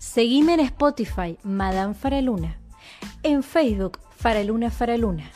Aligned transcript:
Seguime 0.00 0.54
en 0.54 0.60
Spotify, 0.60 1.36
Madame 1.42 1.92
Faraluna. 1.92 2.58
En 3.22 3.42
Facebook, 3.42 3.98
Faraluna 4.16 4.70
Faraluna. 4.70 5.30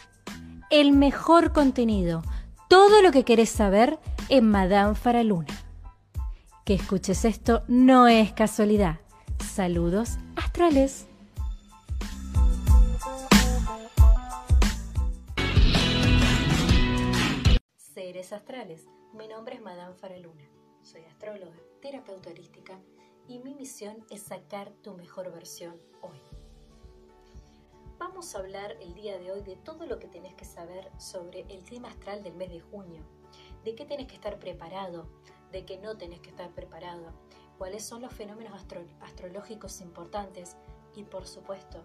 El 0.70 0.92
mejor 0.92 1.52
contenido, 1.52 2.22
todo 2.70 3.02
lo 3.02 3.12
que 3.12 3.24
querés 3.24 3.50
saber 3.50 3.98
en 4.30 4.50
Madame 4.50 4.94
Faraluna. 4.94 5.52
Que 6.64 6.72
escuches 6.72 7.26
esto 7.26 7.62
no 7.68 8.08
es 8.08 8.32
casualidad. 8.32 9.00
Saludos 9.52 10.16
astrales. 10.34 11.08
Seres 17.76 18.32
astrales. 18.32 18.86
Mi 19.12 19.28
nombre 19.28 19.56
es 19.56 19.62
Madame 19.62 19.94
Faraluna. 19.94 20.44
Soy 20.80 21.02
astróloga, 21.02 21.52
terapeuta 21.82 22.30
holística 22.30 22.78
y 23.26 23.38
mi 23.38 23.54
misión 23.54 24.04
es 24.10 24.22
sacar 24.22 24.70
tu 24.82 24.94
mejor 24.94 25.32
versión 25.32 25.80
hoy. 26.02 26.20
Vamos 27.98 28.34
a 28.34 28.38
hablar 28.38 28.72
el 28.80 28.94
día 28.94 29.18
de 29.18 29.32
hoy 29.32 29.42
de 29.42 29.56
todo 29.56 29.86
lo 29.86 29.98
que 29.98 30.08
tenés 30.08 30.34
que 30.34 30.44
saber 30.44 30.90
sobre 30.98 31.40
el 31.48 31.62
clima 31.62 31.88
astral 31.88 32.22
del 32.22 32.34
mes 32.34 32.50
de 32.50 32.60
junio, 32.60 33.02
de 33.64 33.74
qué 33.74 33.86
tenés 33.86 34.08
que 34.08 34.14
estar 34.14 34.38
preparado, 34.38 35.08
de 35.52 35.64
qué 35.64 35.78
no 35.78 35.96
tenés 35.96 36.20
que 36.20 36.30
estar 36.30 36.50
preparado, 36.52 37.12
cuáles 37.56 37.84
son 37.84 38.02
los 38.02 38.12
fenómenos 38.12 38.52
astrológicos 39.00 39.80
importantes 39.80 40.56
y 40.94 41.04
por 41.04 41.26
supuesto 41.26 41.82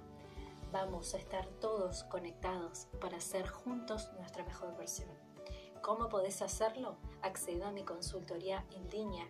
vamos 0.71 1.13
a 1.13 1.17
estar 1.17 1.47
todos 1.61 2.03
conectados 2.03 2.87
para 2.99 3.17
hacer 3.17 3.47
juntos 3.47 4.09
nuestra 4.17 4.43
mejor 4.43 4.75
versión. 4.77 5.09
¿Cómo 5.81 6.09
podés 6.09 6.41
hacerlo? 6.41 6.97
Acceda 7.21 7.69
a 7.69 7.71
mi 7.71 7.83
consultoría 7.83 8.65
en 8.71 8.89
línea 8.89 9.27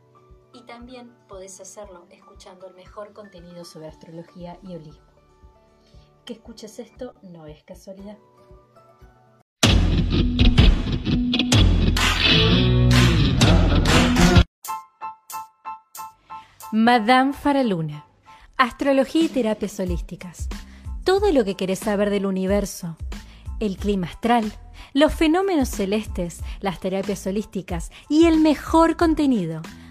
y 0.54 0.64
también 0.64 1.14
podés 1.28 1.60
hacerlo 1.60 2.06
escuchando 2.10 2.68
el 2.68 2.76
mejor 2.76 3.14
contenido 3.14 3.66
sobre 3.66 3.88
astrología 3.88 4.58
y 4.64 4.76
holismo. 4.76 5.08
Que 6.26 6.34
escuches 6.34 6.80
esto 6.80 7.14
no 7.24 7.46
es 7.46 7.64
casualidad. 7.64 8.18
Madame 16.72 17.34
Faraluna. 17.34 18.06
Astrología 18.58 19.24
y 19.24 19.30
terapias 19.30 19.80
holísticas. 19.80 20.50
Todo 21.04 21.32
lo 21.32 21.44
que 21.44 21.56
querés 21.56 21.80
saber 21.80 22.10
del 22.10 22.26
universo. 22.26 22.98
El 23.60 23.78
clima 23.78 24.08
astral, 24.08 24.54
los 24.94 25.14
fenómenos 25.14 25.70
celestes, 25.70 26.42
las 26.60 26.80
terapias 26.80 27.26
holísticas 27.26 27.92
y 28.08 28.26
el 28.26 28.40
mejor 28.40 28.98
contenido 28.98 29.62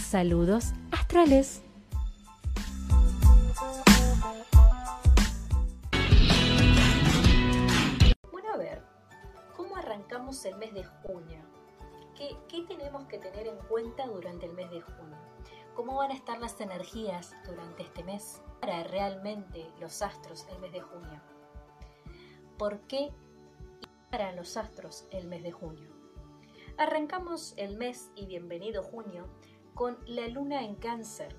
Saludos 0.00 0.72
astrales. 0.90 1.62
Bueno, 8.32 8.48
a 8.52 8.56
ver, 8.56 8.82
¿cómo 9.56 9.76
arrancamos 9.76 10.44
el 10.46 10.56
mes 10.56 10.74
de 10.74 10.84
junio? 10.84 11.38
¿Qué, 12.16 12.36
¿Qué, 12.48 12.62
tenemos 12.62 13.06
que 13.06 13.18
tener 13.18 13.46
en 13.46 13.56
cuenta 13.68 14.06
durante 14.06 14.46
el 14.46 14.52
mes 14.54 14.70
de 14.70 14.80
junio? 14.80 15.16
¿Cómo 15.74 15.96
van 15.96 16.10
a 16.10 16.14
estar 16.14 16.40
las 16.40 16.60
energías 16.60 17.32
durante 17.46 17.84
este 17.84 18.02
mes 18.02 18.42
para 18.60 18.82
realmente 18.84 19.70
los 19.80 20.02
astros 20.02 20.46
el 20.50 20.58
mes 20.58 20.72
de 20.72 20.80
junio? 20.80 21.20
¿Por 22.58 22.80
qué 22.88 23.10
para 24.10 24.32
los 24.32 24.56
astros 24.56 25.06
el 25.12 25.28
mes 25.28 25.44
de 25.44 25.52
junio? 25.52 25.90
Arrancamos 26.76 27.54
el 27.58 27.76
mes 27.76 28.10
y 28.16 28.26
bienvenido 28.26 28.82
junio 28.82 29.28
con 29.74 29.98
la 30.06 30.28
luna 30.28 30.62
en 30.62 30.74
cáncer. 30.74 31.34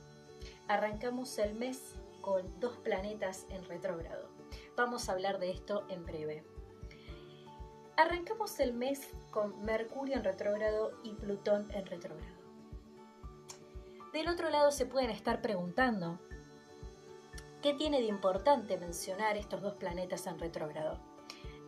Arrancamos 0.68 1.38
el 1.38 1.56
mes 1.56 1.96
con 2.22 2.60
dos 2.60 2.78
planetas 2.78 3.46
en 3.50 3.64
retrógrado. 3.66 4.30
Vamos 4.76 5.10
a 5.10 5.14
hablar 5.14 5.40
de 5.40 5.52
esto 5.52 5.86
en 5.90 6.06
breve. 6.06 6.44
Arrancamos 7.98 8.60
el 8.60 8.74
mes 8.74 9.10
con 9.32 9.64
Mercurio 9.64 10.16
en 10.16 10.24
retrógrado 10.24 10.92
y 11.04 11.14
Plutón 11.14 11.70
en 11.72 11.86
retrógrado. 11.86 12.42
Del 14.14 14.28
otro 14.28 14.50
lado 14.50 14.72
se 14.72 14.86
pueden 14.86 15.10
estar 15.10 15.42
preguntando, 15.42 16.20
¿qué 17.62 17.74
tiene 17.74 18.00
de 18.02 18.08
importante 18.08 18.78
mencionar 18.78 19.38
estos 19.38 19.62
dos 19.62 19.76
planetas 19.76 20.28
en 20.28 20.40
retrógrado? 20.40 21.00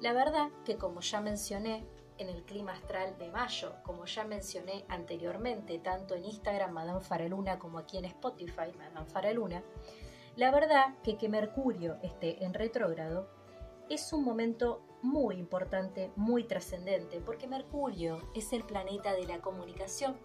La 0.01 0.11
verdad 0.11 0.49
que 0.65 0.77
como 0.77 0.99
ya 0.99 1.21
mencioné, 1.21 1.85
en 2.17 2.29
el 2.29 2.43
clima 2.43 2.73
astral 2.73 3.17
de 3.17 3.29
mayo, 3.29 3.75
como 3.83 4.05
ya 4.05 4.23
mencioné 4.23 4.85
anteriormente, 4.87 5.79
tanto 5.79 6.15
en 6.15 6.25
Instagram 6.25 6.71
Madame 6.71 7.01
Faraluna 7.01 7.59
como 7.59 7.79
aquí 7.79 7.97
en 7.97 8.05
Spotify 8.05 8.71
Madame 8.77 9.05
Faraluna, 9.05 9.63
la 10.35 10.51
verdad 10.51 10.95
que 11.03 11.17
que 11.17 11.29
Mercurio 11.29 11.97
esté 12.01 12.43
en 12.43 12.53
retrógrado 12.53 13.29
es 13.89 14.13
un 14.13 14.23
momento 14.23 14.81
muy 15.01 15.35
importante, 15.35 16.11
muy 16.15 16.45
trascendente, 16.45 17.19
porque 17.19 17.47
Mercurio 17.47 18.19
es 18.33 18.53
el 18.53 18.63
planeta 18.63 19.13
de 19.13 19.27
la 19.27 19.41
comunicación, 19.41 20.17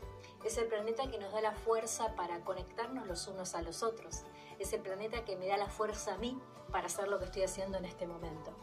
es 0.44 0.56
el 0.56 0.68
planeta 0.68 1.10
que 1.10 1.18
nos 1.18 1.32
da 1.32 1.40
la 1.40 1.52
fuerza 1.52 2.14
para 2.14 2.44
conectarnos 2.44 3.06
los 3.06 3.26
unos 3.26 3.54
a 3.54 3.62
los 3.62 3.82
otros, 3.82 4.22
es 4.58 4.72
el 4.72 4.80
planeta 4.80 5.24
que 5.24 5.36
me 5.36 5.48
da 5.48 5.56
la 5.56 5.68
fuerza 5.68 6.14
a 6.14 6.18
mí 6.18 6.38
para 6.70 6.86
hacer 6.86 7.08
lo 7.08 7.18
que 7.18 7.24
estoy 7.24 7.42
haciendo 7.42 7.76
en 7.78 7.84
este 7.84 8.06
momento. 8.06 8.56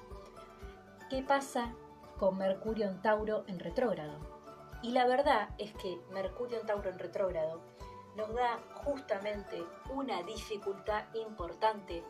¿Qué 1.09 1.21
pasa 1.21 1.75
con 2.17 2.37
Mercurio 2.37 2.87
en 2.87 3.01
Tauro 3.01 3.43
en 3.47 3.59
retrógrado. 3.59 4.19
Y 4.81 4.91
la 4.91 5.05
verdad 5.05 5.49
es 5.57 5.73
que 5.73 5.99
Mercurio 6.11 6.59
en 6.59 6.65
Tauro 6.65 6.89
en 6.89 6.99
retrógrado 6.99 7.61
nos 8.15 8.33
da 8.33 8.59
justamente 8.83 9.63
una 9.93 10.23
dificultad 10.23 11.03
importante 11.13 12.03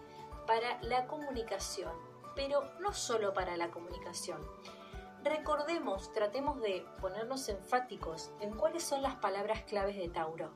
para 0.45 0.81
la 0.83 1.07
comunicación, 1.07 1.91
pero 2.35 2.63
no 2.79 2.93
solo 2.93 3.33
para 3.33 3.57
la 3.57 3.71
comunicación. 3.71 4.39
Recordemos, 5.23 6.13
tratemos 6.13 6.61
de 6.61 6.85
ponernos 7.01 7.49
enfáticos 7.49 8.31
en 8.41 8.55
cuáles 8.55 8.83
son 8.83 9.01
las 9.01 9.15
palabras 9.15 9.63
claves 9.63 9.97
de 9.97 10.09
Tauro. 10.09 10.51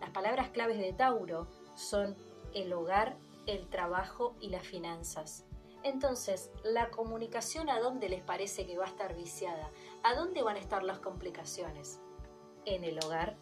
Las 0.00 0.10
palabras 0.10 0.50
claves 0.50 0.78
de 0.78 0.92
Tauro 0.92 1.46
son 1.74 2.16
el 2.52 2.72
hogar, 2.74 3.16
el 3.46 3.68
trabajo 3.68 4.34
y 4.40 4.50
las 4.50 4.66
finanzas. 4.66 5.46
Entonces, 5.84 6.50
la 6.64 6.90
comunicación 6.90 7.68
a 7.68 7.78
dónde 7.78 8.08
les 8.08 8.22
parece 8.22 8.66
que 8.66 8.78
va 8.78 8.86
a 8.86 8.88
estar 8.88 9.14
viciada, 9.14 9.70
a 10.02 10.14
dónde 10.14 10.42
van 10.42 10.56
a 10.56 10.60
estar 10.60 10.82
las 10.82 10.98
complicaciones, 10.98 12.00
en 12.64 12.84
el 12.84 12.98
hogar 13.04 13.36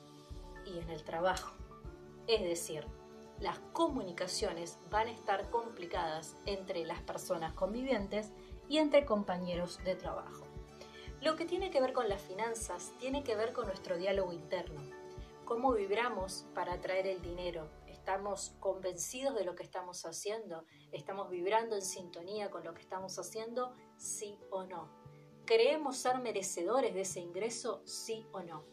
y 0.66 0.80
en 0.80 0.90
el 0.90 1.04
trabajo. 1.04 1.54
Es 2.26 2.42
decir, 2.42 2.84
las 3.38 3.60
comunicaciones 3.72 4.78
van 4.90 5.06
a 5.06 5.12
estar 5.12 5.50
complicadas 5.50 6.36
entre 6.44 6.84
las 6.84 7.00
personas 7.02 7.52
convivientes 7.52 8.32
y 8.68 8.78
entre 8.78 9.06
compañeros 9.06 9.78
de 9.84 9.94
trabajo. 9.94 10.44
Lo 11.20 11.36
que 11.36 11.44
tiene 11.44 11.70
que 11.70 11.80
ver 11.80 11.92
con 11.92 12.08
las 12.08 12.20
finanzas 12.20 12.92
tiene 12.98 13.22
que 13.22 13.36
ver 13.36 13.52
con 13.52 13.66
nuestro 13.66 13.96
diálogo 13.96 14.32
interno, 14.32 14.80
cómo 15.44 15.72
vibramos 15.74 16.44
para 16.56 16.74
atraer 16.74 17.06
el 17.06 17.22
dinero, 17.22 17.68
estamos 18.02 18.56
convencidos 18.58 19.36
de 19.36 19.44
lo 19.44 19.54
que 19.54 19.62
estamos 19.62 20.04
haciendo, 20.04 20.64
estamos 20.90 21.30
vibrando 21.30 21.76
en 21.76 21.82
sintonía 21.82 22.50
con 22.50 22.64
lo 22.64 22.74
que 22.74 22.80
estamos 22.80 23.16
haciendo, 23.16 23.76
sí 23.96 24.40
o 24.50 24.64
no. 24.64 24.90
¿Creemos 25.44 25.98
ser 25.98 26.18
merecedores 26.18 26.94
de 26.94 27.02
ese 27.02 27.20
ingreso, 27.20 27.80
sí 27.84 28.26
o 28.32 28.42
no? 28.42 28.64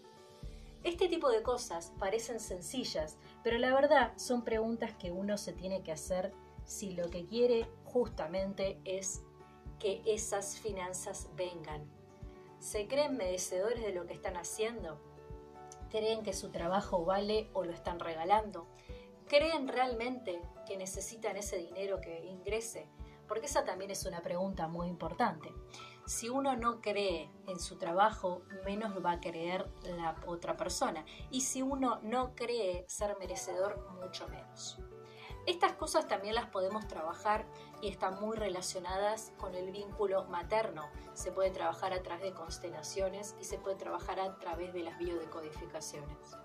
Este 0.83 1.07
tipo 1.07 1.29
de 1.29 1.43
cosas 1.43 1.93
parecen 1.99 2.39
sencillas, 2.39 3.19
pero 3.43 3.59
la 3.59 3.71
verdad 3.71 4.17
son 4.17 4.43
preguntas 4.43 4.95
que 4.95 5.11
uno 5.11 5.37
se 5.37 5.53
tiene 5.53 5.83
que 5.83 5.91
hacer 5.91 6.33
si 6.65 6.93
lo 6.93 7.11
que 7.11 7.27
quiere 7.27 7.69
justamente 7.83 8.81
es 8.83 9.21
que 9.77 10.01
esas 10.07 10.57
finanzas 10.57 11.29
vengan. 11.35 11.87
¿Se 12.57 12.87
creen 12.87 13.15
merecedores 13.15 13.83
de 13.83 13.93
lo 13.93 14.07
que 14.07 14.13
están 14.13 14.37
haciendo? 14.37 14.99
¿Creen 15.91 16.23
que 16.23 16.33
su 16.33 16.49
trabajo 16.49 17.05
vale 17.05 17.51
o 17.53 17.63
lo 17.63 17.73
están 17.73 17.99
regalando? 17.99 18.67
¿Creen 19.29 19.67
realmente 19.67 20.41
que 20.65 20.75
necesitan 20.75 21.37
ese 21.37 21.57
dinero 21.57 22.01
que 22.01 22.25
ingrese? 22.25 22.89
Porque 23.27 23.45
esa 23.45 23.63
también 23.63 23.91
es 23.91 24.03
una 24.07 24.21
pregunta 24.21 24.67
muy 24.67 24.87
importante. 24.87 25.53
Si 26.07 26.29
uno 26.29 26.55
no 26.55 26.81
cree 26.81 27.29
en 27.45 27.59
su 27.59 27.77
trabajo, 27.77 28.41
menos 28.65 29.05
va 29.05 29.11
a 29.11 29.19
creer 29.19 29.69
la 29.83 30.15
otra 30.25 30.57
persona. 30.57 31.05
Y 31.29 31.41
si 31.41 31.61
uno 31.61 31.99
no 32.01 32.33
cree 32.33 32.85
ser 32.87 33.17
merecedor, 33.19 33.87
mucho 34.01 34.27
menos. 34.29 34.79
Estas 35.45 35.73
cosas 35.73 36.07
también 36.07 36.33
las 36.33 36.47
podemos 36.47 36.87
trabajar 36.87 37.45
y 37.83 37.87
están 37.87 38.19
muy 38.19 38.35
relacionadas 38.35 39.31
con 39.37 39.53
el 39.53 39.71
vínculo 39.71 40.25
materno. 40.25 40.89
Se 41.13 41.31
puede 41.31 41.51
trabajar 41.51 41.93
a 41.93 42.01
través 42.01 42.23
de 42.23 42.33
constelaciones 42.33 43.35
y 43.39 43.43
se 43.43 43.59
puede 43.59 43.75
trabajar 43.75 44.19
a 44.19 44.39
través 44.39 44.73
de 44.73 44.81
las 44.81 44.97
biodecodificaciones. 44.97 46.35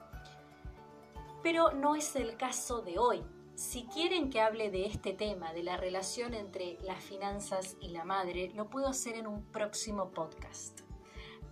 Pero 1.45 1.73
no 1.73 1.95
es 1.95 2.17
el 2.17 2.39
caso 2.39 2.81
de 2.81 2.99
hoy. 2.99 3.23
Si 3.55 3.85
quieren 3.85 4.31
que 4.31 4.41
hable 4.41 4.71
de 4.71 4.87
este 4.87 5.13
tema, 5.13 5.53
de 5.53 5.63
la 5.63 5.77
relación 5.77 6.33
entre 6.33 6.79
las 6.81 7.05
finanzas 7.05 7.77
y 7.81 7.91
la 7.91 8.03
madre, 8.03 8.51
lo 8.55 8.71
puedo 8.71 8.89
hacer 8.89 9.17
en 9.17 9.27
un 9.27 9.45
próximo 9.53 10.09
podcast. 10.09 10.81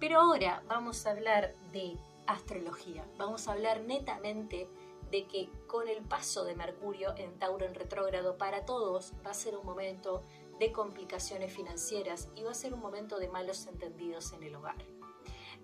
Pero 0.00 0.19
ahora 0.19 0.62
vamos 0.67 1.05
a 1.05 1.11
hablar 1.11 1.55
de 1.73 1.99
astrología. 2.27 3.05
Vamos 3.19 3.47
a 3.47 3.53
hablar 3.53 3.83
netamente 3.83 4.67
de 5.11 5.27
que 5.27 5.50
con 5.67 5.87
el 5.87 6.03
paso 6.03 6.47
de 6.47 6.55
Mercurio 6.55 7.15
en 7.19 7.39
Tauro 7.39 7.67
en 7.67 7.75
retrógrado 7.75 8.39
para 8.39 8.65
todos 8.65 9.12
va 9.27 9.33
a 9.33 9.35
ser 9.35 9.59
un 9.59 9.67
momento 9.67 10.23
de 10.59 10.73
complicaciones 10.73 11.53
financieras 11.53 12.31
y 12.35 12.44
va 12.44 12.53
a 12.53 12.55
ser 12.55 12.73
un 12.73 12.81
momento 12.81 13.19
de 13.19 13.29
malos 13.29 13.67
entendidos 13.67 14.33
en 14.33 14.43
el 14.43 14.55
hogar. 14.56 15.02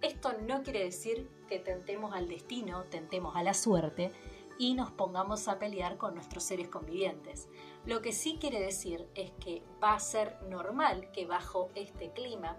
Esto 0.01 0.33
no 0.47 0.63
quiere 0.63 0.85
decir 0.85 1.29
que 1.49 1.59
tentemos 1.59 2.15
al 2.15 2.29
destino, 2.29 2.85
tentemos 2.85 3.35
a 3.35 3.43
la 3.43 3.55
suerte 3.55 4.13
y 4.57 4.75
nos 4.75 4.93
pongamos 4.93 5.49
a 5.49 5.59
pelear 5.59 5.97
con 5.97 6.15
nuestros 6.15 6.45
seres 6.45 6.69
convivientes. 6.69 7.49
Lo 7.85 8.01
que 8.01 8.13
sí 8.13 8.39
quiere 8.41 8.61
decir 8.61 9.09
es 9.15 9.33
que 9.41 9.63
va 9.83 9.95
a 9.95 10.01
ser 10.01 10.41
normal 10.49 11.11
que 11.13 11.27
bajo 11.27 11.71
este 11.75 12.13
clima 12.13 12.57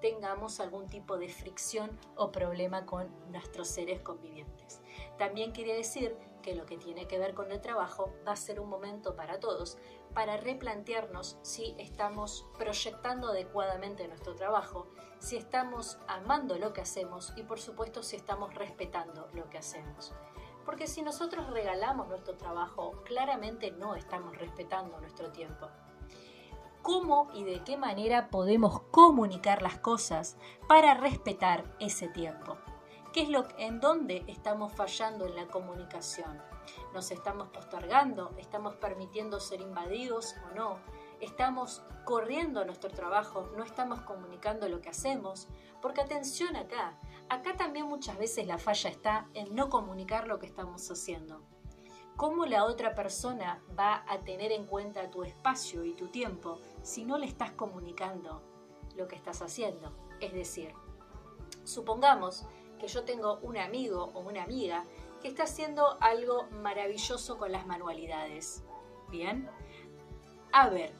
tengamos 0.00 0.60
algún 0.60 0.86
tipo 0.86 1.18
de 1.18 1.28
fricción 1.28 1.90
o 2.14 2.30
problema 2.30 2.86
con 2.86 3.08
nuestros 3.32 3.66
seres 3.68 4.00
convivientes. 4.02 4.80
También 5.18 5.52
quiere 5.52 5.74
decir 5.74 6.16
que 6.46 6.54
lo 6.54 6.64
que 6.64 6.78
tiene 6.78 7.08
que 7.08 7.18
ver 7.18 7.34
con 7.34 7.50
el 7.50 7.60
trabajo 7.60 8.14
va 8.24 8.30
a 8.30 8.36
ser 8.36 8.60
un 8.60 8.68
momento 8.68 9.16
para 9.16 9.40
todos 9.40 9.78
para 10.14 10.36
replantearnos 10.36 11.40
si 11.42 11.74
estamos 11.76 12.46
proyectando 12.56 13.30
adecuadamente 13.30 14.06
nuestro 14.06 14.36
trabajo, 14.36 14.86
si 15.18 15.36
estamos 15.36 15.98
amando 16.06 16.56
lo 16.56 16.72
que 16.72 16.82
hacemos 16.82 17.32
y 17.36 17.42
por 17.42 17.58
supuesto 17.58 18.04
si 18.04 18.14
estamos 18.14 18.54
respetando 18.54 19.28
lo 19.34 19.50
que 19.50 19.58
hacemos. 19.58 20.14
Porque 20.64 20.86
si 20.86 21.02
nosotros 21.02 21.50
regalamos 21.50 22.06
nuestro 22.06 22.36
trabajo, 22.36 23.02
claramente 23.04 23.72
no 23.72 23.96
estamos 23.96 24.38
respetando 24.38 25.00
nuestro 25.00 25.32
tiempo. 25.32 25.68
¿Cómo 26.80 27.28
y 27.34 27.42
de 27.42 27.64
qué 27.64 27.76
manera 27.76 28.30
podemos 28.30 28.82
comunicar 28.92 29.62
las 29.62 29.78
cosas 29.78 30.36
para 30.68 30.94
respetar 30.94 31.64
ese 31.80 32.06
tiempo? 32.06 32.56
¿Qué 33.16 33.22
es 33.22 33.30
lo 33.30 33.46
en 33.56 33.80
dónde 33.80 34.24
estamos 34.26 34.74
fallando 34.74 35.24
en 35.24 35.36
la 35.36 35.46
comunicación? 35.46 36.38
¿Nos 36.92 37.10
estamos 37.10 37.48
postergando? 37.48 38.34
¿Estamos 38.36 38.74
permitiendo 38.76 39.40
ser 39.40 39.62
invadidos 39.62 40.34
o 40.44 40.54
no? 40.54 40.76
¿Estamos 41.22 41.82
corriendo 42.04 42.62
nuestro 42.66 42.90
trabajo? 42.90 43.48
¿No 43.56 43.64
estamos 43.64 44.02
comunicando 44.02 44.68
lo 44.68 44.82
que 44.82 44.90
hacemos? 44.90 45.48
Porque 45.80 46.02
atención 46.02 46.56
acá, 46.56 46.98
acá 47.30 47.56
también 47.56 47.86
muchas 47.86 48.18
veces 48.18 48.46
la 48.46 48.58
falla 48.58 48.90
está 48.90 49.30
en 49.32 49.54
no 49.54 49.70
comunicar 49.70 50.28
lo 50.28 50.38
que 50.38 50.44
estamos 50.44 50.86
haciendo. 50.90 51.40
¿Cómo 52.18 52.44
la 52.44 52.66
otra 52.66 52.94
persona 52.94 53.62
va 53.78 54.04
a 54.10 54.20
tener 54.20 54.52
en 54.52 54.66
cuenta 54.66 55.10
tu 55.10 55.24
espacio 55.24 55.86
y 55.86 55.94
tu 55.94 56.08
tiempo 56.08 56.60
si 56.82 57.06
no 57.06 57.16
le 57.16 57.24
estás 57.24 57.52
comunicando 57.52 58.42
lo 58.94 59.08
que 59.08 59.16
estás 59.16 59.40
haciendo? 59.40 59.96
Es 60.20 60.34
decir, 60.34 60.74
supongamos 61.64 62.46
que 62.78 62.88
yo 62.88 63.04
tengo 63.04 63.38
un 63.42 63.56
amigo 63.56 64.10
o 64.14 64.20
una 64.20 64.42
amiga 64.42 64.84
que 65.20 65.28
está 65.28 65.44
haciendo 65.44 65.96
algo 66.00 66.44
maravilloso 66.62 67.38
con 67.38 67.52
las 67.52 67.66
manualidades. 67.66 68.62
Bien, 69.10 69.48
a 70.52 70.68
ver, 70.68 70.92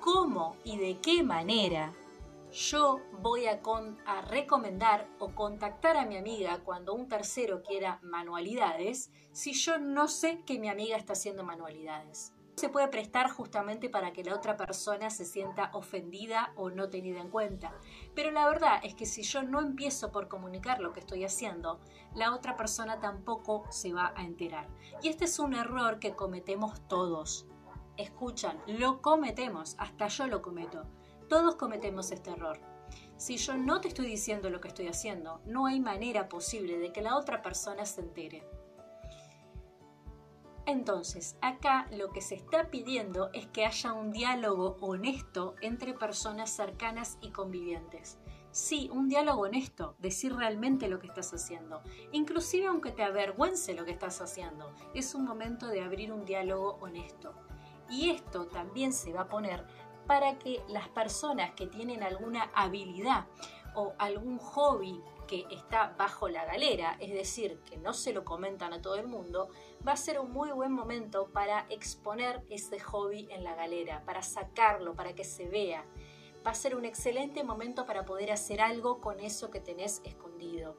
¿cómo 0.00 0.56
y 0.64 0.78
de 0.78 1.00
qué 1.00 1.22
manera 1.22 1.94
yo 2.52 3.00
voy 3.20 3.46
a, 3.46 3.60
recomendar 4.28 5.08
o 5.18 5.34
contactar 5.34 5.96
a 5.96 6.06
mi 6.06 6.16
amiga 6.16 6.60
cuando 6.64 6.94
un 6.94 7.08
tercero 7.08 7.62
quiera 7.62 7.98
manualidades 8.02 9.12
si 9.32 9.52
yo 9.52 9.78
no 9.78 10.08
sé 10.08 10.42
que 10.46 10.58
mi 10.58 10.68
amiga 10.68 10.96
está 10.96 11.12
haciendo 11.12 11.44
manualidades? 11.44 12.32
Se 12.56 12.70
puede 12.70 12.88
prestar 12.88 13.30
justamente 13.30 13.90
para 13.90 14.14
que 14.14 14.24
la 14.24 14.34
otra 14.34 14.56
persona 14.56 15.10
se 15.10 15.26
sienta 15.26 15.70
ofendida 15.74 16.54
o 16.56 16.70
no 16.70 16.88
tenida 16.88 17.20
en 17.20 17.28
cuenta. 17.28 17.74
Pero 18.14 18.30
la 18.30 18.48
verdad 18.48 18.80
es 18.82 18.94
que 18.94 19.04
si 19.04 19.22
yo 19.22 19.42
no 19.42 19.60
empiezo 19.60 20.10
por 20.10 20.28
comunicar 20.28 20.80
lo 20.80 20.94
que 20.94 21.00
estoy 21.00 21.24
haciendo, 21.24 21.80
la 22.14 22.34
otra 22.34 22.56
persona 22.56 22.98
tampoco 22.98 23.66
se 23.70 23.92
va 23.92 24.14
a 24.16 24.22
enterar. 24.22 24.68
Y 25.02 25.08
este 25.08 25.26
es 25.26 25.38
un 25.38 25.54
error 25.54 25.98
que 25.98 26.14
cometemos 26.14 26.80
todos. 26.88 27.46
Escuchan, 27.98 28.58
lo 28.66 29.02
cometemos, 29.02 29.76
hasta 29.78 30.08
yo 30.08 30.26
lo 30.26 30.40
cometo. 30.40 30.84
Todos 31.28 31.56
cometemos 31.56 32.10
este 32.10 32.30
error. 32.30 32.58
Si 33.18 33.36
yo 33.36 33.58
no 33.58 33.82
te 33.82 33.88
estoy 33.88 34.06
diciendo 34.06 34.48
lo 34.48 34.62
que 34.62 34.68
estoy 34.68 34.88
haciendo, 34.88 35.42
no 35.44 35.66
hay 35.66 35.80
manera 35.80 36.28
posible 36.28 36.78
de 36.78 36.90
que 36.90 37.02
la 37.02 37.18
otra 37.18 37.42
persona 37.42 37.84
se 37.84 38.00
entere. 38.00 38.48
Entonces, 40.66 41.36
acá 41.42 41.86
lo 41.92 42.10
que 42.10 42.20
se 42.20 42.34
está 42.34 42.70
pidiendo 42.70 43.30
es 43.32 43.46
que 43.46 43.64
haya 43.64 43.92
un 43.92 44.10
diálogo 44.10 44.76
honesto 44.80 45.54
entre 45.60 45.94
personas 45.94 46.50
cercanas 46.50 47.18
y 47.20 47.30
convivientes. 47.30 48.18
Sí, 48.50 48.90
un 48.92 49.08
diálogo 49.08 49.42
honesto, 49.42 49.94
decir 49.98 50.34
realmente 50.34 50.88
lo 50.88 50.98
que 50.98 51.06
estás 51.06 51.32
haciendo, 51.32 51.82
inclusive 52.10 52.66
aunque 52.66 52.90
te 52.90 53.04
avergüence 53.04 53.74
lo 53.74 53.84
que 53.84 53.92
estás 53.92 54.20
haciendo, 54.20 54.74
es 54.92 55.14
un 55.14 55.24
momento 55.24 55.68
de 55.68 55.82
abrir 55.82 56.12
un 56.12 56.24
diálogo 56.24 56.78
honesto. 56.80 57.34
Y 57.88 58.10
esto 58.10 58.46
también 58.46 58.92
se 58.92 59.12
va 59.12 59.22
a 59.22 59.28
poner 59.28 59.64
para 60.08 60.38
que 60.38 60.64
las 60.68 60.88
personas 60.88 61.52
que 61.52 61.66
tienen 61.68 62.02
alguna 62.02 62.50
habilidad 62.54 63.26
o 63.74 63.92
algún 63.98 64.38
hobby 64.38 65.00
que 65.26 65.44
está 65.50 65.94
bajo 65.98 66.28
la 66.28 66.44
galera, 66.44 66.96
es 67.00 67.12
decir, 67.12 67.60
que 67.68 67.76
no 67.76 67.92
se 67.92 68.12
lo 68.12 68.24
comentan 68.24 68.72
a 68.72 68.80
todo 68.80 68.96
el 68.96 69.06
mundo, 69.06 69.50
va 69.86 69.92
a 69.92 69.96
ser 69.96 70.20
un 70.20 70.32
muy 70.32 70.50
buen 70.50 70.72
momento 70.72 71.28
para 71.32 71.66
exponer 71.70 72.42
ese 72.50 72.78
hobby 72.80 73.28
en 73.30 73.44
la 73.44 73.54
galera, 73.54 74.02
para 74.04 74.22
sacarlo, 74.22 74.94
para 74.94 75.14
que 75.14 75.24
se 75.24 75.48
vea. 75.48 75.84
Va 76.46 76.52
a 76.52 76.54
ser 76.54 76.76
un 76.76 76.84
excelente 76.84 77.42
momento 77.42 77.86
para 77.86 78.04
poder 78.04 78.30
hacer 78.30 78.60
algo 78.60 79.00
con 79.00 79.20
eso 79.20 79.50
que 79.50 79.60
tenés 79.60 80.00
escondido. 80.04 80.76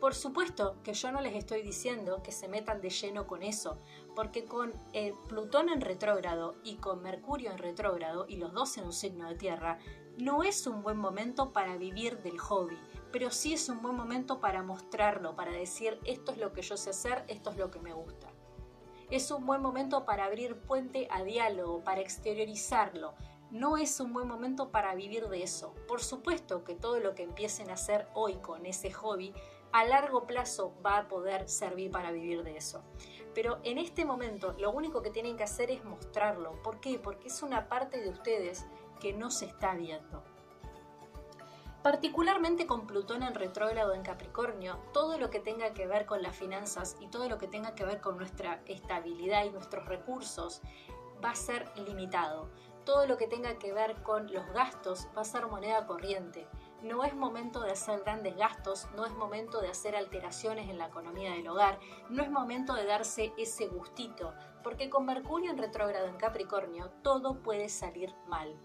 Por 0.00 0.14
supuesto 0.14 0.76
que 0.84 0.94
yo 0.94 1.10
no 1.10 1.20
les 1.20 1.34
estoy 1.34 1.62
diciendo 1.62 2.22
que 2.22 2.30
se 2.30 2.46
metan 2.46 2.80
de 2.80 2.90
lleno 2.90 3.26
con 3.26 3.42
eso, 3.42 3.78
porque 4.14 4.44
con 4.44 4.72
el 4.92 5.12
Plutón 5.28 5.68
en 5.68 5.80
retrógrado 5.80 6.54
y 6.62 6.76
con 6.76 7.02
Mercurio 7.02 7.50
en 7.50 7.58
retrógrado, 7.58 8.26
y 8.28 8.36
los 8.36 8.52
dos 8.52 8.78
en 8.78 8.84
un 8.84 8.92
signo 8.92 9.28
de 9.28 9.34
tierra, 9.34 9.78
no 10.16 10.44
es 10.44 10.66
un 10.68 10.82
buen 10.82 10.96
momento 10.96 11.52
para 11.52 11.76
vivir 11.76 12.18
del 12.22 12.38
hobby 12.38 12.78
pero 13.12 13.30
sí 13.30 13.54
es 13.54 13.68
un 13.68 13.82
buen 13.82 13.96
momento 13.96 14.40
para 14.40 14.62
mostrarlo, 14.62 15.34
para 15.34 15.52
decir 15.52 15.98
esto 16.04 16.32
es 16.32 16.38
lo 16.38 16.52
que 16.52 16.62
yo 16.62 16.76
sé 16.76 16.90
hacer, 16.90 17.24
esto 17.28 17.50
es 17.50 17.56
lo 17.56 17.70
que 17.70 17.80
me 17.80 17.92
gusta. 17.92 18.28
Es 19.10 19.30
un 19.30 19.46
buen 19.46 19.62
momento 19.62 20.04
para 20.04 20.26
abrir 20.26 20.56
puente 20.56 21.08
a 21.10 21.22
diálogo, 21.22 21.82
para 21.82 22.02
exteriorizarlo. 22.02 23.14
No 23.50 23.78
es 23.78 23.98
un 24.00 24.12
buen 24.12 24.28
momento 24.28 24.70
para 24.70 24.94
vivir 24.94 25.28
de 25.28 25.42
eso. 25.42 25.74
Por 25.86 26.02
supuesto 26.02 26.62
que 26.64 26.74
todo 26.74 27.00
lo 27.00 27.14
que 27.14 27.22
empiecen 27.22 27.70
a 27.70 27.74
hacer 27.74 28.06
hoy 28.12 28.34
con 28.36 28.66
ese 28.66 28.92
hobby, 28.92 29.32
a 29.72 29.84
largo 29.86 30.26
plazo 30.26 30.74
va 30.84 30.98
a 30.98 31.08
poder 31.08 31.48
servir 31.48 31.90
para 31.90 32.10
vivir 32.10 32.42
de 32.42 32.58
eso. 32.58 32.82
Pero 33.34 33.60
en 33.64 33.78
este 33.78 34.04
momento 34.04 34.54
lo 34.58 34.72
único 34.72 35.00
que 35.00 35.10
tienen 35.10 35.38
que 35.38 35.44
hacer 35.44 35.70
es 35.70 35.84
mostrarlo. 35.84 36.60
¿Por 36.62 36.80
qué? 36.80 36.98
Porque 36.98 37.28
es 37.28 37.42
una 37.42 37.68
parte 37.68 38.02
de 38.02 38.10
ustedes 38.10 38.66
que 39.00 39.14
no 39.14 39.30
se 39.30 39.46
está 39.46 39.74
viendo. 39.74 40.22
Particularmente 41.82 42.66
con 42.66 42.88
Plutón 42.88 43.22
en 43.22 43.36
retrógrado 43.36 43.94
en 43.94 44.02
Capricornio, 44.02 44.80
todo 44.92 45.16
lo 45.16 45.30
que 45.30 45.38
tenga 45.38 45.74
que 45.74 45.86
ver 45.86 46.06
con 46.06 46.22
las 46.22 46.34
finanzas 46.34 46.96
y 47.00 47.06
todo 47.06 47.28
lo 47.28 47.38
que 47.38 47.46
tenga 47.46 47.76
que 47.76 47.84
ver 47.84 48.00
con 48.00 48.18
nuestra 48.18 48.60
estabilidad 48.66 49.44
y 49.44 49.50
nuestros 49.50 49.86
recursos 49.86 50.60
va 51.24 51.30
a 51.30 51.36
ser 51.36 51.70
limitado. 51.76 52.50
Todo 52.84 53.06
lo 53.06 53.16
que 53.16 53.28
tenga 53.28 53.58
que 53.58 53.72
ver 53.72 54.02
con 54.02 54.32
los 54.32 54.44
gastos 54.52 55.06
va 55.16 55.22
a 55.22 55.24
ser 55.24 55.46
moneda 55.46 55.86
corriente. 55.86 56.48
no 56.82 57.04
es 57.04 57.14
momento 57.14 57.60
de 57.60 57.72
hacer 57.72 58.00
grandes 58.04 58.36
gastos, 58.36 58.88
no 58.94 59.04
es 59.04 59.12
momento 59.12 59.60
de 59.60 59.68
hacer 59.68 59.96
alteraciones 59.96 60.68
en 60.68 60.78
la 60.78 60.86
economía 60.86 61.32
del 61.32 61.48
hogar, 61.48 61.80
no 62.08 62.22
es 62.22 62.30
momento 62.30 62.74
de 62.74 62.86
darse 62.86 63.32
ese 63.36 63.66
gustito, 63.66 64.32
porque 64.62 64.88
con 64.88 65.04
Mercurio 65.04 65.50
en 65.50 65.58
retrógrado 65.58 66.06
en 66.06 66.16
Capricornio 66.16 66.90
todo 67.02 67.42
puede 67.42 67.68
salir 67.68 68.14
mal. 68.28 68.56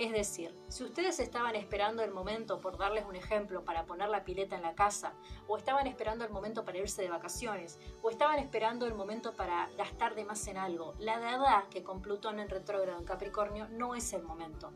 Es 0.00 0.12
decir, 0.12 0.58
si 0.68 0.82
ustedes 0.82 1.20
estaban 1.20 1.54
esperando 1.56 2.02
el 2.02 2.10
momento, 2.10 2.58
por 2.58 2.78
darles 2.78 3.04
un 3.04 3.16
ejemplo, 3.16 3.66
para 3.66 3.84
poner 3.84 4.08
la 4.08 4.24
pileta 4.24 4.56
en 4.56 4.62
la 4.62 4.74
casa, 4.74 5.12
o 5.46 5.58
estaban 5.58 5.86
esperando 5.86 6.24
el 6.24 6.30
momento 6.30 6.64
para 6.64 6.78
irse 6.78 7.02
de 7.02 7.10
vacaciones, 7.10 7.78
o 8.00 8.08
estaban 8.08 8.38
esperando 8.38 8.86
el 8.86 8.94
momento 8.94 9.34
para 9.34 9.68
gastar 9.76 10.14
de 10.14 10.24
más 10.24 10.46
en 10.46 10.56
algo, 10.56 10.94
la 10.98 11.18
verdad 11.18 11.68
que 11.68 11.82
con 11.82 12.00
Plutón 12.00 12.40
en 12.40 12.48
retrógrado 12.48 12.98
en 12.98 13.04
Capricornio 13.04 13.68
no 13.68 13.94
es 13.94 14.14
el 14.14 14.22
momento. 14.22 14.72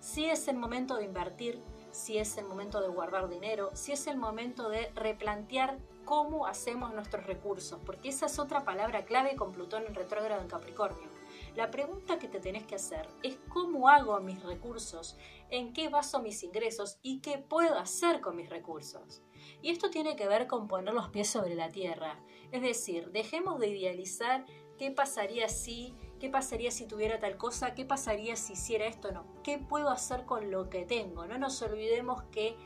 Si 0.00 0.24
es 0.24 0.48
el 0.48 0.56
momento 0.56 0.96
de 0.96 1.04
invertir, 1.04 1.62
si 1.92 2.18
es 2.18 2.36
el 2.36 2.46
momento 2.46 2.80
de 2.80 2.88
guardar 2.88 3.28
dinero, 3.28 3.70
si 3.74 3.92
es 3.92 4.08
el 4.08 4.16
momento 4.16 4.70
de 4.70 4.90
replantear 4.96 5.78
cómo 6.04 6.48
hacemos 6.48 6.92
nuestros 6.92 7.24
recursos, 7.28 7.78
porque 7.86 8.08
esa 8.08 8.26
es 8.26 8.40
otra 8.40 8.64
palabra 8.64 9.04
clave 9.04 9.36
con 9.36 9.52
Plutón 9.52 9.86
en 9.86 9.94
retrógrado 9.94 10.42
en 10.42 10.48
Capricornio. 10.48 11.17
La 11.54 11.70
pregunta 11.70 12.18
que 12.18 12.28
te 12.28 12.40
tenés 12.40 12.66
que 12.66 12.76
hacer 12.76 13.08
es 13.22 13.38
cómo 13.48 13.88
hago 13.88 14.18
mis 14.20 14.42
recursos, 14.42 15.16
en 15.50 15.72
qué 15.72 15.88
baso 15.88 16.20
mis 16.20 16.42
ingresos 16.42 16.98
y 17.02 17.20
qué 17.20 17.38
puedo 17.38 17.76
hacer 17.78 18.20
con 18.20 18.36
mis 18.36 18.50
recursos. 18.50 19.22
Y 19.62 19.70
esto 19.70 19.90
tiene 19.90 20.16
que 20.16 20.28
ver 20.28 20.46
con 20.46 20.68
poner 20.68 20.94
los 20.94 21.08
pies 21.08 21.28
sobre 21.28 21.54
la 21.54 21.70
tierra. 21.70 22.20
Es 22.52 22.62
decir, 22.62 23.10
dejemos 23.10 23.58
de 23.58 23.68
idealizar 23.68 24.46
qué 24.78 24.90
pasaría 24.90 25.48
si 25.48 25.94
¿Qué 26.18 26.28
pasaría 26.28 26.72
si 26.72 26.86
tuviera 26.86 27.20
tal 27.20 27.36
cosa? 27.36 27.74
¿Qué 27.74 27.84
pasaría 27.84 28.34
si 28.34 28.54
hiciera 28.54 28.86
esto? 28.86 29.12
No. 29.12 29.24
¿Qué 29.44 29.58
puedo 29.58 29.88
hacer 29.88 30.24
con 30.24 30.50
lo 30.50 30.68
que 30.68 30.84
tengo? 30.84 31.26
No 31.26 31.38
nos 31.38 31.62
olvidemos 31.62 32.24
que 32.32 32.56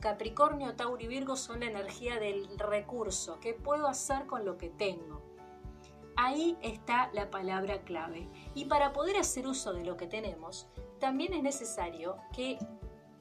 Capricornio, 0.00 0.74
Tauro 0.74 1.00
y 1.00 1.06
Virgo 1.06 1.36
son 1.36 1.60
la 1.60 1.66
energía 1.66 2.18
del 2.18 2.58
recurso. 2.58 3.38
¿Qué 3.40 3.54
puedo 3.54 3.86
hacer 3.86 4.26
con 4.26 4.44
lo 4.44 4.58
que 4.58 4.68
tengo? 4.68 5.27
Ahí 6.20 6.58
está 6.62 7.10
la 7.12 7.30
palabra 7.30 7.82
clave. 7.82 8.26
Y 8.52 8.64
para 8.64 8.92
poder 8.92 9.18
hacer 9.18 9.46
uso 9.46 9.72
de 9.72 9.84
lo 9.84 9.96
que 9.96 10.08
tenemos, 10.08 10.66
también 10.98 11.32
es 11.32 11.44
necesario 11.44 12.16
que 12.34 12.58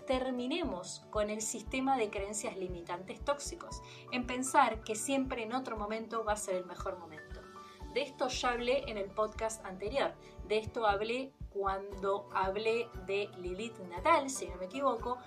terminemos 0.07 1.05
con 1.11 1.29
el 1.29 1.43
sistema 1.43 1.95
de 1.95 2.09
creencias 2.09 2.57
limitantes 2.57 3.23
tóxicos, 3.23 3.83
en 4.11 4.25
pensar 4.25 4.81
que 4.83 4.95
siempre 4.95 5.43
en 5.43 5.53
otro 5.53 5.77
momento 5.77 6.23
va 6.23 6.33
a 6.33 6.37
ser 6.37 6.55
el 6.55 6.65
mejor 6.65 6.97
momento. 6.97 7.39
De 7.93 8.01
esto 8.01 8.29
ya 8.29 8.53
hablé 8.53 8.83
en 8.89 8.97
el 8.97 9.11
podcast 9.11 9.63
anterior. 9.63 10.15
De 10.47 10.57
esto 10.57 10.87
hablé 10.87 11.33
cuando 11.51 12.27
hablé 12.33 12.89
de 13.05 13.29
Lilith 13.37 13.77
Natal, 13.81 14.31
si 14.31 14.47
no 14.47 14.55
me 14.55 14.65
equivoco. 14.65 15.19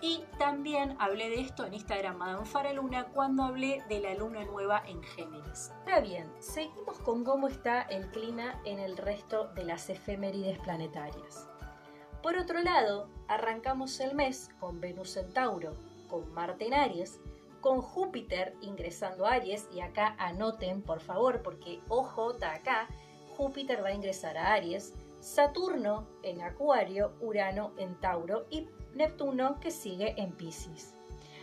Y 0.00 0.24
también 0.38 0.96
hablé 1.00 1.28
de 1.28 1.40
esto 1.40 1.64
en 1.64 1.74
Instagram 1.74 2.18
Madame 2.18 2.46
Faraluna 2.46 3.06
cuando 3.08 3.42
hablé 3.42 3.82
de 3.88 4.00
la 4.00 4.14
luna 4.14 4.44
nueva 4.44 4.82
en 4.86 5.02
Géminis. 5.02 5.72
Ahora 5.80 6.00
bien, 6.00 6.32
seguimos 6.38 6.98
con 7.00 7.24
cómo 7.24 7.48
está 7.48 7.82
el 7.82 8.08
clima 8.10 8.60
en 8.64 8.78
el 8.78 8.96
resto 8.96 9.48
de 9.54 9.64
las 9.64 9.90
efemérides 9.90 10.58
planetarias. 10.60 11.48
Por 12.22 12.36
otro 12.36 12.60
lado, 12.62 13.08
arrancamos 13.26 13.98
el 13.98 14.14
mes 14.14 14.50
con 14.60 14.80
Venus 14.80 15.16
en 15.16 15.32
Tauro, 15.32 15.76
con 16.08 16.32
Marte 16.32 16.66
en 16.66 16.74
Aries, 16.74 17.20
con 17.60 17.80
Júpiter 17.80 18.54
ingresando 18.60 19.26
a 19.26 19.32
Aries, 19.32 19.68
y 19.72 19.80
acá 19.80 20.14
anoten 20.18 20.82
por 20.82 21.00
favor, 21.00 21.42
porque 21.42 21.80
ojo, 21.88 22.34
acá, 22.42 22.88
Júpiter 23.36 23.82
va 23.82 23.88
a 23.88 23.94
ingresar 23.94 24.36
a 24.36 24.52
Aries, 24.52 24.94
Saturno 25.20 26.06
en 26.22 26.42
Acuario, 26.42 27.14
Urano 27.20 27.72
en 27.76 27.98
Tauro 28.00 28.46
y 28.50 28.68
Neptuno 28.98 29.60
que 29.60 29.70
sigue 29.70 30.20
en 30.20 30.32
Pisces. 30.32 30.92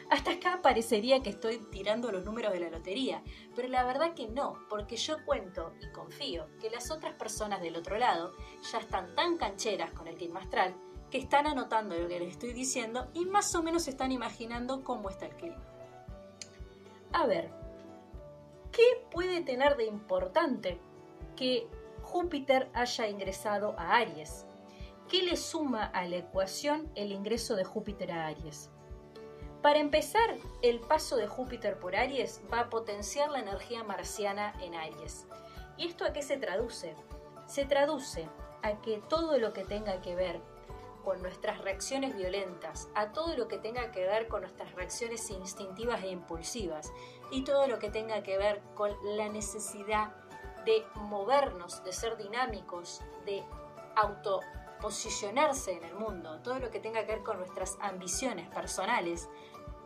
Hasta 0.10 0.32
acá 0.32 0.60
parecería 0.62 1.24
que 1.24 1.30
estoy 1.30 1.58
tirando 1.72 2.12
los 2.12 2.26
números 2.26 2.52
de 2.52 2.60
la 2.60 2.70
lotería, 2.70 3.24
pero 3.56 3.70
la 3.70 3.86
verdad 3.86 4.14
que 4.14 4.28
no, 4.28 4.60
porque 4.70 4.98
yo 4.98 5.24
cuento 5.26 5.74
y 5.82 5.90
confío 5.94 6.48
que 6.60 6.70
las 6.70 6.92
otras 6.92 7.14
personas 7.14 7.62
del 7.62 7.78
otro 7.78 7.98
lado 7.98 8.34
ya 8.72 8.80
están 8.80 9.16
tan 9.16 9.38
cancheras 9.38 9.92
con 9.92 10.08
el 10.08 10.16
clima 10.16 10.42
astral 10.42 10.76
que 11.10 11.18
están 11.18 11.48
anotando 11.48 11.96
lo 11.96 12.10
que 12.10 12.20
les 12.20 12.32
estoy 12.32 12.52
diciendo 12.52 13.08
y 13.14 13.24
más 13.26 13.56
o 13.56 13.64
menos 13.64 13.88
están 13.88 14.12
imaginando 14.12 14.84
cómo 14.84 15.10
está 15.10 15.28
el 15.28 15.36
clima. 15.38 15.64
A 17.14 17.26
ver, 17.26 17.52
¿qué 18.74 19.08
puede 19.12 19.42
tener 19.42 19.78
de 19.78 19.86
importante 19.86 20.78
que 21.38 21.70
Júpiter 22.04 22.70
haya 22.74 23.08
ingresado 23.08 23.76
a 23.80 23.96
Aries? 23.96 24.45
¿Qué 25.10 25.22
le 25.22 25.38
suma 25.38 25.86
a 25.86 26.08
la 26.08 26.16
ecuación 26.16 26.92
el 26.96 27.12
ingreso 27.12 27.56
de 27.56 27.64
Júpiter 27.64 28.12
a 28.12 28.26
Aries? 28.26 28.72
Para 29.62 29.78
empezar, 29.78 30.36
el 30.64 30.80
paso 30.80 31.16
de 31.16 31.28
Júpiter 31.28 31.78
por 31.78 31.96
Aries 31.96 32.42
va 32.52 32.62
a 32.62 32.70
potenciar 32.72 33.30
la 33.30 33.40
energía 33.40 33.84
marciana 33.84 34.56
en 34.62 34.74
Aries. 34.74 35.28
¿Y 35.78 35.86
esto 35.88 36.06
a 36.06 36.12
qué 36.12 36.24
se 36.24 36.38
traduce? 36.38 36.96
Se 37.46 37.66
traduce 37.66 38.28
a 38.64 38.82
que 38.82 38.98
todo 39.08 39.38
lo 39.38 39.54
que 39.54 39.64
tenga 39.64 40.02
que 40.02 40.16
ver 40.16 40.42
con 41.04 41.22
nuestras 41.22 41.60
reacciones 41.60 42.16
violentas, 42.16 42.90
a 42.96 43.12
todo 43.12 43.38
lo 43.38 43.48
que 43.48 43.60
tenga 43.60 43.92
que 43.92 44.08
ver 44.08 44.28
con 44.28 44.42
nuestras 44.42 44.74
reacciones 44.74 45.30
instintivas 45.30 46.02
e 46.02 46.08
impulsivas 46.08 46.92
y 47.30 47.44
todo 47.44 47.68
lo 47.68 47.78
que 47.78 47.92
tenga 47.92 48.24
que 48.24 48.40
ver 48.40 48.60
con 48.74 48.92
la 49.16 49.30
necesidad 49.30 50.16
de 50.66 50.84
movernos, 50.96 51.84
de 51.84 51.94
ser 51.94 52.18
dinámicos, 52.18 53.02
de 53.24 53.44
autoposicionarse 54.76 55.74
en 55.74 55.84
el 55.84 55.96
mundo, 55.96 56.40
todo 56.44 56.60
lo 56.60 56.70
que 56.70 56.80
tenga 56.80 57.02
que 57.06 57.14
ver 57.14 57.24
con 57.24 57.38
nuestras 57.38 57.78
ambiciones 57.82 58.48
personales, 58.50 59.30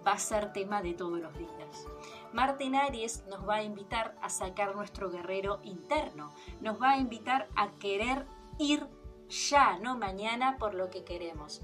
va 0.06 0.14
a 0.14 0.20
ser 0.20 0.54
tema 0.54 0.82
de 0.82 0.94
todos 0.94 1.20
los 1.20 1.38
días. 1.38 1.86
Marte 2.34 2.72
Aries 2.76 3.26
nos 3.28 3.48
va 3.48 3.56
a 3.56 3.64
invitar 3.64 4.16
a 4.22 4.30
sacar 4.30 4.76
nuestro 4.76 5.10
guerrero 5.10 5.60
interno, 5.64 6.34
nos 6.62 6.82
va 6.82 6.92
a 6.92 6.98
invitar 6.98 7.50
a 7.56 7.72
querer 7.80 8.26
ir 8.58 8.88
ya, 9.30 9.78
no 9.80 9.98
mañana, 9.98 10.58
por 10.58 10.74
lo 10.74 10.90
que 10.90 11.04
queremos. 11.04 11.62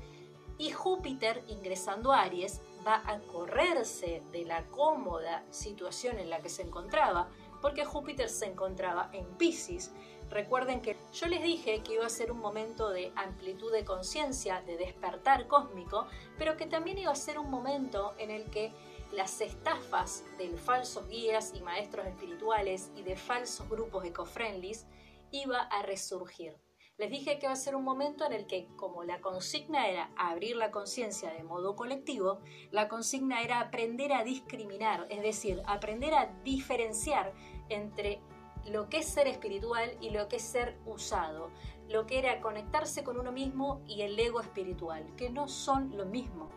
Y 0.58 0.72
Júpiter, 0.72 1.44
ingresando 1.48 2.12
a 2.12 2.22
Aries, 2.22 2.62
va 2.86 3.02
a 3.06 3.20
correrse 3.20 4.22
de 4.32 4.46
la 4.46 4.66
cómoda 4.68 5.44
situación 5.50 6.20
en 6.20 6.30
la 6.30 6.40
que 6.40 6.50
se 6.50 6.62
encontraba, 6.62 7.30
porque 7.62 7.86
Júpiter 7.86 8.30
se 8.30 8.46
encontraba 8.46 9.10
en 9.12 9.26
Pisces. 9.38 9.92
Recuerden 10.30 10.82
que 10.82 10.98
yo 11.14 11.28
les 11.28 11.44
dije 11.44 11.82
que 11.82 11.94
iba 11.94 12.06
a 12.06 12.10
ser 12.10 12.32
un 12.32 12.40
momento 12.40 12.90
de 12.90 13.12
amplitud 13.16 13.72
de 13.72 13.86
conciencia, 13.86 14.62
de 14.62 14.78
despertar 14.78 15.48
cósmico, 15.48 16.08
pero 16.38 16.58
que 16.58 16.66
también 16.66 16.98
iba 16.98 17.12
a 17.12 17.16
ser 17.16 17.38
un 17.38 17.50
momento 17.50 18.14
en 18.18 18.32
el 18.32 18.50
que 18.50 18.74
las 19.12 19.40
estafas 19.40 20.24
de 20.38 20.50
falsos 20.58 21.08
guías 21.08 21.54
y 21.56 21.62
maestros 21.62 22.06
espirituales 22.08 22.92
y 22.96 23.04
de 23.04 23.16
falsos 23.16 23.70
grupos 23.70 24.04
eco-friendlies 24.04 24.88
iba 25.32 25.60
a 25.60 25.84
resurgir. 25.84 26.58
Les 26.98 27.10
dije 27.10 27.40
que 27.40 27.48
va 27.48 27.54
a 27.54 27.58
ser 27.58 27.76
un 27.76 27.84
momento 27.84 28.26
en 28.26 28.32
el 28.32 28.48
que, 28.48 28.68
como 28.78 29.04
la 29.04 29.20
consigna 29.20 29.90
era 29.90 30.12
abrir 30.16 30.56
la 30.56 30.72
conciencia 30.72 31.30
de 31.30 31.44
modo 31.44 31.76
colectivo, 31.76 32.40
la 32.72 32.88
consigna 32.88 33.42
era 33.42 33.60
aprender 33.60 34.14
a 34.14 34.24
discriminar, 34.24 35.06
es 35.10 35.22
decir, 35.22 35.62
aprender 35.66 36.14
a 36.14 36.28
diferenciar 36.44 37.34
entre 37.68 38.22
lo 38.66 38.90
que 38.90 39.00
es 39.00 39.08
ser 39.08 39.28
espiritual 39.28 39.96
y 40.02 40.10
lo 40.10 40.28
que 40.28 40.38
es 40.38 40.42
ser 40.42 40.78
usado, 40.86 41.50
lo 41.90 42.06
que 42.06 42.20
era 42.20 42.42
conectarse 42.42 43.04
con 43.04 43.20
uno 43.20 43.32
mismo 43.32 43.82
y 43.88 44.02
el 44.02 44.18
ego 44.20 44.42
espiritual, 44.42 45.06
que 45.16 45.30
no 45.30 45.48
son 45.48 45.96
lo 45.96 46.06
mismo, 46.06 46.50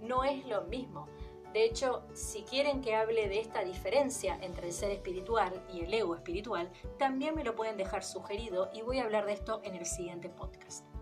no 0.00 0.24
es 0.24 0.44
lo 0.46 0.62
mismo. 0.62 1.08
De 1.52 1.64
hecho, 1.64 2.02
si 2.14 2.42
quieren 2.42 2.80
que 2.80 2.96
hable 2.96 3.28
de 3.28 3.38
esta 3.38 3.62
diferencia 3.62 4.36
entre 4.40 4.66
el 4.66 4.72
ser 4.72 4.90
espiritual 4.90 5.64
y 5.72 5.82
el 5.82 5.94
ego 5.94 6.16
espiritual, 6.16 6.70
también 6.98 7.36
me 7.36 7.44
lo 7.44 7.54
pueden 7.54 7.76
dejar 7.76 8.02
sugerido 8.02 8.70
y 8.74 8.82
voy 8.82 8.98
a 8.98 9.04
hablar 9.04 9.24
de 9.26 9.34
esto 9.34 9.60
en 9.62 9.76
el 9.76 9.86
siguiente 9.86 10.28
podcast. 10.28 10.93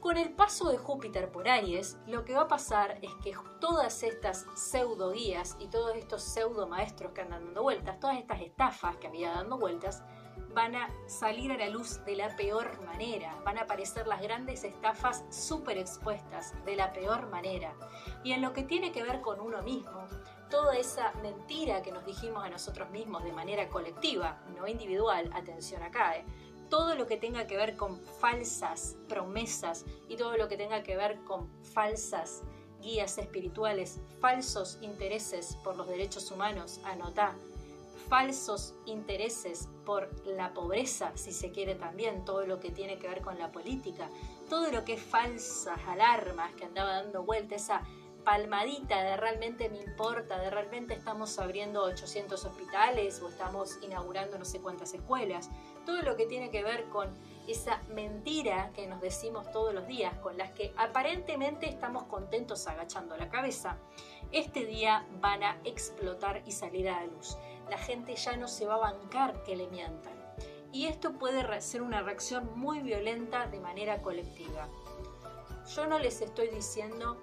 Con 0.00 0.16
el 0.16 0.30
paso 0.30 0.70
de 0.70 0.78
Júpiter 0.78 1.32
por 1.32 1.48
Aries, 1.48 1.98
lo 2.06 2.24
que 2.24 2.32
va 2.32 2.42
a 2.42 2.48
pasar 2.48 2.98
es 3.02 3.12
que 3.16 3.34
todas 3.60 4.04
estas 4.04 4.46
pseudo 4.54 5.10
guías 5.10 5.56
y 5.58 5.66
todos 5.66 5.96
estos 5.96 6.22
pseudo 6.22 6.68
maestros 6.68 7.10
que 7.12 7.22
andan 7.22 7.46
dando 7.46 7.64
vueltas, 7.64 7.98
todas 7.98 8.16
estas 8.16 8.40
estafas 8.40 8.96
que 8.98 9.08
había 9.08 9.32
dando 9.32 9.58
vueltas, 9.58 10.04
van 10.54 10.76
a 10.76 10.88
salir 11.08 11.50
a 11.50 11.58
la 11.58 11.68
luz 11.68 12.04
de 12.04 12.14
la 12.14 12.34
peor 12.36 12.80
manera, 12.86 13.36
van 13.44 13.58
a 13.58 13.62
aparecer 13.62 14.06
las 14.06 14.22
grandes 14.22 14.62
estafas 14.62 15.24
súper 15.30 15.78
expuestas 15.78 16.54
de 16.64 16.76
la 16.76 16.92
peor 16.92 17.28
manera. 17.28 17.74
Y 18.22 18.32
en 18.32 18.42
lo 18.42 18.52
que 18.52 18.62
tiene 18.62 18.92
que 18.92 19.02
ver 19.02 19.20
con 19.20 19.40
uno 19.40 19.62
mismo, 19.62 20.06
toda 20.48 20.76
esa 20.76 21.12
mentira 21.22 21.82
que 21.82 21.92
nos 21.92 22.06
dijimos 22.06 22.44
a 22.44 22.48
nosotros 22.48 22.88
mismos 22.90 23.24
de 23.24 23.32
manera 23.32 23.68
colectiva, 23.68 24.40
no 24.56 24.66
individual, 24.68 25.28
atención 25.34 25.82
acá, 25.82 26.16
¿eh? 26.16 26.24
Todo 26.68 26.94
lo 26.94 27.06
que 27.06 27.16
tenga 27.16 27.46
que 27.46 27.56
ver 27.56 27.76
con 27.76 27.98
falsas 28.20 28.96
promesas 29.08 29.84
y 30.08 30.16
todo 30.16 30.36
lo 30.36 30.48
que 30.48 30.56
tenga 30.56 30.82
que 30.82 30.96
ver 30.96 31.18
con 31.24 31.48
falsas 31.62 32.42
guías 32.80 33.18
espirituales, 33.18 34.00
falsos 34.20 34.78
intereses 34.80 35.56
por 35.64 35.76
los 35.76 35.88
derechos 35.88 36.30
humanos, 36.30 36.80
anotá, 36.84 37.34
falsos 38.08 38.74
intereses, 38.86 39.68
por 39.84 40.08
la 40.26 40.54
pobreza, 40.54 41.12
si 41.14 41.32
se 41.32 41.50
quiere 41.50 41.74
también, 41.74 42.24
todo 42.24 42.46
lo 42.46 42.60
que 42.60 42.70
tiene 42.70 42.98
que 42.98 43.08
ver 43.08 43.20
con 43.20 43.38
la 43.38 43.52
política, 43.52 44.08
todo 44.48 44.70
lo 44.70 44.84
que 44.84 44.94
es 44.94 45.02
falsas 45.02 45.78
alarmas 45.86 46.54
que 46.54 46.64
andaba 46.64 47.02
dando 47.02 47.22
vuelta, 47.22 47.54
esa 47.56 47.82
palmadita 48.24 49.02
de 49.02 49.16
realmente 49.16 49.68
me 49.70 49.80
importa, 49.80 50.38
de 50.38 50.50
realmente 50.50 50.94
estamos 50.94 51.38
abriendo 51.38 51.82
800 51.84 52.44
hospitales 52.44 53.22
o 53.22 53.28
estamos 53.28 53.78
inaugurando 53.82 54.38
no 54.38 54.44
sé 54.44 54.60
cuántas 54.60 54.92
escuelas, 54.92 55.50
todo 55.88 56.02
lo 56.02 56.16
que 56.16 56.26
tiene 56.26 56.50
que 56.50 56.62
ver 56.62 56.90
con 56.90 57.08
esa 57.46 57.80
mentira 57.88 58.70
que 58.74 58.86
nos 58.86 59.00
decimos 59.00 59.50
todos 59.50 59.72
los 59.72 59.86
días, 59.86 60.12
con 60.18 60.36
las 60.36 60.50
que 60.50 60.74
aparentemente 60.76 61.66
estamos 61.66 62.02
contentos 62.02 62.66
agachando 62.66 63.16
la 63.16 63.30
cabeza, 63.30 63.78
este 64.30 64.66
día 64.66 65.06
van 65.22 65.42
a 65.42 65.58
explotar 65.64 66.42
y 66.44 66.52
salir 66.52 66.90
a 66.90 67.00
la 67.00 67.06
luz. 67.06 67.38
La 67.70 67.78
gente 67.78 68.14
ya 68.16 68.36
no 68.36 68.48
se 68.48 68.66
va 68.66 68.74
a 68.74 68.92
bancar 68.92 69.42
que 69.44 69.56
le 69.56 69.66
mientan. 69.68 70.12
Y 70.74 70.88
esto 70.88 71.14
puede 71.14 71.58
ser 71.62 71.80
una 71.80 72.02
reacción 72.02 72.50
muy 72.54 72.80
violenta 72.80 73.46
de 73.46 73.58
manera 73.58 74.02
colectiva. 74.02 74.68
Yo 75.74 75.86
no 75.86 75.98
les 75.98 76.20
estoy 76.20 76.48
diciendo 76.48 77.16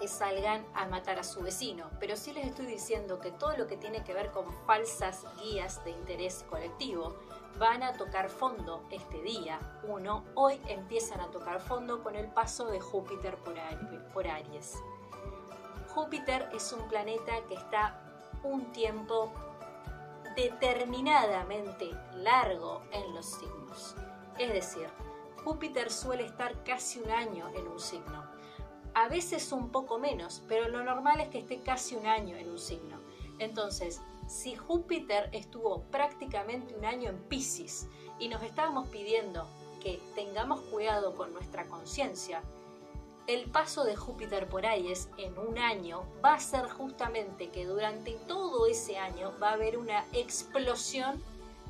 que 0.00 0.08
salgan 0.08 0.64
a 0.72 0.86
matar 0.86 1.18
a 1.18 1.24
su 1.24 1.42
vecino, 1.42 1.90
pero 2.00 2.16
sí 2.16 2.32
les 2.32 2.46
estoy 2.46 2.64
diciendo 2.64 3.18
que 3.20 3.30
todo 3.30 3.58
lo 3.58 3.66
que 3.66 3.76
tiene 3.76 4.04
que 4.04 4.14
ver 4.14 4.30
con 4.30 4.50
falsas 4.64 5.26
guías 5.42 5.84
de 5.84 5.90
interés 5.90 6.46
colectivo 6.48 7.14
van 7.58 7.82
a 7.82 7.92
tocar 7.94 8.28
fondo 8.28 8.84
este 8.90 9.20
día. 9.22 9.58
Uno, 9.84 10.24
hoy 10.34 10.60
empiezan 10.68 11.20
a 11.20 11.30
tocar 11.30 11.60
fondo 11.60 12.02
con 12.02 12.14
el 12.14 12.28
paso 12.28 12.66
de 12.66 12.80
Júpiter 12.80 13.36
por 14.12 14.28
Aries. 14.28 14.82
Júpiter 15.94 16.48
es 16.52 16.72
un 16.72 16.88
planeta 16.88 17.32
que 17.48 17.54
está 17.54 18.00
un 18.42 18.72
tiempo 18.72 19.32
determinadamente 20.36 21.90
largo 22.14 22.82
en 22.92 23.14
los 23.14 23.26
signos. 23.26 23.96
Es 24.38 24.52
decir, 24.52 24.88
Júpiter 25.44 25.90
suele 25.90 26.24
estar 26.24 26.62
casi 26.62 27.00
un 27.00 27.10
año 27.10 27.48
en 27.56 27.66
un 27.66 27.80
signo. 27.80 28.24
A 28.94 29.08
veces 29.08 29.50
un 29.52 29.70
poco 29.70 29.98
menos, 29.98 30.42
pero 30.48 30.68
lo 30.68 30.84
normal 30.84 31.20
es 31.20 31.28
que 31.28 31.38
esté 31.38 31.60
casi 31.62 31.96
un 31.96 32.06
año 32.06 32.36
en 32.36 32.50
un 32.50 32.58
signo. 32.58 33.00
Entonces, 33.38 34.00
si 34.28 34.54
Júpiter 34.54 35.30
estuvo 35.32 35.82
prácticamente 35.90 36.74
un 36.74 36.84
año 36.84 37.10
en 37.10 37.18
Pisces 37.24 37.88
y 38.18 38.28
nos 38.28 38.42
estábamos 38.42 38.88
pidiendo 38.88 39.48
que 39.82 40.00
tengamos 40.14 40.60
cuidado 40.62 41.14
con 41.14 41.32
nuestra 41.32 41.64
conciencia, 41.66 42.42
el 43.26 43.50
paso 43.50 43.84
de 43.84 43.96
Júpiter 43.96 44.46
por 44.48 44.66
Aries 44.66 45.08
en 45.16 45.36
un 45.38 45.58
año 45.58 46.06
va 46.24 46.34
a 46.34 46.40
ser 46.40 46.68
justamente 46.68 47.50
que 47.50 47.64
durante 47.64 48.12
todo 48.26 48.66
ese 48.66 48.98
año 48.98 49.32
va 49.42 49.50
a 49.50 49.54
haber 49.54 49.78
una 49.78 50.04
explosión 50.12 51.22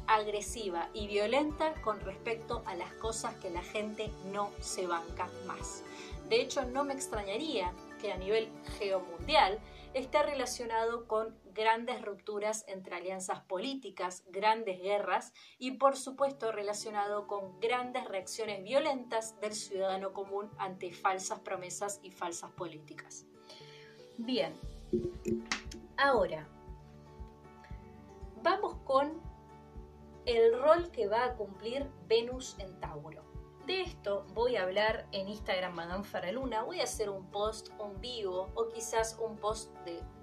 agresiva 0.07 0.89
y 0.95 1.07
violenta 1.07 1.75
con 1.83 2.01
respecto 2.01 2.63
a 2.67 2.75
las 2.75 2.93
cosas 2.95 3.35
que 3.37 3.51
la 3.51 3.63
gente 3.63 4.11
no 4.33 4.51
se 4.61 4.87
banca 4.87 5.29
más. 5.47 5.83
De 6.29 6.41
hecho, 6.41 6.65
no 6.65 6.85
me 6.85 6.95
extrañaría 6.95 7.73
que 8.01 8.13
a 8.13 8.17
nivel 8.17 8.49
geomundial 8.79 9.59
esté 9.95 10.23
relacionado 10.23 11.07
con 11.07 11.35
grandes 11.59 12.01
rupturas 12.03 12.65
entre 12.69 12.95
alianzas 12.95 13.41
políticas, 13.41 14.23
grandes 14.29 14.81
guerras 14.81 15.35
y 15.59 15.73
por 15.73 15.97
supuesto 15.97 16.53
relacionado 16.53 17.27
con 17.27 17.59
grandes 17.59 18.05
reacciones 18.05 18.63
violentas 18.63 19.39
del 19.41 19.55
ciudadano 19.55 20.13
común 20.13 20.49
ante 20.57 20.93
falsas 20.93 21.41
promesas 21.41 21.99
y 22.05 22.13
falsas 22.13 22.53
políticas. 22.53 23.27
Bien, 24.19 24.55
ahora 25.97 26.47
vamos 28.41 28.77
con 28.85 29.21
el 30.27 30.57
rol 30.61 30.93
que 30.93 31.09
va 31.09 31.25
a 31.25 31.35
cumplir 31.35 31.91
Venus 32.07 32.55
en 32.61 32.79
Tauro. 32.79 33.28
De 33.69 33.83
esto 33.83 34.25
voy 34.33 34.57
a 34.57 34.63
hablar 34.63 35.07
en 35.13 35.29
Instagram 35.29 35.75
Madame 35.75 36.03
Faraluna. 36.03 36.63
Voy 36.63 36.81
a 36.81 36.85
hacer 36.85 37.11
un 37.11 37.31
post, 37.31 37.69
un 37.79 38.01
vivo 38.01 38.49
o 38.55 38.71
quizás 38.71 39.19
un 39.21 39.37
post 39.37 39.71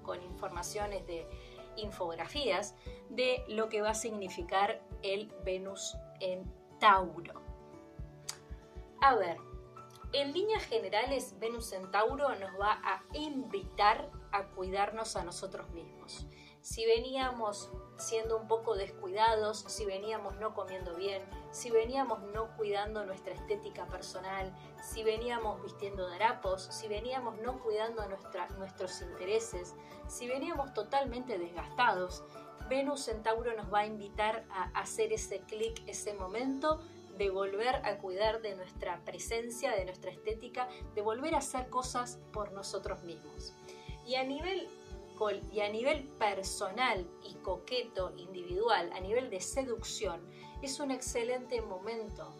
con 0.01 0.23
informaciones 0.23 1.05
de 1.05 1.29
infografías 1.77 2.73
de 3.11 3.45
lo 3.47 3.69
que 3.69 3.83
va 3.83 3.91
a 3.91 3.93
significar 3.93 4.81
el 5.03 5.31
Venus 5.43 5.95
en 6.21 6.51
Tauro. 6.79 7.43
A 8.99 9.13
ver, 9.13 9.37
en 10.11 10.33
líneas 10.33 10.63
generales, 10.63 11.37
Venus 11.37 11.71
en 11.71 11.91
Tauro 11.91 12.33
nos 12.37 12.59
va 12.59 12.81
a 12.83 13.03
invitar 13.13 14.09
a 14.31 14.47
cuidarnos 14.47 15.15
a 15.17 15.23
nosotros 15.23 15.69
mismos 15.69 16.25
si 16.65 16.83
veníamos 16.87 17.69
siendo 17.95 18.37
un 18.37 18.47
poco 18.47 18.75
descuidados, 18.75 19.59
si 19.67 19.85
veníamos 19.85 20.35
no 20.37 20.55
comiendo 20.55 20.95
bien, 20.95 21.21
si 21.51 21.69
veníamos 21.69 22.23
no 22.33 22.57
cuidando 22.57 23.05
nuestra 23.05 23.35
estética 23.35 23.85
personal, 23.85 24.51
si 24.81 25.03
veníamos 25.03 25.61
vistiendo 25.61 26.09
darapos, 26.09 26.63
si 26.63 26.87
veníamos 26.87 27.37
no 27.37 27.59
cuidando 27.59 28.03
nuestros 28.57 28.99
intereses, 29.03 29.75
si 30.07 30.27
veníamos 30.27 30.73
totalmente 30.73 31.37
desgastados, 31.37 32.23
Venus 32.67 33.09
en 33.09 33.21
Tauro 33.21 33.55
nos 33.55 33.71
va 33.71 33.81
a 33.81 33.85
invitar 33.85 34.43
a 34.49 34.63
hacer 34.79 35.13
ese 35.13 35.41
clic, 35.41 35.83
ese 35.85 36.15
momento 36.15 36.81
de 37.15 37.29
volver 37.29 37.75
a 37.75 37.99
cuidar 37.99 38.41
de 38.41 38.55
nuestra 38.55 39.05
presencia, 39.05 39.71
de 39.75 39.85
nuestra 39.85 40.09
estética, 40.09 40.67
de 40.95 41.03
volver 41.03 41.35
a 41.35 41.37
hacer 41.37 41.69
cosas 41.69 42.17
por 42.33 42.53
nosotros 42.53 43.03
mismos. 43.03 43.53
Y 44.07 44.15
a 44.15 44.23
nivel 44.23 44.67
y 45.51 45.61
a 45.61 45.69
nivel 45.69 46.03
personal 46.19 47.07
y 47.23 47.35
coqueto, 47.35 48.13
individual, 48.17 48.91
a 48.93 48.99
nivel 48.99 49.29
de 49.29 49.39
seducción, 49.39 50.21
es 50.61 50.79
un 50.79 50.91
excelente 50.91 51.61
momento 51.61 52.33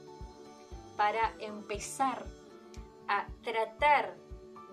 para 0.97 1.33
empezar 1.39 2.25
a 3.07 3.27
tratar 3.43 4.17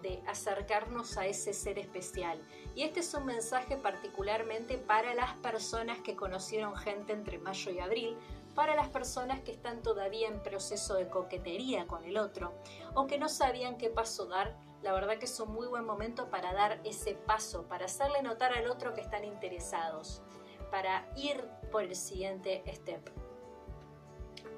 de 0.03 0.21
acercarnos 0.27 1.17
a 1.17 1.27
ese 1.27 1.53
ser 1.53 1.79
especial. 1.79 2.41
Y 2.75 2.83
este 2.83 3.01
es 3.01 3.15
un 3.15 3.27
mensaje 3.27 3.77
particularmente 3.77 4.79
para 4.79 5.15
las 5.15 5.35
personas 5.37 6.01
que 6.01 6.17
conocieron 6.17 6.75
gente 6.75 7.13
entre 7.13 7.39
mayo 7.39 7.71
y 7.71 7.79
abril, 7.79 8.17
para 8.55 8.75
las 8.75 8.89
personas 8.89 9.41
que 9.41 9.53
están 9.53 9.83
todavía 9.83 10.29
en 10.29 10.43
proceso 10.43 10.95
de 10.95 11.09
coquetería 11.09 11.87
con 11.87 12.05
el 12.05 12.19
otro 12.19 12.53
o 12.95 13.07
que 13.07 13.19
no 13.19 13.29
sabían 13.29 13.79
qué 13.79 13.89
paso 13.89 14.27
dar 14.27 14.55
la 14.83 14.93
verdad 14.93 15.19
que 15.19 15.27
es 15.27 15.41
un 15.41 15.53
muy 15.53 15.67
buen 15.69 15.85
momento 15.85 16.29
para 16.29 16.53
dar 16.53 16.81
ese 16.85 17.15
paso, 17.15 17.65
para 17.69 17.85
hacerle 17.85 18.23
notar 18.23 18.53
al 18.53 18.69
otro 18.69 18.95
que 18.95 19.01
están 19.01 19.25
interesados, 19.25 20.23
para 20.71 21.09
ir 21.17 21.45
por 21.71 21.85
el 21.85 21.95
siguiente 21.95 22.63
step. 22.75 23.11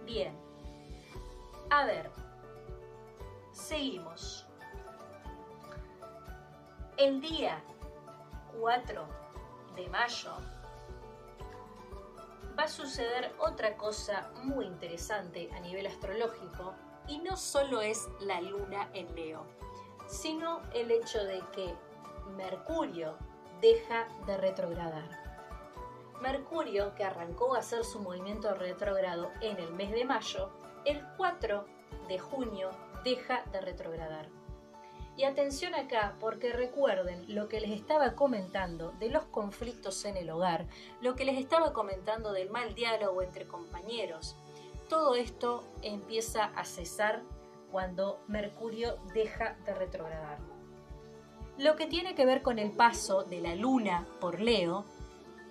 Bien, 0.06 0.34
a 1.70 1.84
ver, 1.84 2.10
seguimos. 3.52 4.46
El 6.96 7.20
día 7.20 7.62
4 8.60 9.06
de 9.76 9.88
mayo 9.88 10.30
va 12.58 12.64
a 12.64 12.68
suceder 12.68 13.34
otra 13.38 13.76
cosa 13.76 14.30
muy 14.44 14.64
interesante 14.64 15.50
a 15.52 15.60
nivel 15.60 15.86
astrológico 15.86 16.72
y 17.08 17.18
no 17.18 17.36
solo 17.36 17.82
es 17.82 18.08
la 18.20 18.40
luna 18.40 18.88
en 18.94 19.12
Leo 19.14 19.44
sino 20.06 20.60
el 20.72 20.90
hecho 20.90 21.24
de 21.24 21.42
que 21.52 21.74
Mercurio 22.36 23.16
deja 23.60 24.08
de 24.26 24.36
retrogradar. 24.36 25.08
Mercurio, 26.20 26.94
que 26.94 27.04
arrancó 27.04 27.54
a 27.54 27.58
hacer 27.58 27.84
su 27.84 28.00
movimiento 28.00 28.54
retrogrado 28.54 29.30
en 29.40 29.58
el 29.58 29.72
mes 29.72 29.90
de 29.92 30.04
mayo, 30.04 30.50
el 30.84 31.02
4 31.16 31.64
de 32.08 32.18
junio 32.18 32.70
deja 33.04 33.44
de 33.52 33.60
retrogradar. 33.60 34.28
Y 35.16 35.24
atención 35.24 35.74
acá, 35.74 36.16
porque 36.18 36.52
recuerden 36.52 37.24
lo 37.32 37.48
que 37.48 37.60
les 37.60 37.70
estaba 37.70 38.14
comentando 38.14 38.92
de 38.98 39.10
los 39.10 39.24
conflictos 39.26 40.04
en 40.04 40.16
el 40.16 40.30
hogar, 40.30 40.66
lo 41.00 41.14
que 41.14 41.24
les 41.24 41.38
estaba 41.38 41.72
comentando 41.72 42.32
del 42.32 42.50
mal 42.50 42.74
diálogo 42.74 43.22
entre 43.22 43.46
compañeros. 43.46 44.36
Todo 44.88 45.14
esto 45.14 45.64
empieza 45.82 46.44
a 46.44 46.64
cesar 46.64 47.22
cuando 47.74 48.20
Mercurio 48.28 48.98
deja 49.14 49.56
de 49.66 49.74
retrogradar. 49.74 50.38
Lo 51.58 51.74
que 51.74 51.88
tiene 51.88 52.14
que 52.14 52.24
ver 52.24 52.40
con 52.40 52.60
el 52.60 52.70
paso 52.70 53.24
de 53.24 53.40
la 53.40 53.56
luna 53.56 54.06
por 54.20 54.38
Leo 54.38 54.84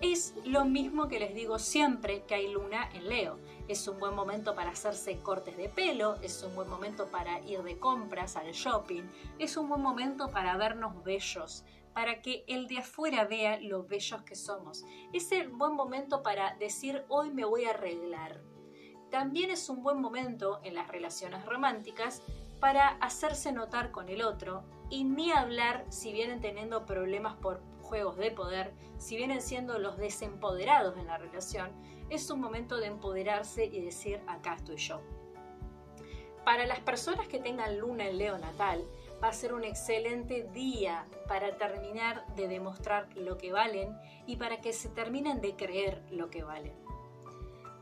es 0.00 0.32
lo 0.46 0.64
mismo 0.64 1.06
que 1.06 1.20
les 1.20 1.34
digo 1.34 1.58
siempre 1.58 2.22
que 2.22 2.34
hay 2.34 2.50
luna 2.50 2.88
en 2.94 3.10
Leo. 3.10 3.38
Es 3.68 3.86
un 3.88 4.00
buen 4.00 4.14
momento 4.14 4.54
para 4.54 4.70
hacerse 4.70 5.18
cortes 5.18 5.58
de 5.58 5.68
pelo, 5.68 6.14
es 6.22 6.42
un 6.42 6.54
buen 6.54 6.70
momento 6.70 7.10
para 7.10 7.40
ir 7.40 7.62
de 7.62 7.78
compras 7.78 8.36
al 8.36 8.52
shopping, 8.52 9.02
es 9.38 9.58
un 9.58 9.68
buen 9.68 9.82
momento 9.82 10.30
para 10.30 10.56
vernos 10.56 11.04
bellos, 11.04 11.62
para 11.92 12.22
que 12.22 12.42
el 12.48 12.68
de 12.68 12.78
afuera 12.78 13.26
vea 13.26 13.60
lo 13.60 13.84
bellos 13.84 14.22
que 14.22 14.34
somos. 14.34 14.82
Es 15.12 15.30
el 15.30 15.50
buen 15.50 15.74
momento 15.74 16.22
para 16.22 16.56
decir 16.56 17.04
hoy 17.08 17.30
me 17.30 17.44
voy 17.44 17.66
a 17.66 17.72
arreglar, 17.72 18.40
también 19.14 19.52
es 19.52 19.68
un 19.68 19.80
buen 19.80 20.00
momento 20.00 20.58
en 20.64 20.74
las 20.74 20.88
relaciones 20.88 21.46
románticas 21.46 22.20
para 22.58 22.88
hacerse 22.96 23.52
notar 23.52 23.92
con 23.92 24.08
el 24.08 24.22
otro 24.22 24.64
y 24.90 25.04
ni 25.04 25.30
hablar 25.30 25.84
si 25.88 26.12
vienen 26.12 26.40
teniendo 26.40 26.84
problemas 26.84 27.36
por 27.36 27.62
juegos 27.80 28.16
de 28.16 28.32
poder, 28.32 28.74
si 28.98 29.16
vienen 29.16 29.40
siendo 29.40 29.78
los 29.78 29.98
desempoderados 29.98 30.98
en 30.98 31.06
la 31.06 31.16
relación, 31.16 31.70
es 32.10 32.28
un 32.28 32.40
momento 32.40 32.78
de 32.78 32.86
empoderarse 32.86 33.66
y 33.66 33.82
decir 33.82 34.20
acá 34.26 34.54
estoy 34.54 34.78
yo. 34.78 35.00
Para 36.44 36.66
las 36.66 36.80
personas 36.80 37.28
que 37.28 37.38
tengan 37.38 37.78
luna 37.78 38.08
en 38.08 38.18
Leo 38.18 38.36
natal, 38.38 38.84
va 39.22 39.28
a 39.28 39.32
ser 39.32 39.54
un 39.54 39.62
excelente 39.62 40.48
día 40.52 41.04
para 41.28 41.56
terminar 41.56 42.26
de 42.34 42.48
demostrar 42.48 43.08
lo 43.14 43.38
que 43.38 43.52
valen 43.52 43.96
y 44.26 44.34
para 44.38 44.60
que 44.60 44.72
se 44.72 44.88
terminen 44.88 45.40
de 45.40 45.54
creer 45.54 46.02
lo 46.10 46.30
que 46.30 46.42
valen. 46.42 46.74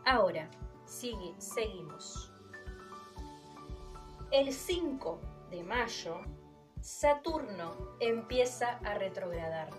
Ahora, 0.04 0.50
sigue, 0.92 1.34
seguimos. 1.38 2.30
El 4.30 4.52
5 4.52 5.20
de 5.50 5.62
mayo, 5.62 6.20
Saturno 6.80 7.72
empieza 8.00 8.78
a 8.84 8.94
retrogradar. 8.94 9.70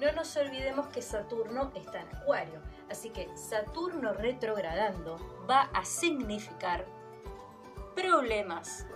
No 0.00 0.10
nos 0.12 0.36
olvidemos 0.36 0.88
que 0.88 1.02
Saturno 1.02 1.70
está 1.74 2.00
en 2.00 2.16
Acuario, 2.16 2.60
así 2.90 3.10
que 3.10 3.28
Saturno 3.36 4.12
retrogradando 4.14 5.18
va 5.48 5.62
a 5.72 5.84
significar 5.84 6.84
problemas, 7.94 8.86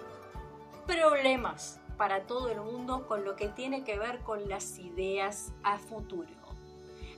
problemas 0.86 1.80
para 1.96 2.26
todo 2.26 2.48
el 2.48 2.60
mundo 2.60 3.06
con 3.06 3.24
lo 3.24 3.36
que 3.36 3.48
tiene 3.48 3.84
que 3.84 3.98
ver 3.98 4.20
con 4.20 4.48
las 4.48 4.78
ideas 4.78 5.52
a 5.62 5.78
futuro. 5.78 6.28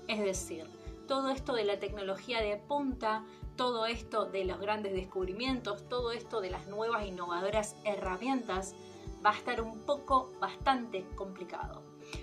Es 0.08 0.18
decir, 0.20 0.66
todo 1.10 1.30
esto 1.30 1.54
de 1.54 1.64
la 1.64 1.80
tecnología 1.80 2.40
de 2.40 2.56
punta, 2.56 3.24
todo 3.60 3.84
esto 3.84 4.24
de 4.24 4.46
los 4.46 4.58
grandes 4.58 4.94
descubrimientos, 4.94 5.86
todo 5.86 6.12
esto 6.12 6.40
de 6.40 6.48
las 6.48 6.66
nuevas 6.68 7.06
innovadoras 7.06 7.76
herramientas, 7.84 8.74
va 9.22 9.32
a 9.32 9.36
estar 9.36 9.60
un 9.60 9.80
poco 9.84 10.32
bastante 10.40 11.04
complicado. 11.14 11.82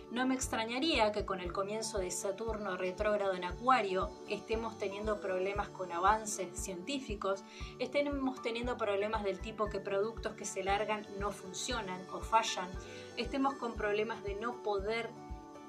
No 0.10 0.26
me 0.26 0.34
extrañaría 0.34 1.12
que 1.12 1.26
con 1.26 1.40
el 1.40 1.54
comienzo 1.54 2.00
de 2.00 2.10
Saturno 2.10 2.76
retrógrado 2.76 3.36
en 3.36 3.44
Acuario 3.44 4.10
estemos 4.28 4.80
teniendo 4.80 5.20
problemas 5.20 5.70
con 5.70 5.92
avances 5.92 6.60
científicos, 6.60 7.44
estemos 7.78 8.42
teniendo 8.42 8.76
problemas 8.76 9.24
del 9.24 9.40
tipo 9.40 9.70
que 9.70 9.80
productos 9.80 10.34
que 10.34 10.46
se 10.46 10.64
largan 10.64 11.06
no 11.20 11.30
funcionan 11.30 12.02
o 12.14 12.20
fallan, 12.20 12.72
estemos 13.16 13.54
con 13.54 13.76
problemas 13.76 14.24
de 14.24 14.34
no 14.34 14.64
poder 14.64 15.12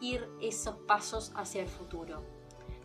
ir 0.00 0.26
esos 0.40 0.76
pasos 0.87 1.31
hacia 1.35 1.61
el 1.61 1.68
futuro. 1.68 2.38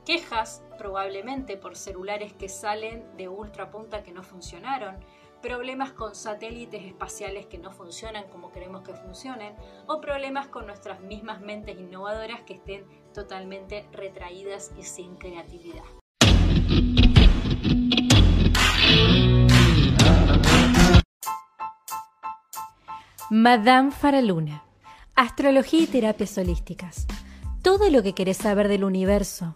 Quejas 0.05 0.61
probablemente 0.77 1.55
por 1.55 1.77
celulares 1.77 2.33
que 2.33 2.49
salen 2.49 3.15
de 3.15 3.29
ultra 3.29 3.71
punta 3.71 4.03
que 4.03 4.11
no 4.11 4.21
funcionaron, 4.21 4.97
problemas 5.41 5.93
con 5.93 6.13
satélites 6.13 6.83
espaciales 6.83 7.45
que 7.45 7.57
no 7.57 7.71
funcionan 7.71 8.27
como 8.27 8.51
queremos 8.51 8.81
que 8.81 8.93
funcionen, 8.93 9.55
o 9.87 10.01
problemas 10.01 10.47
con 10.47 10.65
nuestras 10.65 10.99
mismas 10.99 11.39
mentes 11.39 11.79
innovadoras 11.79 12.41
que 12.41 12.55
estén 12.55 12.85
totalmente 13.13 13.87
retraídas 13.93 14.71
y 14.77 14.83
sin 14.83 15.15
creatividad. 15.15 15.83
Madame 23.29 23.91
Faraluna, 23.91 24.65
Astrología 25.15 25.81
y 25.81 25.87
Terapias 25.87 26.37
Holísticas. 26.37 27.07
Todo 27.61 27.89
lo 27.89 28.03
que 28.03 28.13
querés 28.13 28.37
saber 28.37 28.67
del 28.67 28.83
universo, 28.83 29.55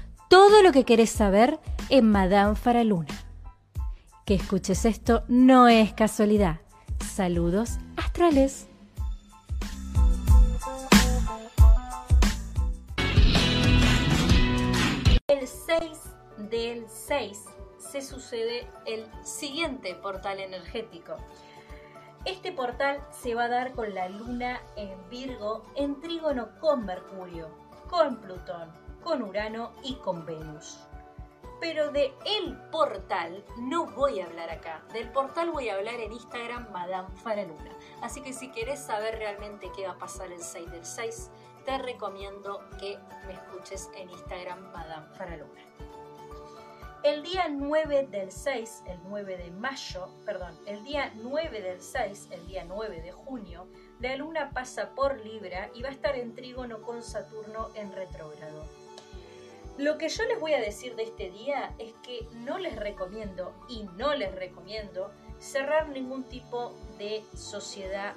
Todo 0.31 0.63
lo 0.63 0.71
que 0.71 0.85
querés 0.85 1.09
saber 1.09 1.59
en 1.89 2.09
Madame 2.09 2.55
Faraluna. 2.55 3.13
Que 4.25 4.35
escuches 4.35 4.85
esto 4.85 5.25
no 5.27 5.67
es 5.67 5.91
casualidad. 5.91 6.61
Saludos 7.05 7.79
astrales. 7.97 8.69
El 15.27 15.45
6 15.45 15.81
del 16.49 16.85
6 16.87 17.37
se 17.91 18.01
sucede 18.01 18.69
el 18.85 19.05
siguiente 19.25 19.95
portal 19.95 20.39
energético. 20.39 21.17
Este 22.23 22.53
portal 22.53 23.05
se 23.21 23.35
va 23.35 23.43
a 23.43 23.49
dar 23.49 23.73
con 23.73 23.93
la 23.93 24.07
luna 24.07 24.61
en 24.77 24.91
Virgo 25.09 25.65
en 25.75 25.99
trígono 25.99 26.57
con 26.61 26.85
Mercurio, 26.85 27.49
con 27.89 28.21
Plutón, 28.21 28.80
con 29.01 29.21
Urano 29.21 29.73
y 29.83 29.95
con 29.95 30.25
Venus 30.25 30.79
pero 31.61 31.91
de 31.91 32.11
el 32.25 32.57
portal 32.71 33.45
no 33.59 33.85
voy 33.91 34.19
a 34.19 34.25
hablar 34.25 34.49
acá. 34.49 34.81
Del 34.91 35.09
portal 35.11 35.51
voy 35.51 35.69
a 35.69 35.75
hablar 35.75 35.93
en 35.99 36.11
Instagram 36.11 36.69
Madame 36.71 37.07
Faraluna. 37.17 37.71
Así 38.01 38.21
que 38.21 38.33
si 38.33 38.51
querés 38.51 38.79
saber 38.79 39.19
realmente 39.19 39.71
qué 39.75 39.85
va 39.85 39.93
a 39.93 39.97
pasar 39.97 40.31
el 40.31 40.41
6 40.41 40.71
del 40.71 40.83
6, 40.83 41.29
te 41.63 41.77
recomiendo 41.77 42.67
que 42.79 42.97
me 43.27 43.33
escuches 43.33 43.89
en 43.95 44.09
Instagram 44.09 44.71
Madame 44.73 45.07
Faraluna. 45.15 45.61
El 47.03 47.23
día 47.23 47.47
9 47.47 48.07
del 48.11 48.31
6, 48.31 48.83
el 48.87 48.99
9 49.07 49.37
de 49.37 49.51
mayo, 49.51 50.09
perdón, 50.25 50.55
el 50.65 50.83
día 50.83 51.11
9 51.15 51.61
del 51.61 51.81
6, 51.81 52.27
el 52.31 52.47
día 52.47 52.63
9 52.67 53.01
de 53.01 53.11
junio, 53.11 53.67
la 53.99 54.15
luna 54.15 54.51
pasa 54.51 54.93
por 54.95 55.19
Libra 55.19 55.69
y 55.75 55.83
va 55.83 55.89
a 55.89 55.93
estar 55.93 56.15
en 56.15 56.33
trígono 56.33 56.81
con 56.81 57.03
Saturno 57.03 57.69
en 57.75 57.91
retrógrado. 57.91 58.80
Lo 59.77 59.97
que 59.97 60.09
yo 60.09 60.25
les 60.25 60.39
voy 60.39 60.53
a 60.53 60.59
decir 60.59 60.95
de 60.95 61.03
este 61.03 61.31
día 61.31 61.73
es 61.79 61.93
que 62.03 62.27
no 62.33 62.59
les 62.59 62.75
recomiendo 62.75 63.53
y 63.69 63.83
no 63.95 64.13
les 64.13 64.33
recomiendo 64.35 65.11
cerrar 65.39 65.89
ningún 65.89 66.23
tipo 66.25 66.75
de 66.97 67.23
sociedad, 67.35 68.15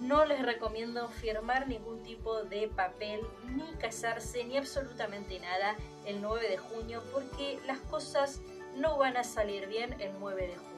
no 0.00 0.24
les 0.24 0.42
recomiendo 0.42 1.08
firmar 1.08 1.66
ningún 1.66 2.02
tipo 2.02 2.44
de 2.44 2.68
papel, 2.68 3.20
ni 3.54 3.64
casarse, 3.78 4.44
ni 4.44 4.56
absolutamente 4.56 5.40
nada 5.40 5.76
el 6.04 6.20
9 6.20 6.48
de 6.48 6.58
junio, 6.58 7.02
porque 7.12 7.58
las 7.66 7.78
cosas 7.80 8.40
no 8.76 8.98
van 8.98 9.16
a 9.16 9.24
salir 9.24 9.66
bien 9.66 10.00
el 10.00 10.12
9 10.18 10.46
de 10.46 10.56
junio. 10.56 10.68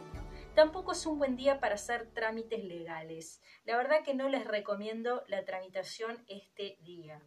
Tampoco 0.55 0.93
es 0.93 1.07
un 1.07 1.19
buen 1.19 1.37
día 1.37 1.61
para 1.61 1.75
hacer 1.75 2.11
trámites 2.13 2.65
legales. 2.65 3.41
La 3.65 3.77
verdad 3.77 4.03
que 4.05 4.15
no 4.15 4.29
les 4.29 4.45
recomiendo 4.47 5.23
la 5.29 5.45
tramitación 5.45 6.25
este 6.29 6.77
día. 6.83 7.23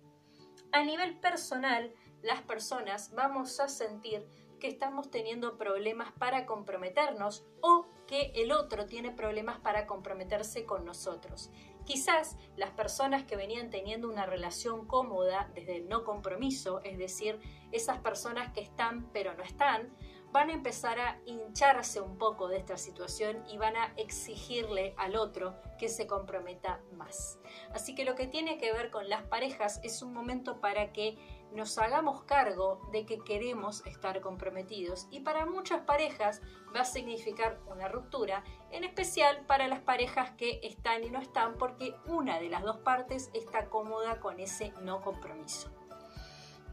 A 0.72 0.84
nivel 0.84 1.20
personal, 1.20 1.94
las 2.24 2.42
personas 2.42 3.12
vamos 3.14 3.60
a 3.60 3.68
sentir 3.68 4.26
que 4.60 4.70
estamos 4.70 5.12
teniendo 5.12 5.58
problemas 5.58 6.14
para 6.14 6.46
comprometernos 6.46 7.46
o 7.62 7.86
que 8.08 8.32
el 8.36 8.54
otro 8.54 8.86
tiene 8.86 9.12
problemas 9.12 9.60
para 9.60 9.86
comprometerse 9.86 10.66
con 10.66 10.86
nosotros. 10.86 11.52
Quizás 11.86 12.38
las 12.56 12.72
personas 12.72 13.24
que 13.26 13.36
venían 13.36 13.70
teniendo 13.70 14.08
una 14.08 14.26
relación 14.26 14.88
cómoda 14.88 15.52
desde 15.54 15.76
el 15.76 15.90
no 15.90 16.06
compromiso, 16.06 16.82
es 16.84 16.98
decir, 16.98 17.42
esas 17.74 18.00
personas 18.00 18.54
que 18.54 18.62
están 18.62 19.10
pero 19.12 19.34
no 19.34 19.44
están, 19.44 19.94
van 20.34 20.50
a 20.50 20.54
empezar 20.54 21.00
a 21.00 21.20
hincharse 21.26 22.02
un 22.02 22.18
poco 22.18 22.48
de 22.48 22.58
esta 22.58 22.78
situación 22.78 23.44
y 23.48 23.58
van 23.58 23.76
a 23.78 23.94
exigirle 23.98 24.96
al 24.98 25.16
otro 25.16 25.56
que 25.78 25.90
se 25.90 26.08
comprometa 26.08 26.82
más. 26.94 27.38
Así 27.72 27.94
que 27.94 28.04
lo 28.04 28.16
que 28.16 28.26
tiene 28.26 28.58
que 28.58 28.74
ver 28.74 28.90
con 28.90 29.10
las 29.10 29.22
parejas 29.28 29.80
es 29.84 30.02
un 30.02 30.12
momento 30.12 30.60
para 30.60 30.92
que 30.92 31.18
nos 31.54 31.78
hagamos 31.78 32.24
cargo 32.24 32.82
de 32.92 33.06
que 33.06 33.20
queremos 33.20 33.86
estar 33.86 34.20
comprometidos 34.22 35.08
y 35.12 35.22
para 35.22 35.46
muchas 35.46 35.82
parejas 35.82 36.42
va 36.76 36.82
a 36.82 36.86
significar 36.86 37.60
una 37.68 37.88
ruptura, 37.88 38.44
en 38.72 38.84
especial 38.84 39.46
para 39.46 39.68
las 39.68 39.82
parejas 39.82 40.32
que 40.32 40.60
están 40.64 41.04
y 41.04 41.10
no 41.10 41.20
están 41.20 41.58
porque 41.58 41.96
una 42.08 42.40
de 42.40 42.50
las 42.50 42.64
dos 42.64 42.78
partes 42.78 43.30
está 43.34 43.70
cómoda 43.70 44.20
con 44.20 44.40
ese 44.40 44.74
no 44.82 45.02
compromiso. 45.02 45.70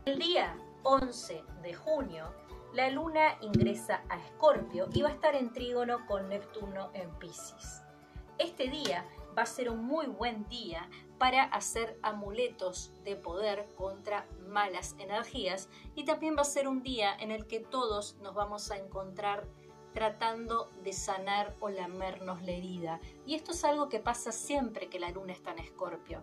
El 0.04 0.18
día 0.18 0.56
11 0.82 1.44
de 1.62 1.74
junio 1.74 2.32
la 2.72 2.88
luna 2.88 3.36
ingresa 3.40 4.04
a 4.08 4.16
Escorpio 4.16 4.88
y 4.92 5.02
va 5.02 5.08
a 5.08 5.12
estar 5.12 5.34
en 5.34 5.52
trígono 5.52 6.06
con 6.06 6.28
Neptuno 6.28 6.90
en 6.94 7.10
Pisces. 7.18 7.82
Este 8.38 8.68
día 8.68 9.04
va 9.36 9.42
a 9.42 9.46
ser 9.46 9.70
un 9.70 9.84
muy 9.84 10.06
buen 10.06 10.46
día 10.48 10.88
para 11.20 11.42
hacer 11.42 11.98
amuletos 12.00 12.92
de 13.04 13.14
poder 13.14 13.68
contra 13.76 14.26
malas 14.48 14.96
energías 14.98 15.68
y 15.94 16.06
también 16.06 16.35
va 16.35 16.40
a 16.40 16.46
ser 16.46 16.66
un 16.66 16.83
día 16.83 17.14
en 17.14 17.30
el 17.30 17.46
que 17.46 17.61
todos 17.61 18.16
nos 18.22 18.35
vamos 18.35 18.70
a 18.70 18.78
encontrar 18.78 19.46
tratando 19.92 20.70
de 20.83 20.94
sanar 20.94 21.54
o 21.61 21.68
lamernos 21.68 22.40
la 22.42 22.52
herida. 22.52 23.00
Y 23.26 23.35
esto 23.35 23.50
es 23.50 23.64
algo 23.64 23.90
que 23.90 24.00
pasa 24.00 24.33
siempre 24.33 24.88
que 24.88 24.98
la 24.98 25.11
luna 25.11 25.35
está 25.35 25.52
en 25.52 25.59
escorpio. 25.59 26.22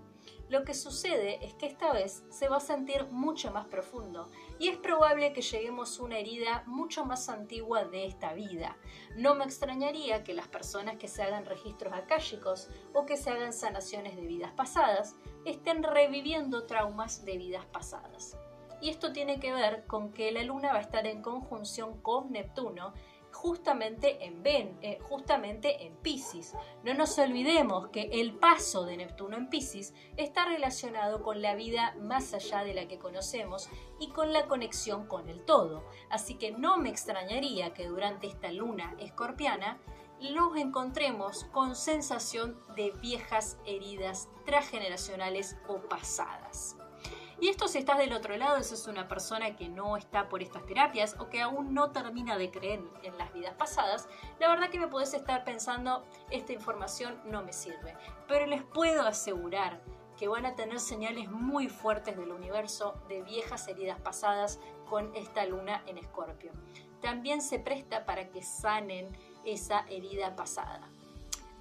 Lo 0.50 0.64
que 0.64 0.74
sucede 0.74 1.46
es 1.46 1.54
que 1.54 1.68
esta 1.68 1.94
vez 1.94 2.24
se 2.32 2.50
va 2.50 2.58
a 2.58 2.62
sentir 2.62 3.06
mucho 3.12 3.52
más 3.52 3.68
profundo 3.68 4.30
y 4.60 4.70
es 4.70 4.78
probable 4.78 5.34
que 5.34 5.42
lleguemos 5.42 6.00
a 6.00 6.04
una 6.04 6.18
herida 6.18 6.64
mucho 6.66 7.06
más 7.06 7.30
antigua 7.30 7.86
de 7.86 8.06
esta 8.06 8.34
vida. 8.34 8.78
No 9.16 9.36
me 9.36 9.46
extrañaría 9.46 10.24
que 10.24 10.34
las 10.34 10.48
personas 10.48 10.98
que 10.98 11.08
se 11.08 11.24
hagan 11.24 11.46
registros 11.46 11.94
akáshicos 11.94 12.70
o 12.94 13.06
que 13.06 13.18
se 13.18 13.30
hagan 13.30 13.54
sanaciones 13.54 14.16
de 14.16 14.26
vidas 14.26 14.52
pasadas 14.52 15.16
estén 15.46 15.84
reviviendo 15.84 16.66
traumas 16.66 17.24
de 17.26 17.38
vidas 17.38 17.66
pasadas. 17.66 18.38
Y 18.80 18.90
esto 18.90 19.12
tiene 19.12 19.40
que 19.40 19.54
ver 19.54 19.86
con 19.88 20.12
que 20.12 20.32
la 20.32 20.44
luna 20.44 20.72
va 20.72 20.80
a 20.80 20.82
estar 20.82 21.08
en 21.08 21.22
conjunción 21.22 22.00
con 22.02 22.32
Neptuno 22.32 22.94
justamente 23.38 24.26
en, 24.26 24.42
ben, 24.42 24.80
eh, 24.82 24.98
justamente 25.00 25.86
en 25.86 25.96
Pisces. 25.98 26.56
No 26.84 26.96
nos 26.96 27.18
olvidemos 27.20 27.90
que 27.90 28.10
el 28.14 28.34
paso 28.34 28.84
de 28.86 28.98
Neptuno 28.98 29.38
en 29.38 29.50
Pisces 29.50 29.94
está 30.18 30.46
relacionado 30.46 31.22
con 31.22 31.42
la 31.42 31.54
vida 31.54 31.96
más 32.02 32.34
allá 32.34 32.64
de 32.64 32.74
la 32.74 32.88
que 32.88 32.98
conocemos 32.98 33.70
y 34.00 34.10
con 34.10 34.34
la 34.34 34.48
conexión 34.48 35.06
con 35.06 35.30
el 35.30 35.46
todo. 35.46 35.86
Así 36.10 36.36
que 36.36 36.52
no 36.52 36.78
me 36.78 36.90
extrañaría 36.90 37.74
que 37.76 37.86
durante 37.86 38.26
esta 38.26 38.52
luna 38.52 38.96
escorpiana 38.98 39.80
los 40.20 40.58
encontremos 40.58 41.44
con 41.46 41.76
sensación 41.76 42.60
de 42.76 42.92
viejas 43.02 43.60
heridas 43.66 44.30
transgeneracionales 44.46 45.58
o 45.68 45.78
pasadas. 45.78 46.76
Y 47.40 47.50
esto 47.50 47.68
si 47.68 47.78
estás 47.78 48.00
del 48.00 48.14
otro 48.14 48.36
lado, 48.36 48.58
eso 48.58 48.74
es 48.74 48.88
una 48.88 49.08
persona 49.08 49.56
que 49.56 49.70
no 49.70 49.96
está 49.96 50.28
por 50.28 50.42
estas 50.42 50.66
terapias 50.66 51.16
o 51.20 51.30
que 51.30 51.42
aún 51.42 51.74
no 51.74 51.92
termina 51.92 52.36
de 52.36 52.50
creer 52.50 52.82
en 53.04 53.18
las 53.18 53.32
vidas 53.32 53.54
pasadas, 53.54 54.10
la 54.40 54.50
verdad 54.50 54.70
que 54.70 54.80
me 54.80 54.88
podés 54.88 55.14
estar 55.14 55.44
pensando, 55.44 56.04
esta 56.32 56.54
información 56.54 57.22
no 57.26 57.44
me 57.44 57.54
sirve. 57.54 57.96
Pero 58.28 58.48
les 58.48 58.64
puedo 58.64 59.04
asegurar 59.04 59.82
que 60.18 60.28
van 60.28 60.48
a 60.48 60.56
tener 60.56 60.80
señales 60.80 61.30
muy 61.30 61.70
fuertes 61.70 62.18
del 62.18 62.32
universo 62.32 63.00
de 63.08 63.22
viejas 63.22 63.68
heridas 63.68 64.02
pasadas 64.02 64.60
con 64.90 65.16
esta 65.16 65.46
luna 65.46 65.84
en 65.86 66.00
escorpio. 66.00 66.52
También 67.02 67.44
se 67.44 67.60
presta 67.60 68.06
para 68.06 68.30
que 68.30 68.42
sanen 68.42 69.16
esa 69.46 69.86
herida 69.90 70.36
pasada. 70.36 70.90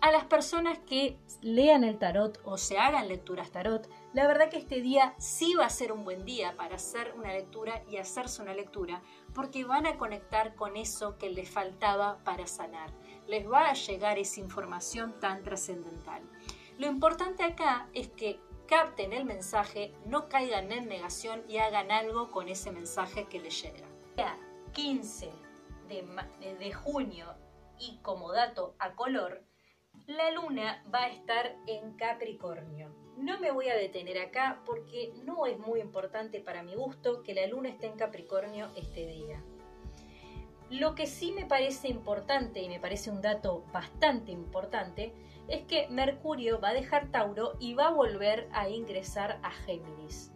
A 0.01 0.13
las 0.13 0.25
personas 0.25 0.79
que 0.79 1.19
lean 1.41 1.83
el 1.83 1.99
tarot 1.99 2.41
o 2.45 2.59
se 2.59 2.79
hagan 2.79 3.09
lecturas 3.09 3.51
tarot, 3.51 3.89
la 4.13 4.27
verdad 4.27 4.51
que 4.51 4.59
este 4.59 4.81
día 4.81 5.15
sí 5.19 5.55
va 5.55 5.67
a 5.67 5.71
ser 5.71 5.91
un 5.91 6.05
buen 6.05 6.25
día 6.25 6.55
para 6.57 6.77
hacer 6.77 7.15
una 7.17 7.33
lectura 7.33 7.83
y 7.91 7.97
hacerse 7.97 8.43
una 8.43 8.55
lectura, 8.55 9.03
porque 9.35 9.65
van 9.65 9.87
a 9.87 9.97
conectar 9.97 10.55
con 10.55 10.77
eso 10.77 11.19
que 11.19 11.31
les 11.31 11.51
faltaba 11.51 12.19
para 12.25 12.47
sanar. 12.47 12.93
Les 13.27 13.51
va 13.51 13.69
a 13.69 13.75
llegar 13.75 14.19
esa 14.19 14.41
información 14.41 15.19
tan 15.19 15.43
trascendental. 15.43 16.23
Lo 16.79 16.87
importante 16.87 17.43
acá 17.43 17.89
es 17.95 18.09
que 18.09 18.39
capten 18.69 19.13
el 19.13 19.25
mensaje, 19.25 19.93
no 20.05 20.29
caigan 20.29 20.71
en 20.73 20.89
negación 20.89 21.43
y 21.49 21.59
hagan 21.59 21.91
algo 21.91 22.31
con 22.31 22.49
ese 22.49 22.71
mensaje 22.71 23.25
que 23.25 23.41
les 23.41 23.63
llega. 23.63 23.87
15 24.73 25.33
de, 25.89 26.55
de 26.59 26.73
junio 26.73 27.35
y 27.79 27.99
como 28.03 28.33
dato 28.33 28.75
a 28.79 28.93
color, 28.93 29.43
la 30.07 30.31
luna 30.31 30.85
va 30.93 31.05
a 31.05 31.09
estar 31.09 31.57
en 31.67 31.95
Capricornio. 31.95 32.95
No 33.17 33.41
me 33.41 33.51
voy 33.51 33.69
a 33.69 33.77
detener 33.77 34.19
acá 34.19 34.63
porque 34.65 35.13
no 35.25 35.47
es 35.47 35.59
muy 35.59 35.81
importante 35.81 36.41
para 36.41 36.63
mi 36.63 36.75
gusto 36.77 37.25
que 37.25 37.35
la 37.35 37.47
luna 37.49 37.71
esté 37.71 37.87
en 37.87 37.97
Capricornio 37.97 38.71
este 38.77 39.05
día. 39.07 39.43
Lo 40.71 40.95
que 40.95 41.07
sí 41.07 41.33
me 41.33 41.45
parece 41.45 41.89
importante 41.89 42.61
y 42.61 42.69
me 42.69 42.79
parece 42.79 43.11
un 43.11 43.21
dato 43.21 43.65
bastante 43.73 44.31
importante 44.31 45.13
es 45.49 45.63
que 45.63 45.89
Mercurio 45.89 46.61
va 46.61 46.69
a 46.69 46.75
dejar 46.75 47.11
Tauro 47.11 47.55
y 47.59 47.75
va 47.75 47.89
a 47.89 47.93
volver 47.93 48.49
a 48.53 48.69
ingresar 48.69 49.41
a 49.43 49.51
Géminis. 49.51 50.33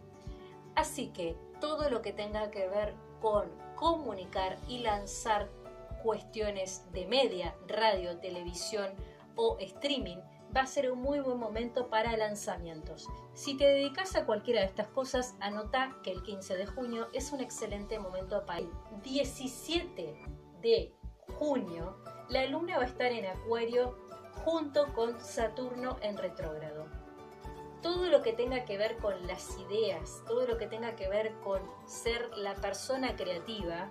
Así 0.75 1.09
que 1.09 1.37
todo 1.61 1.89
lo 1.89 2.01
que 2.01 2.11
tenga 2.11 2.51
que 2.51 2.67
ver 2.67 2.95
con 3.21 3.49
comunicar 3.75 4.57
y 4.67 4.79
lanzar 4.79 5.49
cuestiones 6.03 6.91
de 6.91 7.05
media, 7.05 7.55
radio, 7.67 8.17
televisión, 8.19 8.91
o 9.35 9.57
streaming 9.59 10.17
va 10.55 10.61
a 10.61 10.67
ser 10.67 10.91
un 10.91 11.01
muy 11.01 11.19
buen 11.19 11.37
momento 11.37 11.89
para 11.89 12.15
lanzamientos. 12.17 13.07
Si 13.33 13.55
te 13.55 13.65
dedicas 13.65 14.15
a 14.15 14.25
cualquiera 14.25 14.61
de 14.61 14.67
estas 14.67 14.87
cosas, 14.87 15.35
anota 15.39 15.95
que 16.03 16.11
el 16.11 16.23
15 16.23 16.57
de 16.57 16.65
junio 16.65 17.07
es 17.13 17.31
un 17.31 17.39
excelente 17.39 17.99
momento 17.99 18.45
para 18.45 18.61
ir. 18.61 18.69
17 19.03 20.21
de 20.61 20.93
junio, 21.39 21.97
la 22.29 22.45
luna 22.45 22.77
va 22.77 22.83
a 22.83 22.87
estar 22.87 23.11
en 23.11 23.25
Acuario 23.25 23.97
junto 24.43 24.93
con 24.93 25.19
Saturno 25.19 25.97
en 26.01 26.17
retrógrado. 26.17 26.85
Todo 27.81 28.07
lo 28.07 28.21
que 28.21 28.33
tenga 28.33 28.65
que 28.65 28.77
ver 28.77 28.97
con 28.97 29.25
las 29.25 29.57
ideas, 29.57 30.21
todo 30.27 30.45
lo 30.45 30.57
que 30.57 30.67
tenga 30.67 30.95
que 30.95 31.07
ver 31.07 31.33
con 31.43 31.61
ser 31.85 32.29
la 32.37 32.53
persona 32.55 33.15
creativa, 33.15 33.89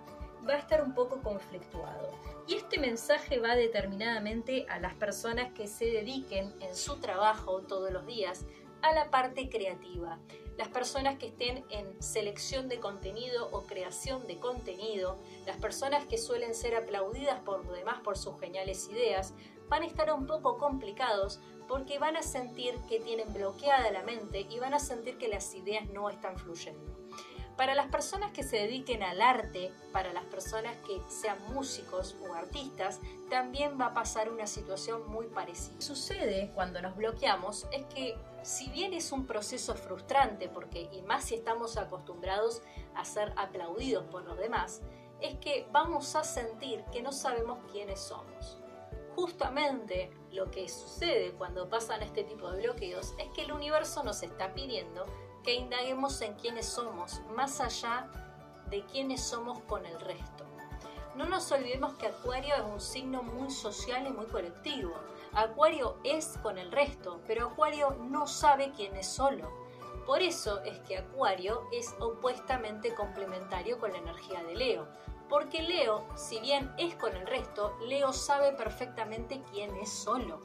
va 0.49 0.55
a 0.55 0.59
estar 0.59 0.83
un 0.83 0.95
poco 0.95 1.21
conflictuado. 1.23 2.11
Y 2.47 2.55
este 2.55 2.79
mensaje 2.79 3.39
va 3.39 3.55
determinadamente 3.55 4.67
a 4.69 4.79
las 4.81 4.95
personas 4.95 5.53
que 5.53 5.69
se 5.69 5.87
dediquen 5.87 6.53
en 6.61 6.75
su 6.75 6.97
trabajo 6.97 7.61
todos 7.63 7.93
los 7.93 8.07
días 8.07 8.45
a 8.83 8.93
la 8.93 9.11
parte 9.11 9.49
creativa. 9.49 10.19
Las 10.57 10.69
personas 10.69 11.17
que 11.17 11.29
estén 11.29 11.65
en 11.71 12.03
selección 12.03 12.69
de 12.69 12.81
contenido 12.81 13.49
o 13.53 13.63
creación 13.63 14.27
de 14.27 14.39
contenido, 14.39 15.19
las 15.47 15.57
personas 15.57 16.05
que 16.07 16.19
suelen 16.19 16.55
ser 16.55 16.75
aplaudidas 16.75 17.41
por 17.41 17.65
lo 17.65 17.73
demás 17.73 18.01
por 18.01 18.19
sus 18.19 18.39
geniales 18.41 18.89
ideas, 18.89 19.33
van 19.69 19.83
a 19.83 19.87
estar 19.87 20.13
un 20.13 20.27
poco 20.27 20.59
complicados 20.59 21.41
porque 21.69 21.99
van 21.99 22.17
a 22.17 22.23
sentir 22.23 22.75
que 22.89 22.99
tienen 22.99 23.33
bloqueada 23.33 23.91
la 23.93 24.03
mente 24.03 24.41
y 24.51 24.59
van 24.59 24.75
a 24.75 24.81
sentir 24.81 25.17
que 25.19 25.29
las 25.29 25.55
ideas 25.55 25.89
no 25.91 26.11
están 26.11 26.37
fluyendo. 26.37 26.99
Para 27.61 27.75
las 27.75 27.89
personas 27.89 28.33
que 28.33 28.43
se 28.43 28.57
dediquen 28.57 29.03
al 29.03 29.21
arte, 29.21 29.71
para 29.93 30.15
las 30.15 30.25
personas 30.25 30.75
que 30.87 30.99
sean 31.11 31.37
músicos 31.53 32.17
o 32.27 32.33
artistas, 32.33 33.01
también 33.29 33.79
va 33.79 33.89
a 33.89 33.93
pasar 33.93 34.31
una 34.31 34.47
situación 34.47 35.07
muy 35.11 35.27
parecida. 35.27 35.79
Sucede 35.79 36.53
cuando 36.55 36.81
nos 36.81 36.97
bloqueamos 36.97 37.67
es 37.71 37.85
que 37.95 38.17
si 38.43 38.71
bien 38.71 38.95
es 38.95 39.13
un 39.13 39.27
proceso 39.27 39.75
frustrante, 39.75 40.49
porque 40.49 40.89
y 40.91 41.03
más 41.03 41.25
si 41.25 41.35
estamos 41.35 41.77
acostumbrados 41.77 42.63
a 42.95 43.05
ser 43.05 43.35
aplaudidos 43.37 44.07
por 44.07 44.25
los 44.25 44.39
demás, 44.39 44.81
es 45.21 45.37
que 45.37 45.69
vamos 45.71 46.17
a 46.17 46.25
sentir 46.25 46.83
que 46.91 47.03
no 47.03 47.13
sabemos 47.13 47.59
quiénes 47.71 48.01
somos. 48.01 48.57
Justamente 49.15 50.11
lo 50.33 50.51
que 50.51 50.67
sucede 50.67 51.33
cuando 51.33 51.69
pasan 51.69 52.03
este 52.03 52.25
tipo 52.25 52.51
de 52.51 52.63
bloqueos 52.63 53.13
es 53.19 53.29
que 53.35 53.43
el 53.43 53.53
universo 53.53 54.03
nos 54.03 54.23
está 54.23 54.55
pidiendo 54.55 55.05
que 55.43 55.55
indaguemos 55.55 56.21
en 56.21 56.35
quiénes 56.35 56.67
somos, 56.67 57.21
más 57.35 57.61
allá 57.61 58.09
de 58.69 58.85
quiénes 58.87 59.23
somos 59.23 59.59
con 59.61 59.85
el 59.87 59.99
resto. 60.01 60.45
No 61.17 61.27
nos 61.27 61.51
olvidemos 61.51 61.95
que 61.95 62.07
Acuario 62.07 62.55
es 62.55 62.63
un 62.63 62.81
signo 62.81 63.23
muy 63.23 63.51
social 63.51 64.07
y 64.07 64.11
muy 64.11 64.27
colectivo. 64.27 64.95
Acuario 65.33 65.97
es 66.05 66.39
con 66.43 66.57
el 66.57 66.71
resto, 66.71 67.21
pero 67.27 67.49
Acuario 67.49 67.97
no 68.01 68.27
sabe 68.27 68.73
quién 68.77 68.97
es 68.97 69.09
solo. 69.09 69.51
Por 70.07 70.23
eso 70.23 70.63
es 70.63 70.79
que 70.81 70.99
Acuario 70.99 71.63
es 71.73 71.95
opuestamente 72.01 72.95
complementario 72.95 73.79
con 73.79 73.93
la 73.93 73.99
energía 73.99 74.43
de 74.45 74.55
Leo. 74.55 74.89
Porque 75.29 75.63
Leo, 75.63 76.05
si 76.17 76.41
bien 76.41 76.73
es 76.79 76.95
con 76.97 77.15
el 77.15 77.27
resto, 77.27 77.77
Leo 77.87 78.13
sabe 78.13 78.53
perfectamente 78.53 79.43
quién 79.53 79.75
es 79.77 79.91
solo. 79.91 80.41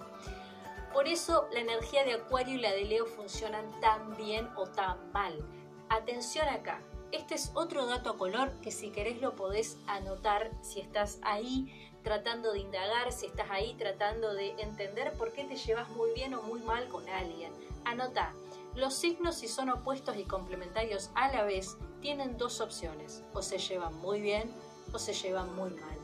Por 0.95 1.09
eso 1.09 1.49
la 1.51 1.59
energía 1.59 2.05
de 2.05 2.13
Acuario 2.13 2.55
y 2.55 2.61
la 2.61 2.71
de 2.71 2.85
Leo 2.85 3.05
funcionan 3.05 3.65
tan 3.81 4.15
bien 4.15 4.47
o 4.55 4.65
tan 4.65 5.11
mal. 5.11 5.45
Atención 5.89 6.47
acá, 6.47 6.81
este 7.11 7.35
es 7.35 7.51
otro 7.53 7.85
dato 7.85 8.11
a 8.11 8.17
color 8.17 8.53
que 8.61 8.71
si 8.71 8.91
querés 8.91 9.19
lo 9.19 9.35
podés 9.35 9.77
anotar 9.87 10.51
si 10.61 10.79
estás 10.79 11.19
ahí 11.21 11.91
tratando 12.01 12.53
de 12.53 12.59
indagar, 12.59 13.11
si 13.11 13.25
estás 13.25 13.51
ahí 13.51 13.75
tratando 13.77 14.33
de 14.33 14.51
entender 14.61 15.11
por 15.17 15.33
qué 15.33 15.43
te 15.43 15.57
llevas 15.57 15.89
muy 15.89 16.13
bien 16.13 16.33
o 16.33 16.41
muy 16.43 16.61
mal 16.61 16.87
con 16.87 17.09
alguien. 17.09 17.51
Anota, 17.83 18.31
los 18.73 18.93
signos 18.93 19.35
si 19.35 19.49
son 19.49 19.69
opuestos 19.71 20.15
y 20.15 20.23
complementarios 20.23 21.09
a 21.13 21.29
la 21.29 21.43
vez 21.43 21.75
tienen 21.99 22.37
dos 22.37 22.61
opciones, 22.61 23.21
o 23.33 23.41
se 23.41 23.57
llevan 23.57 23.93
muy 23.97 24.21
bien 24.21 24.49
o 24.93 24.97
se 24.97 25.11
llevan 25.11 25.53
muy 25.57 25.71
mal. 25.71 25.97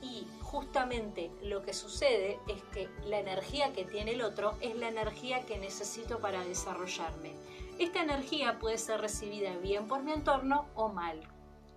Y 0.00 0.26
justamente 0.52 1.30
lo 1.42 1.62
que 1.62 1.72
sucede 1.72 2.38
es 2.46 2.62
que 2.74 2.90
la 3.06 3.18
energía 3.18 3.72
que 3.72 3.86
tiene 3.86 4.12
el 4.12 4.20
otro 4.20 4.54
es 4.60 4.76
la 4.76 4.88
energía 4.88 5.46
que 5.46 5.58
necesito 5.58 6.20
para 6.20 6.44
desarrollarme. 6.44 7.32
Esta 7.78 8.02
energía 8.02 8.58
puede 8.58 8.76
ser 8.76 9.00
recibida 9.00 9.56
bien 9.56 9.88
por 9.88 10.02
mi 10.02 10.12
entorno 10.12 10.66
o 10.74 10.90
mal, 10.90 11.26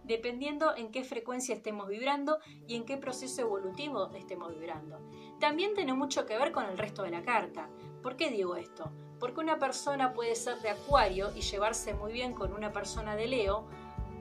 dependiendo 0.03 0.75
en 0.75 0.91
qué 0.91 1.05
frecuencia 1.05 1.55
estemos 1.55 1.87
vibrando 1.87 2.39
y 2.67 2.75
en 2.75 2.83
qué 2.83 2.97
proceso 2.97 3.43
evolutivo 3.43 4.11
estemos 4.13 4.53
vibrando. 4.53 4.99
También 5.39 5.73
tiene 5.73 5.93
mucho 5.93 6.25
que 6.25 6.37
ver 6.37 6.51
con 6.51 6.65
el 6.65 6.77
resto 6.77 7.03
de 7.03 7.11
la 7.11 7.23
carta. 7.23 7.69
¿Por 8.03 8.17
qué 8.17 8.29
digo 8.29 8.57
esto? 8.57 8.91
Porque 9.21 9.39
una 9.39 9.57
persona 9.57 10.13
puede 10.13 10.35
ser 10.35 10.59
de 10.59 10.71
Acuario 10.71 11.31
y 11.33 11.39
llevarse 11.39 11.93
muy 11.93 12.11
bien 12.11 12.33
con 12.33 12.51
una 12.51 12.73
persona 12.73 13.15
de 13.15 13.27
Leo, 13.27 13.69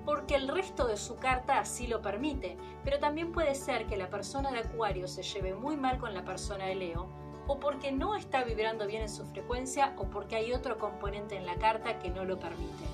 porque 0.04 0.34
el 0.34 0.48
resto 0.48 0.86
de 0.86 0.96
su 0.96 1.16
carta 1.16 1.58
así 1.58 1.86
lo 1.86 2.02
permite, 2.02 2.56
pero 2.84 2.98
también 2.98 3.32
puede 3.32 3.54
ser 3.54 3.86
que 3.86 3.96
la 3.96 4.10
persona 4.10 4.50
de 4.50 4.60
Acuario 4.60 5.08
se 5.08 5.22
lleve 5.22 5.54
muy 5.54 5.76
mal 5.76 5.98
con 5.98 6.14
la 6.14 6.24
persona 6.24 6.66
de 6.66 6.74
Leo, 6.74 7.08
o 7.46 7.58
porque 7.58 7.92
no 7.92 8.14
está 8.14 8.44
vibrando 8.44 8.86
bien 8.86 9.02
en 9.02 9.08
su 9.08 9.24
frecuencia, 9.26 9.94
o 9.98 10.04
porque 10.04 10.36
hay 10.36 10.52
otro 10.52 10.78
componente 10.78 11.36
en 11.36 11.46
la 11.46 11.56
carta 11.56 11.98
que 11.98 12.10
no 12.10 12.24
lo 12.24 12.38
permite. 12.38 12.84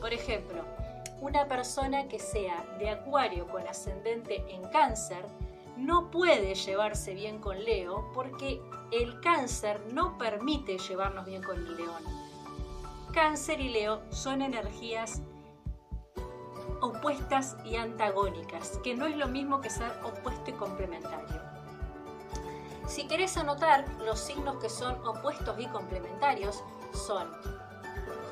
Por 0.00 0.12
ejemplo, 0.12 0.64
una 1.20 1.46
persona 1.46 2.08
que 2.08 2.18
sea 2.18 2.64
de 2.78 2.90
Acuario 2.90 3.46
con 3.48 3.66
ascendente 3.66 4.44
en 4.48 4.62
cáncer, 4.70 5.24
no 5.76 6.10
puede 6.10 6.54
llevarse 6.54 7.14
bien 7.14 7.38
con 7.38 7.62
Leo 7.64 8.10
porque 8.14 8.60
el 8.90 9.20
cáncer 9.20 9.80
no 9.92 10.18
permite 10.18 10.78
llevarnos 10.78 11.26
bien 11.26 11.42
con 11.42 11.56
el 11.56 11.76
león. 11.76 12.02
Cáncer 13.12 13.60
y 13.60 13.70
Leo 13.70 14.02
son 14.10 14.42
energías 14.42 15.22
opuestas 16.80 17.56
y 17.64 17.76
antagónicas, 17.76 18.78
que 18.82 18.94
no 18.94 19.06
es 19.06 19.16
lo 19.16 19.28
mismo 19.28 19.60
que 19.60 19.70
ser 19.70 19.92
opuesto 20.02 20.50
y 20.50 20.54
complementario. 20.54 21.40
Si 22.86 23.06
querés 23.06 23.36
anotar, 23.36 23.86
los 24.04 24.18
signos 24.18 24.56
que 24.56 24.68
son 24.68 24.94
opuestos 25.06 25.58
y 25.60 25.66
complementarios 25.66 26.62
son 26.92 27.28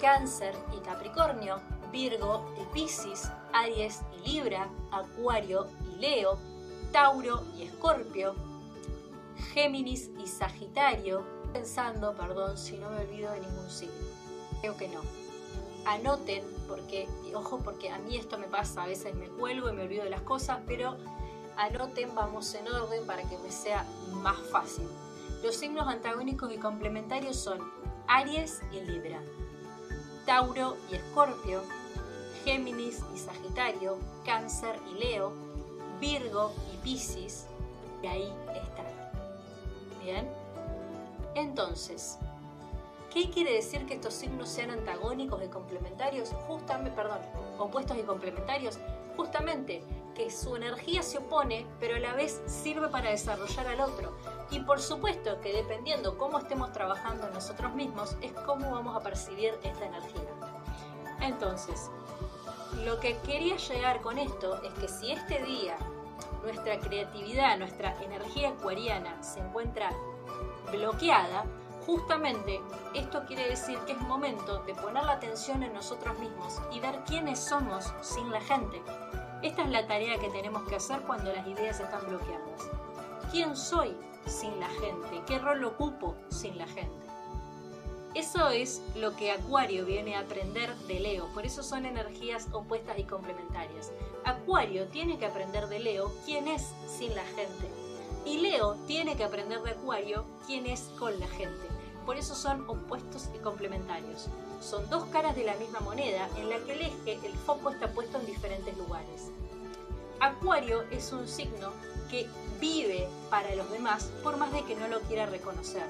Cáncer 0.01 0.55
y 0.77 0.81
Capricornio, 0.81 1.61
Virgo 1.93 2.45
y 2.61 2.65
Piscis, 2.75 3.31
Aries 3.53 4.03
y 4.13 4.29
Libra, 4.29 4.69
Acuario 4.91 5.69
y 5.85 5.97
Leo, 5.97 6.39
Tauro 6.93 7.45
y 7.57 7.63
Escorpio, 7.63 8.35
Géminis 9.53 10.11
y 10.19 10.27
Sagitario, 10.27 11.25
pensando, 11.53 12.15
perdón, 12.15 12.59
si 12.59 12.77
no 12.79 12.91
me 12.91 13.01
olvido 13.01 13.33
de 13.33 13.41
ningún 13.41 13.71
signo. 13.71 13.95
Creo 14.61 14.77
que 14.77 14.89
no. 14.89 15.18
Anoten, 15.87 16.45
porque, 16.67 17.09
ojo, 17.35 17.59
porque 17.59 17.91
a 17.91 17.99
mí 17.99 18.17
esto 18.17 18.38
me 18.38 18.47
pasa, 18.47 18.83
a 18.83 18.87
veces 18.87 19.14
me 19.14 19.29
cuelgo 19.29 19.71
y 19.71 19.73
me 19.73 19.83
olvido 19.83 20.05
de 20.05 20.11
las 20.11 20.23
cosas, 20.23 20.59
pero 20.67 20.97
anoten, 21.57 22.14
vamos 22.14 22.55
en 22.55 22.69
orden 22.69 23.07
para 23.07 23.23
que 23.23 23.38
me 23.38 23.51
sea 23.51 23.85
más 24.23 24.38
fácil. 24.51 24.87
Los 25.43 25.57
signos 25.57 25.87
antagónicos 25.87 26.53
y 26.53 26.59
complementarios 26.59 27.37
son 27.37 27.61
Aries 28.07 28.61
y 28.73 28.81
Libra, 28.81 29.21
Tauro 30.27 30.77
y 30.91 30.97
Escorpio, 30.97 31.62
Géminis 32.45 33.03
y 33.14 33.19
Sagitario, 33.19 33.99
Cáncer 34.25 34.79
y 34.91 34.99
Leo, 34.99 35.33
Virgo 36.01 36.53
y 36.73 36.77
Piscis, 36.79 37.47
y 38.03 38.07
ahí 38.07 38.33
está. 38.55 38.85
Bien. 40.03 40.29
Entonces, 41.35 42.19
¿qué 43.12 43.31
quiere 43.31 43.53
decir 43.53 43.87
que 43.87 43.94
estos 43.94 44.14
signos 44.14 44.49
sean 44.49 44.71
antagónicos 44.71 45.42
y 45.44 45.49
complementarios? 45.49 46.31
Justamente, 46.47 46.90
perdón, 46.90 47.21
opuestos 47.59 47.97
y 47.99 48.03
complementarios. 48.03 48.79
Justamente 49.16 49.83
que 50.14 50.31
su 50.31 50.57
energía 50.57 51.03
se 51.03 51.18
opone, 51.18 51.66
pero 51.81 51.97
a 51.97 52.01
la 52.01 52.12
vez 52.14 52.42
sirve 52.47 52.88
para 52.88 53.11
desarrollar 53.11 53.66
al 53.68 53.81
otro. 53.81 54.16
Y 54.51 54.61
por 54.61 54.81
supuesto 54.81 55.40
que 55.40 55.53
dependiendo 55.53 56.18
cómo 56.18 56.38
estemos 56.38 56.73
trabajando 56.73 57.29
nosotros 57.31 57.75
mismos, 57.75 58.16
es 58.21 58.33
cómo 58.33 58.71
vamos 58.71 58.97
a 58.97 59.01
percibir 59.01 59.55
esta 59.62 59.87
energía. 59.87 60.23
Entonces, 61.21 61.90
lo 62.85 63.01
que 63.01 63.16
quería 63.18 63.57
llegar 63.57 64.01
con 64.01 64.18
esto 64.18 64.62
es 64.62 64.73
que 64.75 64.88
si 64.88 65.12
este 65.12 65.42
día 65.44 65.77
nuestra 66.42 66.79
creatividad, 66.79 67.59
nuestra 67.59 68.01
energía 68.03 68.51
acuariana 68.51 69.23
se 69.23 69.40
encuentra 69.40 69.90
bloqueada, 70.71 71.44
justamente 71.88 72.61
esto 72.92 73.24
quiere 73.27 73.48
decir 73.48 73.79
que 73.87 73.92
es 73.92 74.01
momento 74.03 74.62
de 74.64 74.74
poner 74.74 75.05
la 75.05 75.12
atención 75.12 75.62
en 75.62 75.72
nosotros 75.72 76.18
mismos 76.18 76.61
y 76.70 76.81
ver 76.81 77.01
quiénes 77.07 77.38
somos 77.38 77.94
sin 78.03 78.31
la 78.31 78.42
gente. 78.42 78.83
Esta 79.42 79.62
es 79.62 79.70
la 79.70 79.87
tarea 79.87 80.18
que 80.18 80.29
tenemos 80.29 80.68
que 80.68 80.77
hacer 80.77 81.01
cuando 81.01 81.33
las 81.33 81.46
ideas 81.46 81.81
están 81.81 82.07
bloqueadas. 82.07 82.68
¿Quién 83.31 83.57
soy 83.57 83.96
sin 84.27 84.61
la 84.61 84.68
gente? 84.68 85.22
¿Qué 85.27 85.38
rol 85.38 85.64
ocupo 85.64 86.14
sin 86.29 86.59
la 86.59 86.66
gente? 86.66 87.07
Eso 88.14 88.51
es 88.51 88.83
lo 88.94 89.16
que 89.16 89.33
Acuario 89.33 89.87
viene 89.87 90.14
a 90.14 90.20
aprender 90.20 90.74
de 90.88 91.01
Leo, 91.01 91.33
por 91.33 91.46
eso 91.46 91.62
son 91.62 91.87
energías 91.87 92.48
opuestas 92.53 92.98
y 92.98 93.05
complementarias. 93.05 93.92
Acuario 94.27 94.88
tiene 94.88 95.18
que 95.18 95.24
aprender 95.24 95.68
de 95.68 95.79
Leo 95.79 96.12
quién 96.27 96.48
es 96.48 96.70
sin 96.87 97.14
la 97.14 97.24
gente. 97.24 97.66
Y 98.27 98.42
Leo 98.42 98.74
tiene 98.87 99.16
que 99.16 99.24
aprender 99.24 99.62
de 99.62 99.70
Acuario 99.70 100.27
quién 100.46 100.66
es 100.66 100.90
con 100.98 101.18
la 101.18 101.29
gente. 101.29 101.78
Por 102.09 102.16
eso 102.16 102.35
son 102.35 102.64
opuestos 102.71 103.29
y 103.35 103.38
complementarios. 103.38 104.31
Son 104.62 104.88
dos 104.88 105.05
caras 105.11 105.37
de 105.37 105.44
la 105.44 105.55
misma 105.57 105.81
moneda 105.81 106.27
en 106.38 106.49
la 106.49 106.57
que 106.61 106.73
el 106.73 106.81
eje, 106.81 107.18
el 107.23 107.35
foco 107.35 107.68
está 107.68 107.92
puesto 107.92 108.18
en 108.18 108.25
diferentes 108.25 108.75
lugares. 108.79 109.31
Acuario 110.18 110.85
es 110.90 111.12
un 111.12 111.29
signo 111.29 111.71
que 112.11 112.27
vive 112.62 113.07
para 113.29 113.55
los 113.57 113.71
demás 113.71 114.11
por 114.23 114.38
más 114.38 114.51
de 114.55 114.64
que 114.64 114.75
no 114.75 114.88
lo 114.88 115.01
quiera 115.03 115.27
reconocer 115.27 115.83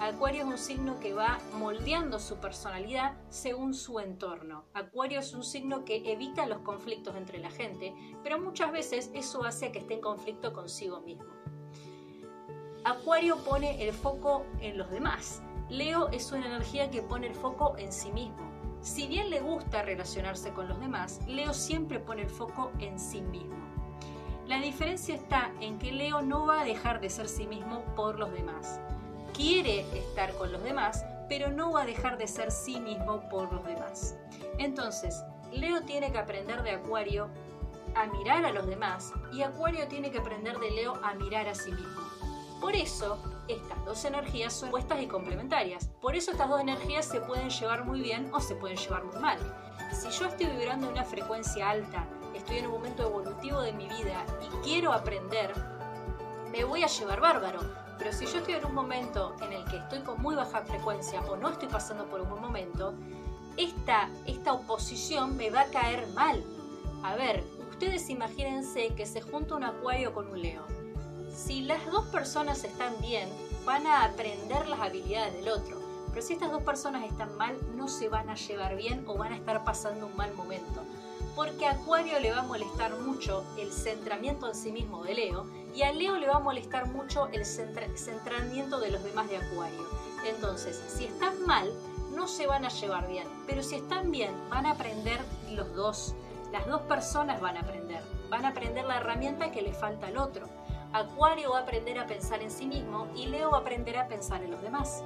Acuario 0.00 0.44
es 0.44 0.48
un 0.48 0.56
signo 0.56 0.98
que 0.98 1.12
va 1.12 1.40
moldeando 1.58 2.20
su 2.20 2.36
personalidad 2.36 3.12
según 3.28 3.74
su 3.74 4.00
entorno. 4.00 4.64
Acuario 4.72 5.20
es 5.20 5.34
un 5.34 5.44
signo 5.44 5.84
que 5.84 6.10
evita 6.10 6.46
los 6.46 6.60
conflictos 6.60 7.16
entre 7.16 7.38
la 7.38 7.50
gente, 7.50 7.92
pero 8.22 8.40
muchas 8.40 8.72
veces 8.72 9.10
eso 9.12 9.44
hace 9.44 9.72
que 9.72 9.80
esté 9.80 9.92
en 9.92 10.00
conflicto 10.00 10.54
consigo 10.54 11.02
mismo. 11.02 11.26
Acuario 12.82 13.36
pone 13.44 13.86
el 13.86 13.92
foco 13.92 14.46
en 14.60 14.78
los 14.78 14.90
demás. 14.90 15.42
Leo 15.68 16.08
es 16.08 16.32
una 16.32 16.46
energía 16.46 16.90
que 16.90 17.02
pone 17.02 17.26
el 17.26 17.34
foco 17.34 17.74
en 17.78 17.92
sí 17.92 18.12
mismo. 18.12 18.36
Si 18.80 19.06
bien 19.06 19.30
le 19.30 19.40
gusta 19.40 19.82
relacionarse 19.82 20.50
con 20.52 20.68
los 20.68 20.78
demás, 20.80 21.20
Leo 21.26 21.52
siempre 21.52 21.98
pone 21.98 22.22
el 22.22 22.30
foco 22.30 22.70
en 22.78 22.98
sí 23.00 23.20
mismo. 23.20 23.56
La 24.46 24.60
diferencia 24.60 25.14
está 25.14 25.52
en 25.60 25.78
que 25.78 25.90
Leo 25.90 26.22
no 26.22 26.46
va 26.46 26.60
a 26.60 26.64
dejar 26.64 27.00
de 27.00 27.10
ser 27.10 27.28
sí 27.28 27.46
mismo 27.46 27.82
por 27.96 28.18
los 28.18 28.32
demás 28.32 28.80
quiere 29.36 29.80
estar 29.96 30.32
con 30.34 30.50
los 30.50 30.62
demás, 30.62 31.04
pero 31.28 31.50
no 31.50 31.72
va 31.72 31.82
a 31.82 31.86
dejar 31.86 32.16
de 32.16 32.26
ser 32.26 32.50
sí 32.50 32.80
mismo 32.80 33.28
por 33.28 33.52
los 33.52 33.64
demás. 33.64 34.16
Entonces, 34.58 35.22
Leo 35.52 35.82
tiene 35.82 36.10
que 36.10 36.18
aprender 36.18 36.62
de 36.62 36.72
Acuario 36.72 37.28
a 37.94 38.06
mirar 38.06 38.44
a 38.44 38.52
los 38.52 38.66
demás 38.66 39.12
y 39.32 39.42
Acuario 39.42 39.86
tiene 39.88 40.10
que 40.10 40.18
aprender 40.18 40.58
de 40.58 40.70
Leo 40.70 40.98
a 41.02 41.14
mirar 41.14 41.48
a 41.48 41.54
sí 41.54 41.70
mismo. 41.70 42.00
Por 42.60 42.74
eso, 42.74 43.18
estas 43.48 43.84
dos 43.84 44.04
energías 44.04 44.52
son 44.52 44.68
opuestas 44.68 45.02
y 45.02 45.06
complementarias. 45.06 45.88
Por 46.00 46.16
eso 46.16 46.30
estas 46.30 46.48
dos 46.48 46.60
energías 46.60 47.04
se 47.04 47.20
pueden 47.20 47.50
llevar 47.50 47.84
muy 47.84 48.00
bien 48.00 48.28
o 48.32 48.40
se 48.40 48.54
pueden 48.54 48.76
llevar 48.76 49.04
muy 49.04 49.18
mal. 49.18 49.38
Si 49.92 50.08
yo 50.10 50.26
estoy 50.26 50.46
vibrando 50.46 50.86
en 50.86 50.92
una 50.92 51.04
frecuencia 51.04 51.70
alta, 51.70 52.06
estoy 52.34 52.58
en 52.58 52.66
un 52.66 52.72
momento 52.72 53.04
evolutivo 53.04 53.60
de 53.60 53.72
mi 53.72 53.88
vida 53.88 54.24
y 54.42 54.66
quiero 54.66 54.92
aprender, 54.92 55.52
me 56.50 56.64
voy 56.64 56.82
a 56.82 56.86
llevar 56.86 57.20
bárbaro 57.20 57.86
pero 57.98 58.12
si 58.12 58.26
yo 58.26 58.38
estoy 58.38 58.54
en 58.54 58.66
un 58.66 58.74
momento 58.74 59.34
en 59.42 59.52
el 59.52 59.64
que 59.64 59.78
estoy 59.78 60.00
con 60.00 60.20
muy 60.20 60.34
baja 60.34 60.62
frecuencia 60.62 61.20
o 61.22 61.36
no 61.36 61.50
estoy 61.50 61.68
pasando 61.68 62.06
por 62.06 62.20
un 62.20 62.28
buen 62.28 62.42
momento, 62.42 62.94
esta, 63.56 64.10
esta 64.26 64.52
oposición 64.52 65.36
me 65.36 65.50
va 65.50 65.62
a 65.62 65.70
caer 65.70 66.06
mal. 66.08 66.44
A 67.02 67.16
ver, 67.16 67.42
ustedes 67.70 68.10
imagínense 68.10 68.94
que 68.94 69.06
se 69.06 69.22
junta 69.22 69.54
un 69.54 69.64
acuario 69.64 70.12
con 70.12 70.28
un 70.28 70.42
león. 70.42 70.75
Si 71.36 71.60
las 71.60 71.84
dos 71.90 72.06
personas 72.06 72.64
están 72.64 72.98
bien, 73.02 73.28
van 73.66 73.86
a 73.86 74.04
aprender 74.04 74.66
las 74.68 74.80
habilidades 74.80 75.34
del 75.34 75.50
otro. 75.50 75.78
Pero 76.08 76.22
si 76.22 76.32
estas 76.32 76.50
dos 76.50 76.62
personas 76.62 77.04
están 77.04 77.36
mal, 77.36 77.54
no 77.76 77.88
se 77.88 78.08
van 78.08 78.30
a 78.30 78.36
llevar 78.36 78.74
bien 78.74 79.04
o 79.06 79.18
van 79.18 79.34
a 79.34 79.36
estar 79.36 79.62
pasando 79.62 80.06
un 80.06 80.16
mal 80.16 80.32
momento. 80.32 80.82
Porque 81.34 81.66
a 81.66 81.72
Acuario 81.72 82.18
le 82.20 82.32
va 82.32 82.38
a 82.38 82.46
molestar 82.46 82.98
mucho 83.00 83.44
el 83.58 83.70
centramiento 83.70 84.48
en 84.48 84.54
sí 84.54 84.72
mismo 84.72 85.04
de 85.04 85.14
Leo 85.14 85.46
y 85.74 85.82
a 85.82 85.92
Leo 85.92 86.16
le 86.16 86.26
va 86.26 86.36
a 86.36 86.40
molestar 86.40 86.88
mucho 86.88 87.26
el 87.26 87.44
centramiento 87.44 88.80
de 88.80 88.90
los 88.90 89.04
demás 89.04 89.28
de 89.28 89.36
Acuario. 89.36 89.86
Entonces, 90.24 90.82
si 90.88 91.04
están 91.04 91.44
mal, 91.44 91.70
no 92.14 92.28
se 92.28 92.46
van 92.46 92.64
a 92.64 92.70
llevar 92.70 93.08
bien, 93.08 93.28
pero 93.46 93.62
si 93.62 93.74
están 93.74 94.10
bien, 94.10 94.32
van 94.48 94.64
a 94.64 94.70
aprender 94.70 95.20
los 95.50 95.70
dos. 95.74 96.14
Las 96.50 96.66
dos 96.66 96.80
personas 96.82 97.42
van 97.42 97.58
a 97.58 97.60
aprender, 97.60 98.02
van 98.30 98.46
a 98.46 98.48
aprender 98.48 98.86
la 98.86 98.96
herramienta 98.96 99.50
que 99.50 99.60
le 99.60 99.74
falta 99.74 100.06
al 100.06 100.16
otro. 100.16 100.48
Acuario 100.96 101.50
va 101.50 101.58
a 101.58 101.62
aprender 101.62 101.98
a 101.98 102.06
pensar 102.06 102.40
en 102.40 102.50
sí 102.50 102.66
mismo 102.66 103.06
y 103.14 103.26
Leo 103.26 103.50
va 103.50 103.58
a 103.58 103.60
aprender 103.60 103.98
a 103.98 104.08
pensar 104.08 104.42
en 104.42 104.50
los 104.50 104.62
demás. 104.62 105.04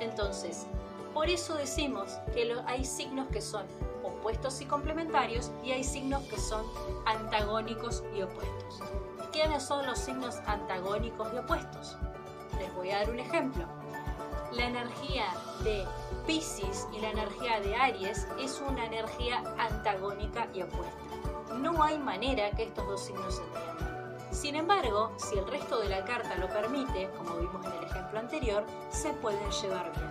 Entonces, 0.00 0.66
por 1.12 1.28
eso 1.28 1.54
decimos 1.56 2.18
que 2.32 2.56
hay 2.66 2.86
signos 2.86 3.28
que 3.28 3.42
son 3.42 3.66
opuestos 4.02 4.62
y 4.62 4.64
complementarios 4.64 5.50
y 5.62 5.72
hay 5.72 5.84
signos 5.84 6.22
que 6.24 6.38
son 6.38 6.64
antagónicos 7.04 8.02
y 8.16 8.22
opuestos. 8.22 8.80
¿Quiénes 9.30 9.62
son 9.62 9.84
los 9.84 9.98
signos 9.98 10.36
antagónicos 10.46 11.28
y 11.34 11.36
opuestos? 11.36 11.98
Les 12.58 12.74
voy 12.74 12.90
a 12.92 13.00
dar 13.00 13.10
un 13.10 13.18
ejemplo. 13.18 13.66
La 14.52 14.68
energía 14.68 15.26
de 15.64 15.84
Pisces 16.26 16.88
y 16.96 17.00
la 17.00 17.10
energía 17.10 17.60
de 17.60 17.76
Aries 17.76 18.26
es 18.40 18.62
una 18.66 18.86
energía 18.86 19.42
antagónica 19.58 20.48
y 20.54 20.62
opuesta. 20.62 21.56
No 21.58 21.82
hay 21.82 21.98
manera 21.98 22.50
que 22.52 22.62
estos 22.62 22.86
dos 22.86 23.04
signos 23.04 23.34
se 23.34 23.42
entiendan. 23.42 23.95
Sin 24.56 24.62
embargo, 24.62 25.12
si 25.18 25.36
el 25.36 25.46
resto 25.46 25.80
de 25.80 25.90
la 25.90 26.02
carta 26.06 26.34
lo 26.36 26.48
permite, 26.48 27.10
como 27.18 27.36
vimos 27.36 27.62
en 27.66 27.72
el 27.72 27.84
ejemplo 27.84 28.18
anterior, 28.18 28.64
se 28.88 29.12
pueden 29.12 29.50
llevar 29.50 29.92
bien. 29.92 30.10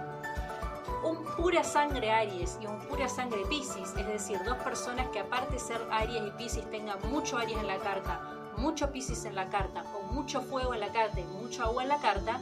un 1.03 1.25
pura 1.35 1.63
sangre 1.63 2.11
Aries 2.11 2.59
y 2.61 2.67
un 2.67 2.79
pura 2.81 3.09
sangre 3.09 3.43
Pisces, 3.49 3.95
es 3.97 4.07
decir, 4.07 4.39
dos 4.45 4.57
personas 4.57 5.09
que 5.09 5.19
aparte 5.19 5.53
de 5.53 5.59
ser 5.59 5.81
Aries 5.89 6.27
y 6.27 6.29
Pisces 6.37 6.69
tengan 6.69 6.99
mucho 7.09 7.39
Aries 7.39 7.57
en 7.57 7.65
la 7.65 7.79
carta, 7.79 8.21
mucho 8.57 8.91
Pisces 8.91 9.25
en 9.25 9.33
la 9.33 9.49
carta, 9.49 9.83
o 9.95 10.13
mucho 10.13 10.43
fuego 10.43 10.75
en 10.75 10.81
la 10.81 10.91
carta 10.91 11.19
y 11.19 11.23
mucho 11.23 11.63
agua 11.63 11.81
en 11.81 11.89
la 11.89 11.99
carta, 11.99 12.39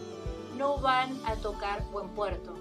no 0.58 0.80
van 0.80 1.18
a 1.26 1.36
tocar 1.38 1.86
buen 1.94 2.10
puerto. 2.10 2.54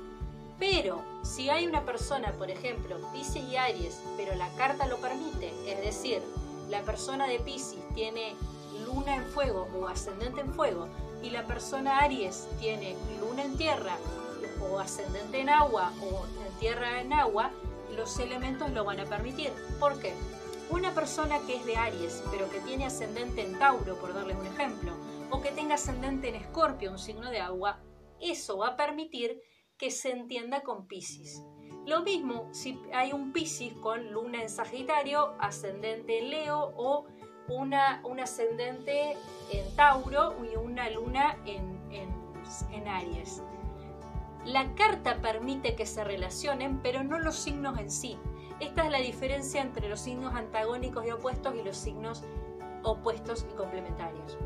Pero 0.60 1.02
si 1.24 1.50
hay 1.50 1.66
una 1.66 1.84
persona, 1.84 2.30
por 2.38 2.48
ejemplo, 2.48 2.96
Pisces 3.12 3.42
y 3.42 3.56
Aries, 3.56 4.00
pero 4.16 4.36
la 4.36 4.48
carta 4.50 4.86
lo 4.86 4.98
permite, 4.98 5.52
es 5.66 5.80
decir, 5.80 6.22
la 6.70 6.82
persona 6.82 7.26
de 7.26 7.40
Pisces 7.40 7.80
tiene 7.92 8.36
luna 8.84 9.16
en 9.16 9.24
fuego 9.24 9.68
o 9.74 9.88
ascendente 9.88 10.40
en 10.40 10.52
fuego 10.52 10.88
y 11.22 11.30
la 11.30 11.46
persona 11.46 11.98
Aries 11.98 12.48
tiene 12.58 12.96
luna 13.20 13.44
en 13.44 13.56
tierra 13.56 13.96
o 14.70 14.78
ascendente 14.78 15.40
en 15.40 15.48
agua 15.48 15.92
o 16.00 16.26
en 16.44 16.58
tierra 16.58 17.00
en 17.00 17.12
agua, 17.12 17.50
los 17.96 18.18
elementos 18.18 18.70
lo 18.70 18.84
van 18.84 19.00
a 19.00 19.06
permitir. 19.06 19.52
¿Por 19.78 19.98
qué? 19.98 20.14
Una 20.70 20.94
persona 20.94 21.38
que 21.46 21.56
es 21.56 21.66
de 21.66 21.76
Aries, 21.76 22.22
pero 22.30 22.48
que 22.50 22.60
tiene 22.60 22.86
ascendente 22.86 23.42
en 23.42 23.58
Tauro, 23.58 23.96
por 23.96 24.14
darles 24.14 24.36
un 24.36 24.46
ejemplo, 24.46 24.92
o 25.30 25.42
que 25.42 25.50
tenga 25.50 25.74
ascendente 25.74 26.28
en 26.28 26.36
Escorpio, 26.36 26.90
un 26.90 26.98
signo 26.98 27.30
de 27.30 27.40
agua, 27.40 27.80
eso 28.20 28.58
va 28.58 28.68
a 28.68 28.76
permitir 28.76 29.42
que 29.76 29.90
se 29.90 30.12
entienda 30.12 30.62
con 30.62 30.86
Pisces. 30.86 31.42
Lo 31.86 32.02
mismo 32.02 32.48
si 32.52 32.78
hay 32.92 33.12
un 33.12 33.32
Pisces 33.32 33.72
con 33.74 34.12
luna 34.12 34.42
en 34.42 34.48
Sagitario, 34.48 35.34
ascendente 35.40 36.18
en 36.20 36.30
Leo 36.30 36.72
o 36.76 37.06
un 37.56 38.20
ascendente 38.20 39.16
en 39.50 39.76
Tauro 39.76 40.34
y 40.44 40.56
una 40.56 40.90
luna 40.90 41.36
en, 41.46 41.80
en 42.70 42.88
Aries. 42.88 43.42
La 44.44 44.74
carta 44.74 45.18
permite 45.22 45.76
que 45.76 45.86
se 45.86 46.02
relacionen, 46.02 46.80
pero 46.82 47.04
no 47.04 47.18
los 47.18 47.36
signos 47.36 47.78
en 47.78 47.90
sí. 47.90 48.18
Esta 48.58 48.84
es 48.84 48.90
la 48.90 48.98
diferencia 48.98 49.60
entre 49.60 49.88
los 49.88 50.00
signos 50.00 50.34
antagónicos 50.34 51.06
y 51.06 51.10
opuestos 51.10 51.54
y 51.54 51.62
los 51.62 51.76
signos 51.76 52.24
opuestos 52.82 53.46
y 53.50 53.54
complementarios. 53.54 54.36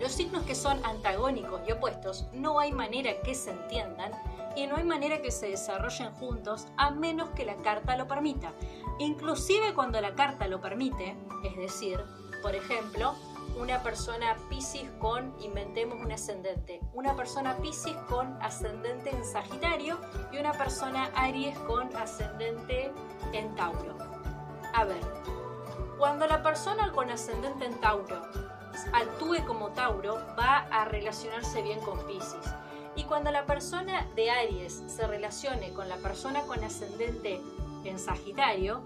Los 0.00 0.12
signos 0.12 0.42
que 0.42 0.54
son 0.54 0.84
antagónicos 0.84 1.60
y 1.66 1.72
opuestos 1.72 2.26
no 2.32 2.58
hay 2.58 2.72
manera 2.72 3.20
que 3.22 3.34
se 3.34 3.52
entiendan 3.52 4.12
y 4.56 4.66
no 4.66 4.76
hay 4.76 4.84
manera 4.84 5.22
que 5.22 5.30
se 5.30 5.50
desarrollen 5.50 6.12
juntos 6.14 6.66
a 6.76 6.90
menos 6.90 7.30
que 7.30 7.44
la 7.44 7.56
carta 7.56 7.96
lo 7.96 8.08
permita. 8.08 8.52
Inclusive 8.98 9.74
cuando 9.74 10.00
la 10.00 10.14
carta 10.14 10.46
lo 10.46 10.60
permite, 10.60 11.16
es 11.42 11.56
decir, 11.56 11.98
por 12.42 12.54
ejemplo, 12.54 13.14
una 13.58 13.82
persona 13.82 14.36
Pisces 14.48 14.88
con, 14.98 15.34
inventemos 15.40 15.98
un 16.00 16.12
ascendente, 16.12 16.80
una 16.92 17.14
persona 17.14 17.56
Pisces 17.56 17.96
con 18.08 18.40
ascendente 18.42 19.10
en 19.10 19.24
Sagitario 19.24 19.98
y 20.32 20.38
una 20.38 20.52
persona 20.52 21.10
Aries 21.14 21.58
con 21.60 21.94
ascendente 21.96 22.92
en 23.32 23.54
Tauro. 23.54 23.96
A 24.72 24.84
ver, 24.84 25.00
cuando 25.98 26.26
la 26.26 26.42
persona 26.42 26.92
con 26.92 27.10
ascendente 27.10 27.64
en 27.64 27.80
Tauro 27.80 28.20
actúe 28.92 29.44
como 29.46 29.70
Tauro, 29.70 30.20
va 30.38 30.66
a 30.70 30.84
relacionarse 30.84 31.62
bien 31.62 31.80
con 31.80 32.04
Pisces. 32.06 32.54
Y 32.96 33.04
cuando 33.04 33.30
la 33.30 33.44
persona 33.44 34.06
de 34.14 34.30
Aries 34.30 34.82
se 34.86 35.06
relacione 35.06 35.72
con 35.72 35.88
la 35.88 35.96
persona 35.96 36.42
con 36.42 36.62
ascendente 36.62 37.40
en 37.88 37.98
Sagitario, 37.98 38.82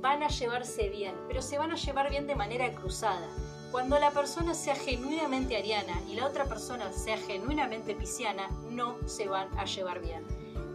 van 0.00 0.22
a 0.22 0.28
llevarse 0.28 0.88
bien, 0.88 1.14
pero 1.28 1.42
se 1.42 1.58
van 1.58 1.72
a 1.72 1.76
llevar 1.76 2.10
bien 2.10 2.26
de 2.26 2.34
manera 2.34 2.72
cruzada. 2.74 3.28
Cuando 3.70 3.98
la 3.98 4.10
persona 4.10 4.54
sea 4.54 4.74
genuinamente 4.74 5.56
ariana 5.56 6.00
y 6.08 6.14
la 6.14 6.26
otra 6.26 6.46
persona 6.46 6.92
sea 6.92 7.16
genuinamente 7.18 7.94
pisciana, 7.94 8.48
no 8.70 8.96
se 9.06 9.28
van 9.28 9.48
a 9.58 9.64
llevar 9.64 10.00
bien. 10.00 10.24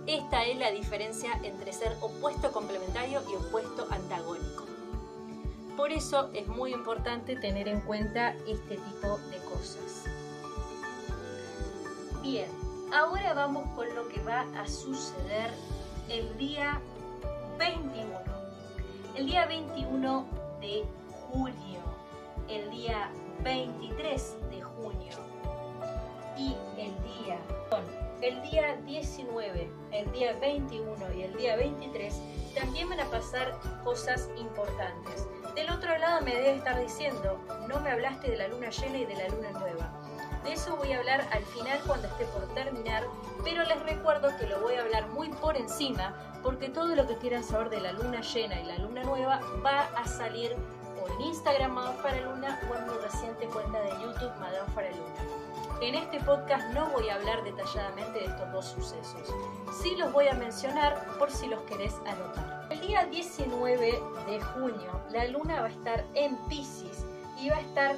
Esta 0.07 0.45
es 0.45 0.57
la 0.57 0.71
diferencia 0.71 1.39
entre 1.43 1.73
ser 1.73 1.97
opuesto 1.99 2.51
complementario 2.51 3.21
y 3.30 3.36
opuesto 3.36 3.88
antagónico. 3.89 4.65
Por 5.76 5.91
eso 5.91 6.30
es 6.34 6.47
muy 6.47 6.73
importante 6.73 7.36
tener 7.36 7.67
en 7.67 7.82
cuenta 7.82 8.36
este 8.47 8.78
tipo 8.78 9.17
de 9.30 9.38
cosas. 9.39 10.05
Bien, 12.21 12.49
ahora 12.93 13.34
vamos 13.34 13.67
con 13.76 13.93
lo 13.93 14.07
que 14.07 14.21
va 14.21 14.45
a 14.57 14.67
suceder 14.67 15.51
el 16.07 16.38
día 16.38 16.80
21. 17.57 18.05
El 19.15 19.25
día 19.27 19.45
21 19.45 20.25
de 20.61 20.83
junio, 21.31 21.79
el 22.49 22.69
día 22.69 23.09
23 23.43 24.35
de 24.49 24.61
junio 24.61 25.13
y 26.37 26.55
el 26.77 26.93
día, 27.03 27.39
el 28.21 28.41
día 28.49 28.75
19, 28.85 29.69
el 29.91 30.11
día 30.11 30.33
21 30.39 31.13
y 31.13 31.21
el 31.23 31.37
día 31.37 31.55
23 31.55 32.21
también 32.55 32.89
van 32.89 32.99
a 32.99 33.09
pasar 33.09 33.57
cosas 33.83 34.29
importantes. 34.37 35.27
Del 35.55 35.69
otro 35.69 35.97
lado 35.97 36.21
me 36.21 36.35
debe 36.35 36.55
estar 36.55 36.79
diciendo, 36.81 37.39
no 37.69 37.79
me 37.79 37.91
hablaste 37.91 38.31
de 38.31 38.37
la 38.37 38.47
luna 38.47 38.69
llena 38.69 38.97
y 38.97 39.05
de 39.05 39.15
la 39.15 39.29
luna 39.29 39.51
nueva. 39.51 40.04
De 40.45 40.53
eso 40.53 40.75
voy 40.75 40.93
a 40.93 40.99
hablar 40.99 41.27
al 41.31 41.43
final 41.43 41.79
cuando 41.87 42.07
esté 42.07 42.25
por 42.25 42.43
terminar, 42.53 43.03
pero 43.43 43.63
les 43.63 43.81
recuerdo 43.81 44.29
que 44.37 44.45
lo 44.45 44.59
voy 44.59 44.75
a 44.75 44.81
hablar 44.83 45.07
muy 45.07 45.29
por 45.29 45.57
encima 45.57 46.13
porque 46.43 46.69
todo 46.69 46.95
lo 46.95 47.07
que 47.07 47.17
quieran 47.17 47.43
saber 47.43 47.71
de 47.71 47.81
la 47.81 47.93
luna 47.93 48.21
llena 48.21 48.61
y 48.61 48.65
la 48.65 48.77
luna 48.77 49.03
nueva 49.03 49.41
va 49.65 49.89
a 49.97 50.07
salir 50.07 50.55
o 51.01 51.07
en 51.13 51.21
Instagram 51.21 51.71
Madame 51.71 51.97
Faraluna 51.97 52.61
o 52.69 52.75
en 52.75 52.85
mi 52.85 52.93
reciente 52.93 53.47
cuenta 53.47 53.81
de 53.81 53.89
YouTube 53.89 54.31
Madame 54.39 54.71
Faraluna. 54.75 55.15
En 55.81 55.95
este 55.95 56.19
podcast 56.19 56.71
no 56.75 56.91
voy 56.91 57.09
a 57.09 57.15
hablar 57.15 57.43
detalladamente 57.43 58.19
de 58.19 58.25
estos 58.25 58.51
dos 58.53 58.65
sucesos. 58.65 59.33
Sí 59.81 59.95
los 59.95 60.13
voy 60.13 60.27
a 60.27 60.35
mencionar 60.35 61.03
por 61.17 61.31
si 61.31 61.47
los 61.47 61.61
querés 61.63 61.95
anotar. 62.05 62.67
El 62.69 62.81
día 62.81 63.03
19 63.05 63.99
de 64.27 64.41
junio 64.41 65.01
la 65.11 65.25
luna 65.25 65.61
va 65.61 65.67
a 65.67 65.71
estar 65.71 66.05
en 66.13 66.37
Pisces 66.47 67.03
y 67.41 67.49
va 67.49 67.57
a 67.57 67.61
estar 67.61 67.95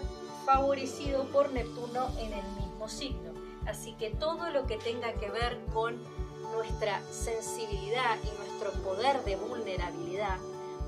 favorecido 0.47 1.25
por 1.25 1.51
Neptuno 1.51 2.07
en 2.17 2.31
el 2.31 2.45
mismo 2.55 2.87
signo. 2.87 3.33
Así 3.67 3.91
que 3.95 4.11
todo 4.11 4.49
lo 4.49 4.65
que 4.65 4.77
tenga 4.77 5.11
que 5.11 5.29
ver 5.29 5.59
con 5.73 6.01
nuestra 6.53 7.01
sensibilidad 7.11 8.17
y 8.23 8.39
nuestro 8.39 8.71
poder 8.81 9.25
de 9.25 9.35
vulnerabilidad 9.35 10.37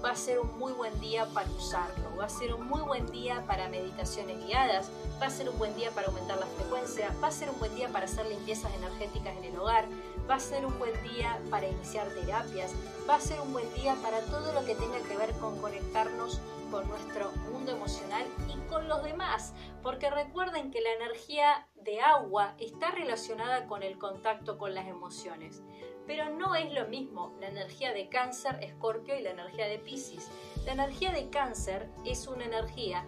va 0.04 0.12
a 0.12 0.16
ser 0.16 0.40
un 0.40 0.58
muy 0.58 0.72
buen 0.72 0.98
día 1.02 1.26
para 1.34 1.50
usarlo, 1.52 2.16
va 2.18 2.24
a 2.24 2.30
ser 2.30 2.54
un 2.54 2.70
muy 2.70 2.80
buen 2.84 3.06
día 3.12 3.44
para 3.46 3.68
meditaciones 3.68 4.42
guiadas, 4.46 4.90
va 5.22 5.26
a 5.26 5.30
ser 5.30 5.50
un 5.50 5.58
buen 5.58 5.76
día 5.76 5.92
para 5.92 6.08
aumentar 6.08 6.40
la 6.40 6.46
frecuencia, 6.46 7.14
va 7.22 7.28
a 7.28 7.32
ser 7.32 7.50
un 7.50 7.60
buen 7.60 7.76
día 7.76 7.90
para 7.90 8.06
hacer 8.06 8.26
limpiezas 8.28 8.74
energéticas 8.76 9.36
en 9.36 9.44
el 9.44 9.60
hogar, 9.60 9.86
va 10.30 10.36
a 10.36 10.40
ser 10.40 10.66
un 10.66 10.78
buen 10.78 10.94
día 11.04 11.42
para 11.50 11.68
iniciar 11.68 12.08
terapias, 12.10 12.74
va 13.10 13.16
a 13.16 13.20
ser 13.20 13.42
un 13.42 13.52
buen 13.52 13.74
día 13.74 13.96
para 14.04 14.22
todo 14.22 14.54
lo 14.54 14.64
que 14.64 14.76
tenga 14.76 15.00
que 15.08 15.18
ver 15.18 15.32
con 15.40 15.60
conectarnos 15.60 16.40
con 16.70 16.88
nuestro 16.88 17.32
mundo 17.52 17.72
emocional 17.72 18.28
y 18.48 18.56
con 18.70 18.88
los 18.88 19.04
demás, 19.04 19.54
porque 19.82 20.12
recuerden 20.12 20.70
que 20.70 20.82
la 20.82 20.92
energía 20.92 21.68
de 21.76 22.00
agua 22.02 22.54
está 22.60 22.92
relacionada 22.92 23.66
con 23.66 23.82
el 23.82 23.98
contacto 23.98 24.60
con 24.60 24.76
las 24.76 24.88
emociones, 24.88 25.64
pero 26.06 26.30
no 26.30 26.54
es 26.54 26.72
lo 26.74 26.88
mismo 26.88 27.34
la 27.40 27.48
energía 27.48 27.92
de 27.92 28.10
cáncer, 28.10 28.60
escorpio 28.62 29.18
y 29.18 29.24
la 29.24 29.32
energía 29.32 29.68
de 29.68 29.80
piscis. 29.80 30.30
La 30.66 30.74
energía 30.74 31.12
de 31.12 31.30
cáncer 31.30 31.90
es 32.06 32.28
una 32.28 32.46
energía 32.46 33.04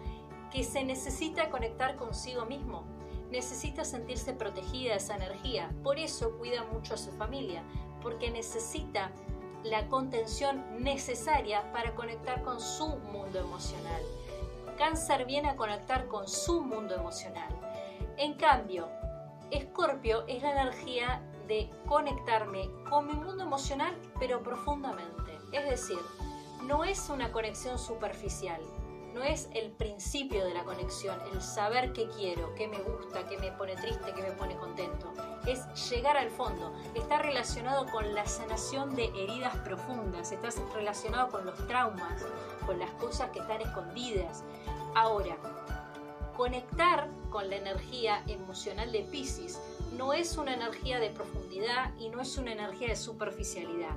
que 0.50 0.64
se 0.64 0.84
necesita 0.84 1.50
conectar 1.50 1.96
consigo 1.96 2.44
mismo, 2.46 2.84
necesita 3.32 3.84
sentirse 3.84 4.34
protegida 4.34 4.94
esa 4.94 5.16
energía, 5.16 5.72
por 5.82 5.98
eso 5.98 6.36
cuida 6.38 6.62
mucho 6.64 6.94
a 6.94 6.98
su 6.98 7.10
familia, 7.12 7.64
porque 8.02 8.30
necesita 8.30 9.10
la 9.64 9.88
contención 9.88 10.64
necesaria 10.78 11.72
para 11.72 11.94
conectar 11.94 12.42
con 12.42 12.60
su 12.60 12.88
mundo 12.88 13.40
emocional. 13.40 14.02
Cáncer 14.76 15.24
viene 15.24 15.48
a 15.48 15.56
conectar 15.56 16.06
con 16.08 16.28
su 16.28 16.62
mundo 16.62 16.94
emocional. 16.94 17.48
En 18.18 18.34
cambio, 18.34 18.88
Escorpio 19.50 20.26
es 20.26 20.42
la 20.42 20.52
energía 20.52 21.22
de 21.48 21.70
conectarme 21.86 22.68
con 22.88 23.06
mi 23.06 23.14
mundo 23.14 23.44
emocional, 23.44 23.96
pero 24.18 24.42
profundamente. 24.42 25.38
Es 25.52 25.68
decir, 25.68 25.98
no 26.64 26.84
es 26.84 27.08
una 27.08 27.32
conexión 27.32 27.78
superficial, 27.78 28.60
no 29.14 29.22
es 29.22 29.48
el 29.54 29.70
principio 29.70 30.44
de 30.44 30.54
la 30.54 30.64
conexión, 30.64 31.18
el 31.32 31.42
saber 31.42 31.92
qué 31.92 32.08
quiero, 32.08 32.54
qué 32.54 32.68
me 32.68 32.78
gusta, 32.78 33.26
qué 33.28 33.38
me 33.38 33.52
pone 33.52 33.76
triste, 33.76 34.12
qué 34.14 34.22
me 34.22 34.32
pone 34.32 34.56
contento. 34.56 35.12
Es 35.46 35.90
llegar 35.90 36.16
al 36.16 36.30
fondo. 36.30 36.72
Está 36.94 37.18
relacionado 37.18 37.86
con 37.90 38.14
la 38.14 38.26
sanación 38.26 38.94
de 38.94 39.06
heridas 39.06 39.56
profundas, 39.58 40.32
está 40.32 40.48
relacionado 40.74 41.30
con 41.30 41.44
los 41.44 41.66
traumas, 41.66 42.22
con 42.66 42.78
las 42.78 42.90
cosas 42.92 43.30
que 43.30 43.40
están 43.40 43.60
escondidas. 43.60 44.44
Ahora, 44.94 45.36
conectar 46.36 47.08
con 47.30 47.50
la 47.50 47.56
energía 47.56 48.22
emocional 48.26 48.92
de 48.92 49.02
Pisces 49.02 49.60
no 49.96 50.12
es 50.12 50.36
una 50.36 50.54
energía 50.54 50.98
de 51.00 51.10
profundidad 51.10 51.92
y 51.98 52.08
no 52.08 52.20
es 52.20 52.38
una 52.38 52.52
energía 52.52 52.88
de 52.88 52.96
superficialidad. 52.96 53.96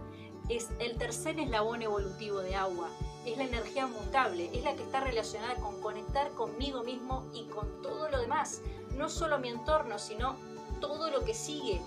Es 0.50 0.70
el 0.80 0.98
tercer 0.98 1.40
eslabón 1.40 1.82
evolutivo 1.82 2.40
de 2.40 2.56
agua 2.56 2.90
es 3.26 3.38
la 3.38 3.46
energía 3.46 3.88
mutable, 3.88 4.50
es 4.54 4.64
la 4.64 4.76
que 4.76 4.84
está 4.84 5.00
relacionada 5.02 5.56
con 5.56 5.82
conectar 5.82 6.32
conmigo 6.32 6.84
mismo 6.84 7.30
y 7.34 7.46
con 7.46 7.82
todo 7.82 8.10
lo 8.10 8.20
demás, 8.20 8.62
no 8.96 9.10
solo 9.10 9.40
mi 9.40 9.50
entorno, 9.50 10.00
sino 10.00 10.36
todo 10.80 11.10
lo 11.10 11.24
que 11.24 11.34
sigue, 11.34 11.82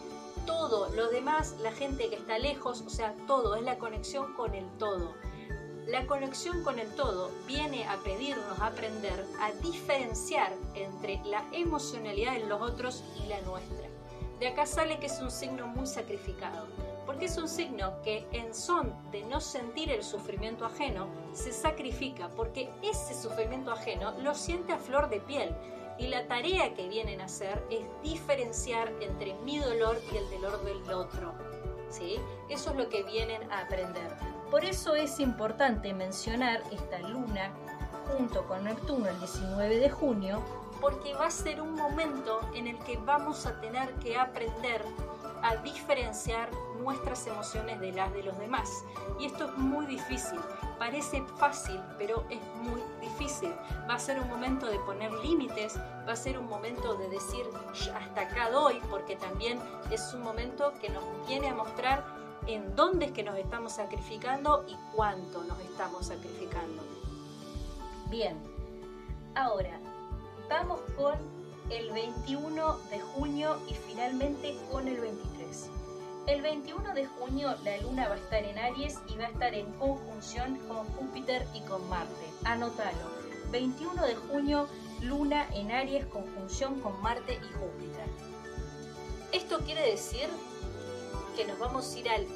todo, 0.46 0.88
lo 0.94 1.08
demás, 1.08 1.56
la 1.60 1.72
gente 1.72 2.08
que 2.08 2.16
está 2.16 2.38
lejos, 2.38 2.82
o 2.86 2.90
sea, 2.90 3.14
todo, 3.26 3.54
es 3.54 3.62
la 3.62 3.78
conexión 3.78 4.32
con 4.34 4.54
el 4.54 4.66
todo. 4.78 5.14
La 5.86 6.06
conexión 6.06 6.62
con 6.62 6.78
el 6.78 6.88
todo 6.94 7.30
viene 7.46 7.86
a 7.88 7.96
pedirnos 7.98 8.60
aprender 8.60 9.24
a 9.40 9.52
diferenciar 9.62 10.52
entre 10.74 11.20
la 11.24 11.44
emocionalidad 11.52 12.34
de 12.34 12.46
los 12.46 12.60
otros 12.60 13.04
y 13.22 13.26
la 13.26 13.40
nuestra. 13.42 13.88
De 14.38 14.48
acá 14.48 14.66
sale 14.66 14.98
que 14.98 15.06
es 15.06 15.18
un 15.20 15.30
signo 15.30 15.66
muy 15.66 15.86
sacrificado, 15.86 16.66
porque 17.08 17.24
es 17.24 17.38
un 17.38 17.48
signo 17.48 18.02
que 18.02 18.26
en 18.32 18.54
son 18.54 18.92
de 19.10 19.22
no 19.22 19.40
sentir 19.40 19.90
el 19.90 20.02
sufrimiento 20.02 20.66
ajeno, 20.66 21.08
se 21.32 21.54
sacrifica, 21.54 22.28
porque 22.36 22.68
ese 22.82 23.14
sufrimiento 23.14 23.72
ajeno 23.72 24.12
lo 24.20 24.34
siente 24.34 24.74
a 24.74 24.78
flor 24.78 25.08
de 25.08 25.18
piel 25.20 25.56
y 25.96 26.08
la 26.08 26.28
tarea 26.28 26.74
que 26.74 26.86
vienen 26.86 27.22
a 27.22 27.24
hacer 27.24 27.64
es 27.70 27.80
diferenciar 28.02 28.92
entre 29.00 29.32
mi 29.36 29.58
dolor 29.58 29.98
y 30.12 30.18
el 30.18 30.30
dolor 30.30 30.62
del 30.64 30.92
otro. 30.92 31.32
¿sí? 31.88 32.16
Eso 32.50 32.72
es 32.72 32.76
lo 32.76 32.90
que 32.90 33.02
vienen 33.04 33.50
a 33.50 33.60
aprender. 33.60 34.12
Por 34.50 34.66
eso 34.66 34.94
es 34.94 35.18
importante 35.18 35.94
mencionar 35.94 36.62
esta 36.70 36.98
luna 36.98 37.54
junto 38.12 38.46
con 38.46 38.64
Neptuno 38.64 39.08
el 39.08 39.18
19 39.18 39.78
de 39.78 39.88
junio, 39.88 40.42
porque 40.78 41.14
va 41.14 41.28
a 41.28 41.30
ser 41.30 41.62
un 41.62 41.74
momento 41.74 42.40
en 42.52 42.66
el 42.66 42.78
que 42.80 42.98
vamos 42.98 43.46
a 43.46 43.58
tener 43.62 43.94
que 43.94 44.18
aprender 44.18 44.84
a 45.42 45.56
diferenciar 45.56 46.50
nuestras 46.80 47.26
emociones 47.26 47.80
de 47.80 47.92
las 47.92 48.12
de 48.12 48.22
los 48.22 48.38
demás. 48.38 48.84
Y 49.18 49.26
esto 49.26 49.46
es 49.46 49.56
muy 49.56 49.86
difícil. 49.86 50.38
Parece 50.78 51.22
fácil, 51.38 51.80
pero 51.98 52.24
es 52.30 52.40
muy 52.62 52.80
difícil. 53.00 53.52
Va 53.88 53.94
a 53.94 53.98
ser 53.98 54.20
un 54.20 54.28
momento 54.28 54.66
de 54.66 54.78
poner 54.80 55.12
límites, 55.12 55.76
va 56.06 56.12
a 56.12 56.16
ser 56.16 56.38
un 56.38 56.46
momento 56.46 56.94
de 56.94 57.08
decir 57.08 57.46
hasta 57.94 58.20
acá 58.20 58.50
doy, 58.50 58.80
porque 58.90 59.16
también 59.16 59.58
es 59.90 60.12
un 60.14 60.22
momento 60.22 60.72
que 60.80 60.88
nos 60.88 61.04
viene 61.26 61.48
a 61.48 61.54
mostrar 61.54 62.04
en 62.46 62.74
dónde 62.74 63.06
es 63.06 63.12
que 63.12 63.22
nos 63.22 63.36
estamos 63.36 63.72
sacrificando 63.72 64.64
y 64.66 64.76
cuánto 64.94 65.42
nos 65.44 65.58
estamos 65.60 66.06
sacrificando. 66.06 66.82
Bien, 68.08 68.38
ahora 69.34 69.78
vamos 70.48 70.80
con 70.96 71.37
el 71.70 71.90
21 71.92 72.78
de 72.90 73.00
junio 73.00 73.60
y 73.68 73.74
finalmente 73.74 74.56
con 74.70 74.88
el 74.88 75.00
23. 75.00 75.70
El 76.26 76.42
21 76.42 76.94
de 76.94 77.06
junio 77.06 77.54
la 77.62 77.76
luna 77.78 78.08
va 78.08 78.14
a 78.14 78.18
estar 78.18 78.42
en 78.42 78.58
Aries 78.58 78.98
y 79.08 79.16
va 79.16 79.24
a 79.24 79.28
estar 79.28 79.54
en 79.54 79.70
conjunción 79.74 80.56
con 80.66 80.86
Júpiter 80.92 81.46
y 81.54 81.60
con 81.62 81.86
Marte. 81.88 82.26
Anótalo. 82.44 83.18
21 83.50 84.06
de 84.06 84.14
junio 84.14 84.68
luna 85.00 85.48
en 85.54 85.70
Aries 85.70 86.06
conjunción 86.06 86.80
con 86.80 87.00
Marte 87.02 87.34
y 87.34 87.52
Júpiter. 87.52 88.06
Esto 89.32 89.58
quiere 89.60 89.90
decir 89.90 90.28
que 91.36 91.44
nos 91.44 91.58
vamos 91.58 91.94
a 91.94 91.98
ir 91.98 92.08
al 92.08 92.26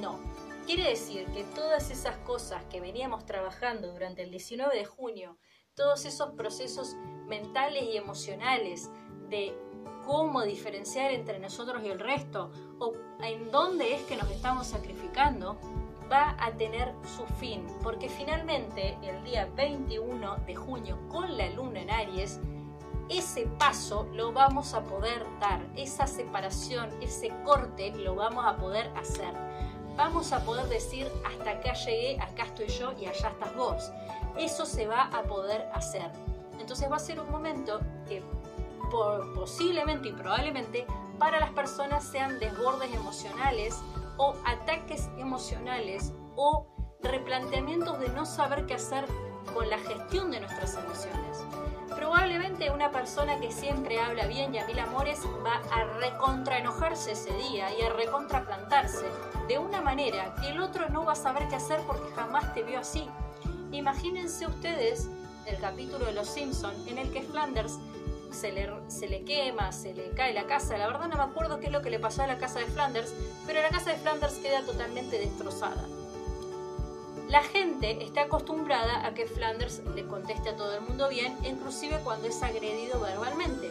no. 0.00 0.18
Quiere 0.66 0.88
decir 0.88 1.26
que 1.26 1.44
todas 1.44 1.90
esas 1.90 2.16
cosas 2.18 2.62
que 2.70 2.80
veníamos 2.80 3.24
trabajando 3.26 3.92
durante 3.92 4.22
el 4.22 4.30
19 4.30 4.76
de 4.76 4.84
junio, 4.84 5.38
todos 5.74 6.04
esos 6.04 6.30
procesos 6.34 6.96
mentales 7.26 7.84
y 7.84 7.96
emocionales 7.96 8.90
de 9.28 9.56
cómo 10.04 10.42
diferenciar 10.42 11.12
entre 11.12 11.38
nosotros 11.38 11.82
y 11.82 11.88
el 11.88 11.98
resto 11.98 12.50
o 12.78 12.92
en 13.20 13.50
dónde 13.50 13.94
es 13.94 14.02
que 14.02 14.16
nos 14.16 14.30
estamos 14.30 14.66
sacrificando, 14.66 15.56
va 16.10 16.36
a 16.38 16.52
tener 16.52 16.92
su 17.16 17.24
fin, 17.36 17.66
porque 17.82 18.08
finalmente 18.08 18.98
el 19.02 19.24
día 19.24 19.48
21 19.56 20.36
de 20.46 20.54
junio 20.54 20.98
con 21.08 21.36
la 21.36 21.48
luna 21.50 21.80
en 21.80 21.90
Aries, 21.90 22.40
ese 23.08 23.46
paso 23.58 24.08
lo 24.12 24.32
vamos 24.32 24.74
a 24.74 24.82
poder 24.82 25.24
dar, 25.40 25.60
esa 25.76 26.06
separación, 26.06 26.90
ese 27.02 27.30
corte 27.44 27.92
lo 27.96 28.14
vamos 28.14 28.44
a 28.46 28.56
poder 28.56 28.90
hacer. 28.96 29.32
Vamos 29.96 30.32
a 30.32 30.44
poder 30.44 30.66
decir, 30.66 31.08
hasta 31.24 31.50
acá 31.52 31.74
llegué, 31.74 32.20
acá 32.20 32.44
estoy 32.44 32.66
yo 32.66 32.92
y 32.98 33.06
allá 33.06 33.28
estás 33.28 33.54
vos. 33.54 33.92
Eso 34.36 34.66
se 34.66 34.86
va 34.86 35.02
a 35.02 35.22
poder 35.22 35.68
hacer. 35.72 36.10
Entonces 36.60 36.90
va 36.90 36.96
a 36.96 37.00
ser 37.00 37.20
un 37.20 37.30
momento 37.30 37.80
que 38.08 38.22
posiblemente 39.34 40.08
y 40.08 40.12
probablemente 40.12 40.86
para 41.18 41.40
las 41.40 41.50
personas 41.50 42.04
sean 42.04 42.38
desbordes 42.38 42.92
emocionales 42.94 43.80
o 44.16 44.34
ataques 44.44 45.08
emocionales 45.18 46.12
o 46.36 46.66
replanteamientos 47.02 47.98
de 48.00 48.08
no 48.10 48.24
saber 48.24 48.66
qué 48.66 48.74
hacer 48.74 49.04
con 49.52 49.68
la 49.68 49.78
gestión 49.78 50.30
de 50.30 50.40
nuestras 50.40 50.76
emociones. 50.76 51.44
Probablemente 51.94 52.70
una 52.70 52.90
persona 52.90 53.38
que 53.38 53.52
siempre 53.52 54.00
habla 54.00 54.26
bien 54.26 54.54
y 54.54 54.58
a 54.58 54.66
mil 54.66 54.78
amores 54.78 55.20
va 55.44 55.60
a 55.72 55.84
recontraenojarse 56.00 57.12
ese 57.12 57.32
día 57.34 57.72
y 57.78 57.82
a 57.82 57.92
recontraplantarse 57.92 59.06
de 59.48 59.58
una 59.58 59.80
manera 59.80 60.34
que 60.40 60.50
el 60.50 60.60
otro 60.60 60.88
no 60.88 61.04
va 61.04 61.12
a 61.12 61.16
saber 61.16 61.46
qué 61.48 61.56
hacer 61.56 61.80
porque 61.86 62.12
jamás 62.14 62.52
te 62.54 62.62
vio 62.62 62.80
así. 62.80 63.08
Imagínense 63.70 64.46
ustedes 64.46 65.08
el 65.46 65.58
capítulo 65.58 66.06
de 66.06 66.12
Los 66.12 66.28
Simpson 66.28 66.74
en 66.86 66.98
el 66.98 67.10
que 67.10 67.22
Flanders 67.22 67.78
se 68.30 68.52
le, 68.52 68.68
se 68.88 69.08
le 69.08 69.22
quema, 69.24 69.72
se 69.72 69.94
le 69.94 70.10
cae 70.10 70.34
la 70.34 70.46
casa. 70.46 70.76
La 70.76 70.86
verdad 70.86 71.08
no 71.08 71.16
me 71.16 71.22
acuerdo 71.22 71.60
qué 71.60 71.66
es 71.66 71.72
lo 71.72 71.82
que 71.82 71.90
le 71.90 71.98
pasó 71.98 72.22
a 72.22 72.26
la 72.26 72.38
casa 72.38 72.58
de 72.58 72.66
Flanders, 72.66 73.14
pero 73.46 73.62
la 73.62 73.68
casa 73.68 73.90
de 73.90 73.96
Flanders 73.96 74.34
queda 74.34 74.62
totalmente 74.62 75.18
destrozada. 75.18 75.84
La 77.28 77.42
gente 77.42 78.04
está 78.04 78.22
acostumbrada 78.22 79.06
a 79.06 79.14
que 79.14 79.26
Flanders 79.26 79.82
le 79.94 80.06
conteste 80.06 80.50
a 80.50 80.56
todo 80.56 80.74
el 80.74 80.82
mundo 80.82 81.08
bien, 81.08 81.36
inclusive 81.44 81.98
cuando 82.04 82.28
es 82.28 82.42
agredido 82.42 83.00
verbalmente. 83.00 83.70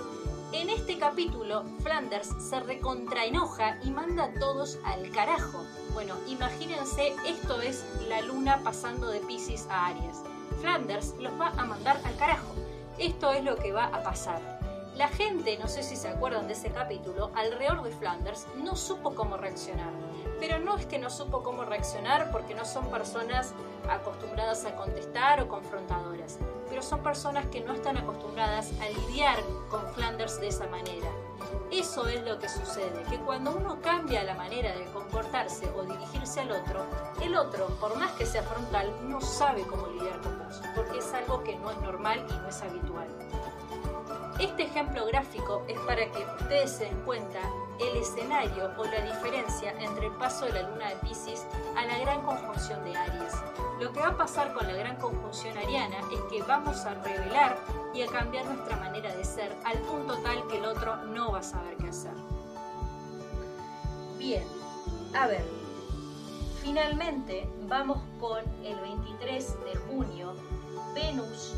En 0.54 0.70
este 0.70 0.98
capítulo, 0.98 1.64
Flanders 1.82 2.30
se 2.40 2.60
recontraenoja 2.60 3.80
y 3.84 3.92
manda 3.92 4.26
a 4.26 4.34
todos 4.34 4.80
al 4.84 5.10
carajo. 5.12 5.66
Bueno, 5.94 6.16
imagínense, 6.28 7.14
esto 7.26 7.62
es 7.62 7.84
la 8.08 8.22
luna 8.22 8.62
pasando 8.64 9.10
de 9.10 9.20
Pisces 9.22 9.68
a 9.70 9.88
Aries. 9.88 10.22
Flanders 10.64 11.16
los 11.20 11.34
va 11.34 11.50
a 11.50 11.66
mandar 11.66 12.00
al 12.06 12.16
carajo. 12.16 12.56
Esto 12.98 13.34
es 13.34 13.44
lo 13.44 13.58
que 13.58 13.74
va 13.74 13.88
a 13.88 14.02
pasar. 14.02 14.40
La 14.96 15.10
gente, 15.10 15.58
no 15.58 15.68
sé 15.68 15.84
si 15.84 15.98
se 15.98 16.08
acuerdan 16.08 16.48
de 16.48 16.54
ese 16.54 16.72
capítulo, 16.72 17.32
alrededor 17.36 17.84
de 17.84 17.92
Flanders 17.92 18.48
no 18.64 18.78
supo 18.78 19.14
cómo 19.14 19.36
reaccionar. 19.36 19.92
Pero 20.40 20.60
no 20.60 20.78
es 20.78 20.86
que 20.86 21.00
no 21.00 21.10
supo 21.10 21.44
cómo 21.44 21.66
reaccionar 21.66 22.32
porque 22.32 22.56
no 22.56 22.64
son 22.64 22.90
personas 22.90 23.54
acostumbradas 23.90 24.64
a 24.64 24.74
contestar 24.78 25.42
o 25.42 25.50
confrontadoras, 25.50 26.40
pero 26.74 26.82
son 26.82 27.04
personas 27.04 27.46
que 27.52 27.62
no 27.62 27.72
están 27.72 27.98
acostumbradas 27.98 28.72
a 28.82 28.90
lidiar 28.90 29.38
con 29.70 29.88
Flanders 29.94 30.42
de 30.42 30.48
esa 30.48 30.66
manera. 30.70 31.08
Eso 31.70 32.08
es 32.08 32.26
lo 32.26 32.40
que 32.40 32.50
sucede, 32.50 33.04
que 33.12 33.20
cuando 33.20 33.52
uno 33.56 33.80
cambia 33.80 34.24
la 34.24 34.34
manera 34.34 34.76
de 34.76 34.86
comportarse 34.86 35.70
o 35.78 35.84
dirigirse 35.84 36.40
al 36.40 36.52
otro, 36.52 36.84
el 37.22 37.36
otro, 37.36 37.68
por 37.80 37.96
más 38.00 38.14
que 38.14 38.26
sea 38.26 38.42
frontal, 38.42 38.92
no 39.08 39.22
sabe 39.22 39.62
cómo 39.68 39.86
lidiar 39.86 40.20
con 40.22 40.40
vos, 40.40 40.64
porque 40.76 40.98
es 40.98 41.14
algo 41.14 41.44
que 41.44 41.56
no 41.58 41.70
es 41.70 41.78
normal 41.78 42.26
y 42.28 42.34
no 42.34 42.50
es 42.50 42.60
habitual. 42.64 43.08
Este 44.40 44.64
ejemplo 44.64 45.06
gráfico 45.06 45.62
es 45.68 45.80
para 45.82 46.12
que 46.12 46.26
ustedes 46.42 46.72
se 46.72 46.86
den 46.86 47.00
cuenta 47.02 47.40
el 47.80 47.98
escenario 47.98 48.72
o 48.78 48.84
la 48.86 49.02
diferencia 49.02 49.72
entre 49.80 50.08
el 50.08 50.14
paso 50.14 50.46
de 50.46 50.54
la 50.54 50.70
luna 50.70 50.90
de 50.90 50.96
Pisces 50.98 51.46
a 51.76 51.86
la 51.86 52.00
gran 52.00 52.22
conjunción 52.22 52.84
de 52.84 52.96
Aries. 52.96 53.34
Lo 53.80 53.92
que 53.92 54.00
va 54.00 54.10
a 54.10 54.18
pasar 54.18 54.54
con 54.54 54.68
la 54.68 54.74
gran 54.74 54.96
conjunción 54.98 55.58
ariana 55.58 55.98
es 56.12 56.20
que 56.32 56.42
vamos 56.44 56.86
a 56.86 56.94
revelar 56.96 57.58
y 57.94 58.02
a 58.02 58.08
cambiar 58.08 58.46
nuestra 58.46 58.78
manera 58.78 59.16
de 59.16 59.24
ser 59.24 59.56
al 59.66 59.80
punto 59.80 60.18
tal 60.20 60.48
que 60.48 60.58
el 60.58 60.66
otro 60.66 60.98
no 61.08 61.32
va 61.32 61.40
a 61.40 61.44
saber 61.44 61.76
qué 61.78 61.90
hacer. 61.90 62.14
Bien, 64.18 64.44
a 65.14 65.28
ver, 65.28 65.46
finalmente 66.62 67.50
vamos 67.68 67.98
con 68.20 68.40
el 68.64 68.80
23 68.80 69.58
de 69.66 69.76
junio. 69.88 70.34
Venus 70.94 71.56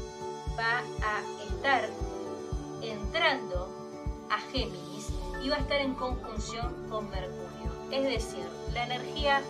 va 0.57 0.79
a 0.79 1.21
estar 1.47 1.89
entrando 2.81 3.69
a 4.29 4.39
Géminis 4.51 4.94
va 5.49 5.57
a 5.57 5.59
estar 5.59 5.81
en 5.81 5.95
conjunción 5.95 6.73
con 6.89 7.09
Mercurio. 7.09 7.71
Es 7.91 8.03
decir, 8.03 8.45
la 8.73 8.85
energía 8.85 9.41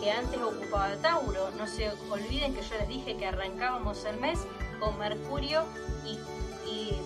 que 0.00 0.10
antes 0.10 0.40
ocupaba 0.40 0.96
Tauro, 0.96 1.50
no 1.52 1.66
se 1.66 1.90
olviden 2.10 2.54
que 2.54 2.62
yo 2.62 2.76
les 2.78 2.88
dije 2.88 3.16
que 3.16 3.26
arrancábamos 3.26 4.04
el 4.04 4.18
mes 4.18 4.46
con 4.78 4.98
Mercurio 4.98 5.64
y, 6.04 6.18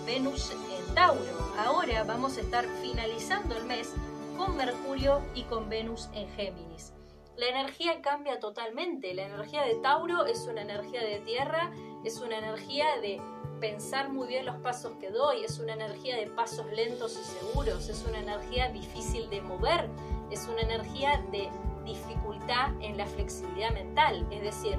Venus 0.05 0.51
en 0.51 0.93
Tauro. 0.93 1.53
Ahora 1.57 2.03
vamos 2.03 2.37
a 2.37 2.41
estar 2.41 2.65
finalizando 2.81 3.55
el 3.55 3.63
mes 3.63 3.93
con 4.37 4.57
Mercurio 4.57 5.21
y 5.33 5.43
con 5.43 5.69
Venus 5.69 6.09
en 6.13 6.27
Géminis. 6.35 6.93
La 7.37 7.47
energía 7.47 8.01
cambia 8.01 8.39
totalmente. 8.39 9.13
La 9.13 9.25
energía 9.25 9.63
de 9.63 9.75
Tauro 9.75 10.25
es 10.25 10.45
una 10.47 10.61
energía 10.61 11.01
de 11.01 11.19
tierra, 11.21 11.71
es 12.03 12.19
una 12.19 12.37
energía 12.37 12.97
de 13.01 13.21
pensar 13.63 14.11
muy 14.11 14.27
bien 14.27 14.45
los 14.45 14.57
pasos 14.57 14.91
que 14.99 15.09
doy, 15.09 15.45
es 15.45 15.57
una 15.57 15.71
energía 15.71 16.17
de 16.17 16.27
pasos 16.27 16.65
lentos 16.73 17.17
y 17.17 17.23
seguros, 17.23 17.87
es 17.87 18.03
una 18.05 18.19
energía 18.19 18.67
difícil 18.67 19.29
de 19.29 19.39
mover, 19.39 19.89
es 20.31 20.49
una 20.51 20.63
energía 20.63 21.23
de 21.31 21.49
dificultad 21.85 22.71
en 22.81 22.97
la 22.97 23.05
flexibilidad 23.05 23.71
mental, 23.71 24.27
es 24.31 24.41
decir, 24.41 24.77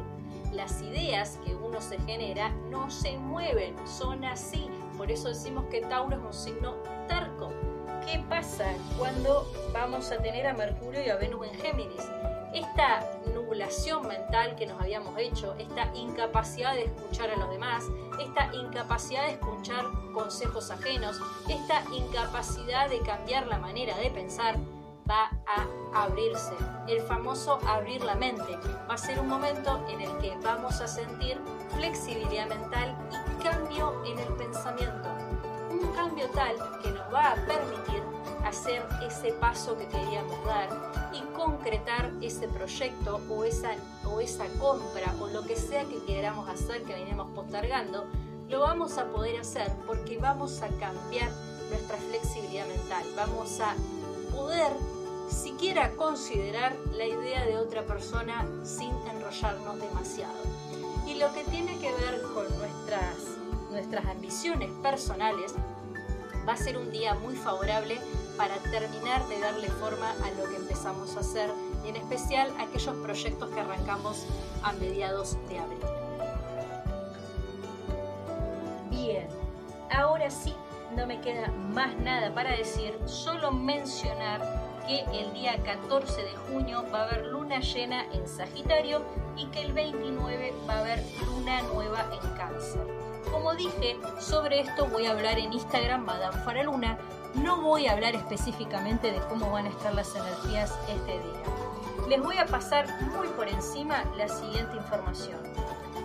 las 0.53 0.82
ideas 0.82 1.41
que 1.47 1.55
uno 1.55 1.80
se 1.80 1.99
genera 2.01 2.51
no 2.68 2.91
se 2.91 3.16
mueven, 3.16 3.74
son 3.89 4.22
así. 4.22 4.68
Por 4.99 5.11
eso 5.11 5.28
decimos 5.28 5.64
que 5.70 5.80
Tauro 5.80 6.18
es 6.18 6.22
un 6.22 6.35
signo 6.35 6.74
terco, 7.09 7.49
qué 8.05 8.22
pasa 8.28 8.70
cuando 8.99 9.51
vamos 9.72 10.12
a 10.12 10.18
tener 10.18 10.47
a 10.47 10.53
Mercurio 10.53 11.03
y 11.03 11.09
a 11.09 11.16
Venus 11.16 11.47
en 11.47 11.55
Géminis. 11.55 12.07
Esta 12.55 13.00
nublación 13.34 14.07
mental 14.07 14.55
que 14.55 14.66
nos 14.66 14.80
habíamos 14.80 15.18
hecho, 15.18 15.57
esta 15.59 15.92
incapacidad 15.96 16.74
de 16.74 16.84
escuchar 16.84 17.30
a 17.30 17.36
los 17.36 17.50
demás, 17.50 17.82
esta 18.20 18.55
incapacidad 18.55 19.24
de 19.24 19.32
escuchar 19.32 19.84
consejos 20.12 20.70
ajenos, 20.70 21.20
esta 21.48 21.82
incapacidad 21.92 22.88
de 22.88 23.00
cambiar 23.00 23.48
la 23.48 23.59
manera 23.59 23.96
de 23.96 24.09
pensar, 24.11 24.57
va 25.11 25.30
a 25.46 26.05
abrirse. 26.05 26.55
El 26.86 27.02
famoso 27.02 27.59
abrir 27.66 28.05
la 28.05 28.14
mente. 28.14 28.57
Va 28.88 28.94
a 28.94 28.98
ser 28.98 29.18
un 29.18 29.28
momento 29.28 29.84
en 29.88 30.00
el 30.02 30.16
que 30.18 30.36
vamos 30.44 30.80
a 30.80 30.86
sentir 30.86 31.40
flexibilidad 31.74 32.46
mental 32.46 32.96
y 33.11 33.42
cambio 33.42 34.00
en 34.05 34.18
el 34.18 34.32
pensamiento. 34.34 35.23
Un 35.85 35.93
cambio 35.93 36.28
tal 36.30 36.57
que 36.82 36.91
nos 36.91 37.12
va 37.12 37.32
a 37.32 37.35
permitir 37.35 38.03
hacer 38.45 38.82
ese 39.07 39.32
paso 39.35 39.76
que 39.76 39.87
queríamos 39.87 40.45
dar 40.47 40.68
y 41.12 41.20
concretar 41.35 42.11
ese 42.22 42.49
proyecto 42.49 43.20
o 43.28 43.45
esa, 43.45 43.72
o 44.07 44.20
esa 44.20 44.47
compra 44.59 45.14
o 45.20 45.26
lo 45.28 45.43
que 45.43 45.57
sea 45.57 45.85
que 45.85 46.03
queramos 46.05 46.49
hacer 46.49 46.82
que 46.85 46.95
venimos 46.95 47.30
postergando, 47.32 48.07
lo 48.49 48.61
vamos 48.61 48.97
a 48.97 49.07
poder 49.07 49.41
hacer 49.41 49.70
porque 49.87 50.18
vamos 50.18 50.62
a 50.62 50.68
cambiar 50.68 51.30
nuestra 51.68 51.97
flexibilidad 51.97 52.66
mental, 52.66 53.05
vamos 53.16 53.61
a 53.61 53.74
poder 54.35 54.72
siquiera 55.28 55.91
considerar 55.97 56.74
la 56.93 57.07
idea 57.07 57.45
de 57.45 57.57
otra 57.57 57.82
persona 57.82 58.47
sin 58.62 58.91
enrollarnos 59.11 59.80
demasiado. 59.80 60.35
Y 61.07 61.14
lo 61.14 61.32
que 61.32 61.45
tiene 61.45 61.78
que 61.78 61.93
ver 61.93 62.22
con 62.35 62.47
nuestras, 62.59 63.16
nuestras 63.70 64.07
ambiciones 64.07 64.70
personales, 64.82 65.55
va 66.47 66.55
a 66.55 66.57
ser 66.57 66.76
un 66.76 66.90
día 66.90 67.14
muy 67.14 67.34
favorable 67.34 67.99
para 68.36 68.55
terminar 68.70 69.26
de 69.28 69.40
darle 69.40 69.68
forma 69.68 70.11
a 70.11 70.30
lo 70.32 70.49
que 70.49 70.57
empezamos 70.57 71.16
a 71.16 71.20
hacer 71.20 71.51
y 71.84 71.88
en 71.88 71.97
especial 71.97 72.53
aquellos 72.59 72.97
proyectos 72.97 73.51
que 73.51 73.61
arrancamos 73.61 74.26
a 74.62 74.72
mediados 74.72 75.36
de 75.49 75.59
abril. 75.59 75.80
Bien, 78.90 79.28
ahora 79.90 80.30
sí, 80.30 80.55
no 80.97 81.07
me 81.07 81.20
queda 81.20 81.49
más 81.49 81.97
nada 81.97 82.34
para 82.34 82.57
decir, 82.57 82.99
solo 83.07 83.51
mencionar 83.51 84.40
que 84.86 85.01
el 85.18 85.32
día 85.32 85.57
14 85.62 86.22
de 86.22 86.36
junio 86.49 86.84
va 86.92 87.01
a 87.01 87.05
haber 87.05 87.26
luna 87.26 87.61
llena 87.61 88.05
en 88.12 88.28
Sagitario 88.28 89.03
y 89.36 89.47
que 89.47 89.62
el 89.62 89.72
29 89.72 90.55
va 90.68 90.74
a 90.74 90.80
haber 90.80 91.03
luna 91.26 91.62
nueva 91.62 92.05
en 92.12 92.30
Cáncer. 92.36 93.03
Como 93.30 93.54
dije, 93.54 93.98
sobre 94.18 94.60
esto 94.60 94.86
voy 94.86 95.06
a 95.06 95.12
hablar 95.12 95.38
en 95.38 95.52
Instagram 95.52 96.04
Madame 96.04 96.36
Faraluna. 96.44 96.98
No 97.34 97.60
voy 97.62 97.86
a 97.86 97.92
hablar 97.92 98.14
específicamente 98.14 99.10
de 99.10 99.20
cómo 99.28 99.50
van 99.50 99.66
a 99.66 99.70
estar 99.70 99.94
las 99.94 100.14
energías 100.14 100.72
este 100.88 101.12
día. 101.12 102.08
Les 102.08 102.22
voy 102.22 102.38
a 102.38 102.46
pasar 102.46 102.86
muy 103.16 103.28
por 103.28 103.48
encima 103.48 104.04
la 104.16 104.28
siguiente 104.28 104.76
información. 104.76 105.40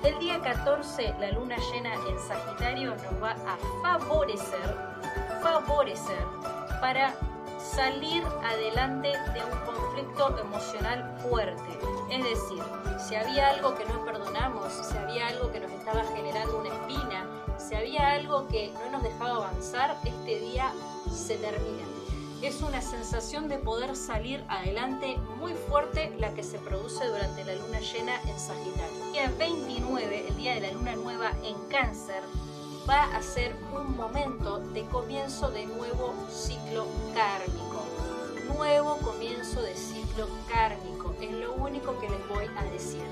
El 0.03 0.17
día 0.19 0.39
14 0.39 1.15
la 1.19 1.31
luna 1.31 1.57
llena 1.71 1.93
en 1.93 2.19
Sagitario 2.19 2.95
nos 2.95 3.21
va 3.21 3.31
a 3.31 3.57
favorecer, 3.81 4.75
favorecer 5.41 6.25
para 6.79 7.13
salir 7.75 8.23
adelante 8.43 9.09
de 9.33 9.43
un 9.43 9.59
conflicto 9.65 10.37
emocional 10.39 11.17
fuerte. 11.21 11.79
Es 12.09 12.23
decir, 12.23 12.63
si 13.07 13.15
había 13.15 13.49
algo 13.49 13.75
que 13.75 13.85
no 13.85 14.03
perdonamos, 14.05 14.73
si 14.73 14.97
había 14.97 15.27
algo 15.27 15.51
que 15.51 15.59
nos 15.59 15.71
estaba 15.71 16.03
generando 16.15 16.59
una 16.59 16.69
espina, 16.69 17.27
si 17.57 17.75
había 17.75 18.11
algo 18.13 18.47
que 18.47 18.73
no 18.73 18.91
nos 18.91 19.03
dejaba 19.03 19.47
avanzar, 19.47 19.97
este 20.03 20.39
día 20.39 20.71
se 21.11 21.35
termina. 21.37 21.83
Es 22.41 22.61
una 22.61 22.81
sensación 22.81 23.49
de 23.49 23.57
poder 23.57 23.95
salir 23.95 24.43
adelante 24.47 25.17
muy 25.37 25.53
fuerte 25.53 26.15
la 26.17 26.33
que 26.33 26.43
se 26.43 26.57
produce 26.57 27.05
durante 27.05 27.43
la 27.43 27.55
luna 27.55 27.79
llena 27.81 28.13
en 28.25 28.39
Sagitario. 28.39 29.05
El 29.05 29.11
día 29.11 29.31
29, 29.37 30.27
el 30.29 30.37
día 30.37 30.53
de 30.55 30.61
la 30.61 30.71
luna 30.71 30.95
nueva 30.95 31.31
en 31.43 31.55
Cáncer, 31.67 32.23
va 32.87 33.15
a 33.15 33.21
ser 33.21 33.55
un 33.73 33.95
momento 33.95 34.59
de 34.59 34.85
comienzo 34.85 35.49
de 35.49 35.65
nuevo 35.65 36.13
ciclo 36.29 36.85
kármico. 37.13 37.85
Nuevo 38.55 38.97
comienzo 38.97 39.61
de 39.61 39.75
ciclo 39.75 40.27
kármico. 40.47 41.15
Es 41.21 41.31
lo 41.31 41.53
único 41.55 41.99
que 41.99 42.09
les 42.09 42.27
voy 42.27 42.45
a 42.57 42.63
decir. 42.65 43.03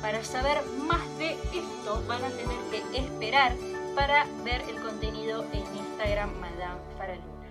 Para 0.00 0.22
saber 0.22 0.62
más 0.86 1.06
de 1.18 1.32
esto 1.32 2.02
van 2.06 2.24
a 2.24 2.30
tener 2.30 2.58
que 2.70 2.98
esperar 2.98 3.52
para 3.94 4.26
ver 4.44 4.62
el 4.68 4.80
contenido 4.80 5.44
en 5.52 5.64
Instagram 5.76 6.38
Madame 6.38 6.80
Faraluna. 6.96 7.50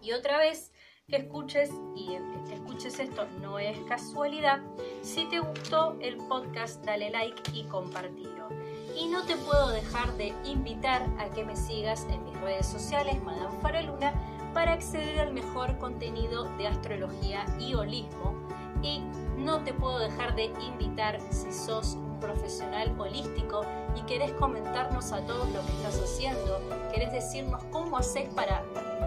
Y 0.00 0.12
otra 0.12 0.38
vez 0.38 0.72
que 1.08 1.16
escuches 1.16 1.70
y 1.96 2.18
que 2.48 2.54
escuches 2.54 2.98
esto 2.98 3.26
no 3.40 3.58
es 3.58 3.78
casualidad. 3.88 4.60
Si 5.02 5.26
te 5.26 5.40
gustó 5.40 5.96
el 6.00 6.16
podcast, 6.16 6.84
dale 6.84 7.10
like 7.10 7.42
y 7.54 7.64
compartilo. 7.64 8.48
Y 8.98 9.06
no 9.06 9.22
te 9.24 9.36
puedo 9.36 9.68
dejar 9.68 10.16
de 10.16 10.34
invitar 10.44 11.06
a 11.18 11.26
que 11.26 11.44
me 11.44 11.56
sigas 11.56 12.06
en 12.10 12.24
mis 12.24 12.40
redes 12.40 12.66
sociales, 12.66 13.22
Madame 13.22 13.56
Faraluna, 13.62 14.12
para 14.52 14.72
acceder 14.72 15.20
al 15.20 15.32
mejor 15.32 15.78
contenido 15.78 16.44
de 16.56 16.66
astrología 16.66 17.44
y 17.60 17.74
holismo. 17.74 18.34
Y 18.82 19.02
no 19.36 19.62
te 19.62 19.72
puedo 19.72 19.98
dejar 19.98 20.34
de 20.34 20.46
invitar 20.66 21.20
si 21.30 21.52
sos 21.52 21.94
un 21.94 22.18
profesional 22.18 22.92
holístico 22.98 23.64
y 23.96 24.02
querés 24.02 24.32
comentarnos 24.32 25.12
a 25.12 25.20
todos 25.26 25.48
lo 25.50 25.64
que 25.64 25.72
estás 25.72 26.00
haciendo, 26.00 26.60
querés 26.92 27.12
decirnos 27.12 27.62
cómo 27.70 27.98
haces 27.98 28.28
para 28.34 28.64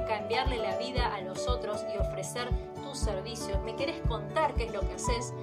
cambiarle 0.08 0.58
la 0.58 0.78
vida 0.78 1.14
a 1.14 1.22
los 1.22 1.48
otros 1.48 1.82
y 1.94 1.98
ofrecer 1.98 2.50
tus 2.84 2.98
servicios, 2.98 3.62
me 3.64 3.76
querés 3.76 4.02
contar 4.08 4.54
qué 4.56 4.66
es 4.66 4.74
lo 4.74 4.82
que 4.82 4.94
haces, 4.94 5.34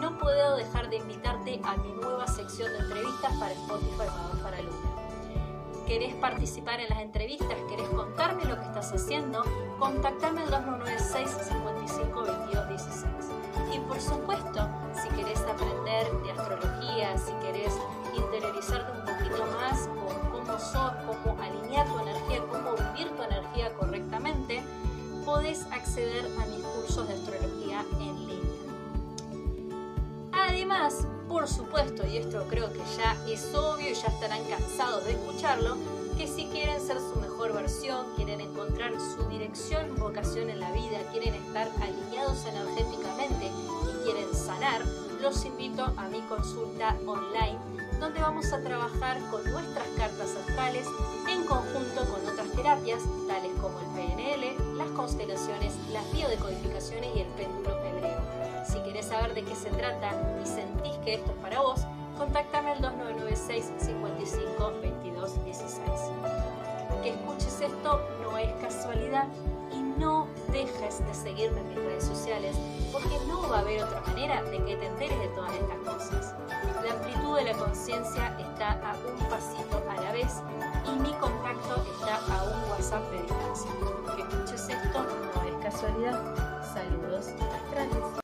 no 0.00 0.18
puedo 0.18 0.56
dejar 0.56 0.90
de 0.90 0.96
invitarte 0.96 1.60
a 1.64 1.76
mi 1.76 1.92
nueva 1.92 2.26
sección 2.26 2.72
de 2.72 2.78
entrevistas 2.78 3.32
para 3.38 3.52
Spotify 3.52 4.06
Madame 4.06 4.42
para 4.42 4.62
Luna. 4.62 4.94
¿Querés 5.86 6.14
participar 6.14 6.80
en 6.80 6.88
las 6.88 7.00
entrevistas? 7.00 7.56
¿Querés 7.68 7.88
contarme 7.90 8.44
lo 8.44 8.56
que 8.56 8.64
estás 8.64 8.92
haciendo? 8.92 9.42
Contactame 9.78 10.40
al 10.42 10.50
2996 10.50 11.30
55 11.48 12.22
22 12.22 12.68
16. 12.68 13.04
Y 13.74 13.78
por 13.80 14.00
supuesto, 14.00 14.68
si 14.94 15.08
querés 15.10 15.40
aprender 15.40 16.10
de 16.22 16.32
astrología, 16.32 17.18
si 17.18 17.32
querés 17.44 17.74
interiorizarte 18.16 18.92
un 18.92 19.04
poquito 19.04 19.46
más 19.46 19.88
con 19.88 20.30
cómo 20.30 20.58
sos, 20.58 20.92
cómo 21.06 21.42
alinear 21.42 21.86
tu 21.86 21.98
energía, 21.98 22.42
cómo 22.50 22.72
vivir 22.72 23.10
tu 23.14 23.22
energía 23.22 23.74
correctamente, 23.74 24.62
podés 25.24 25.66
acceder 25.70 26.26
a 26.40 26.46
mis 26.46 26.64
cursos 26.64 27.06
de 27.08 27.14
astrología 27.14 27.84
en 28.00 28.26
línea. 28.26 28.43
Además, 30.46 31.06
por 31.26 31.48
supuesto, 31.48 32.06
y 32.06 32.18
esto 32.18 32.46
creo 32.50 32.70
que 32.70 32.82
ya 32.98 33.16
es 33.26 33.54
obvio 33.54 33.90
y 33.90 33.94
ya 33.94 34.08
estarán 34.08 34.44
cansados 34.44 35.04
de 35.06 35.12
escucharlo, 35.12 35.76
que 36.18 36.26
si 36.26 36.46
quieren 36.46 36.80
ser 36.80 36.98
su 36.98 37.18
mejor 37.18 37.54
versión, 37.54 38.06
quieren 38.14 38.42
encontrar 38.42 38.92
su 39.00 39.26
dirección, 39.28 39.94
vocación 39.96 40.50
en 40.50 40.60
la 40.60 40.70
vida, 40.72 40.98
quieren 41.12 41.34
estar 41.34 41.70
alineados 41.80 42.44
energéticamente 42.44 43.46
y 43.46 44.04
quieren 44.04 44.34
sanar, 44.34 44.82
los 45.22 45.44
invito 45.46 45.84
a 45.96 46.08
mi 46.08 46.20
consulta 46.22 46.94
online 47.06 47.58
donde 47.98 48.20
vamos 48.20 48.52
a 48.52 48.60
trabajar 48.60 49.18
con 49.30 49.42
nuestras 49.50 49.86
cartas 49.96 50.36
astrales 50.36 50.86
en 51.28 51.44
conjunto 51.46 52.04
con 52.12 52.26
otras 52.28 52.50
terapias 52.52 53.02
tales 53.26 53.52
como 53.60 53.80
el 53.80 53.86
PNL, 53.94 54.76
las 54.76 54.88
constelaciones, 54.90 55.72
las 55.90 56.12
biodecodificaciones 56.12 57.16
y 57.16 57.20
el 57.20 57.28
péndulo 57.28 57.73
de 59.34 59.42
qué 59.42 59.54
se 59.56 59.70
trata 59.70 60.12
y 60.42 60.46
sentís 60.46 60.96
que 61.04 61.14
esto 61.14 61.32
es 61.32 61.38
para 61.38 61.60
vos, 61.60 61.80
contáctame 62.16 62.70
al 62.70 62.80
2996 62.80 63.72
55 63.78 64.72
22 64.80 65.44
16. 65.44 65.82
Que 67.02 67.10
escuches 67.10 67.60
esto 67.60 68.00
no 68.22 68.38
es 68.38 68.52
casualidad 68.62 69.26
y 69.72 69.80
no 70.00 70.28
dejes 70.52 71.04
de 71.04 71.14
seguirme 71.14 71.60
en 71.60 71.68
mis 71.68 71.78
redes 71.78 72.04
sociales 72.04 72.56
porque 72.92 73.18
no 73.26 73.48
va 73.48 73.58
a 73.58 73.60
haber 73.60 73.82
otra 73.82 74.00
manera 74.02 74.42
de 74.44 74.64
que 74.64 74.76
te 74.76 74.86
enteres 74.86 75.18
de 75.18 75.28
todas 75.28 75.52
estas 75.52 75.78
cosas. 75.78 76.34
La 76.84 76.92
amplitud 76.92 77.36
de 77.36 77.44
la 77.44 77.54
conciencia 77.54 78.36
está 78.38 78.72
a 78.72 78.94
un 78.94 79.28
pasito 79.28 79.82
a 79.90 80.00
la 80.00 80.12
vez 80.12 80.42
y 80.86 81.00
mi 81.00 81.12
contacto 81.14 81.84
está 81.98 82.16
a 82.32 82.44
un 82.44 82.70
WhatsApp 82.70 83.10
de 83.10 83.22
distancia. 83.22 83.70
Que 84.14 84.22
escuches 84.22 84.68
esto 84.68 85.02
no 85.02 85.42
es 85.42 85.64
casualidad. 85.64 86.62
Saludos 86.72 87.28
astrales. 87.28 88.23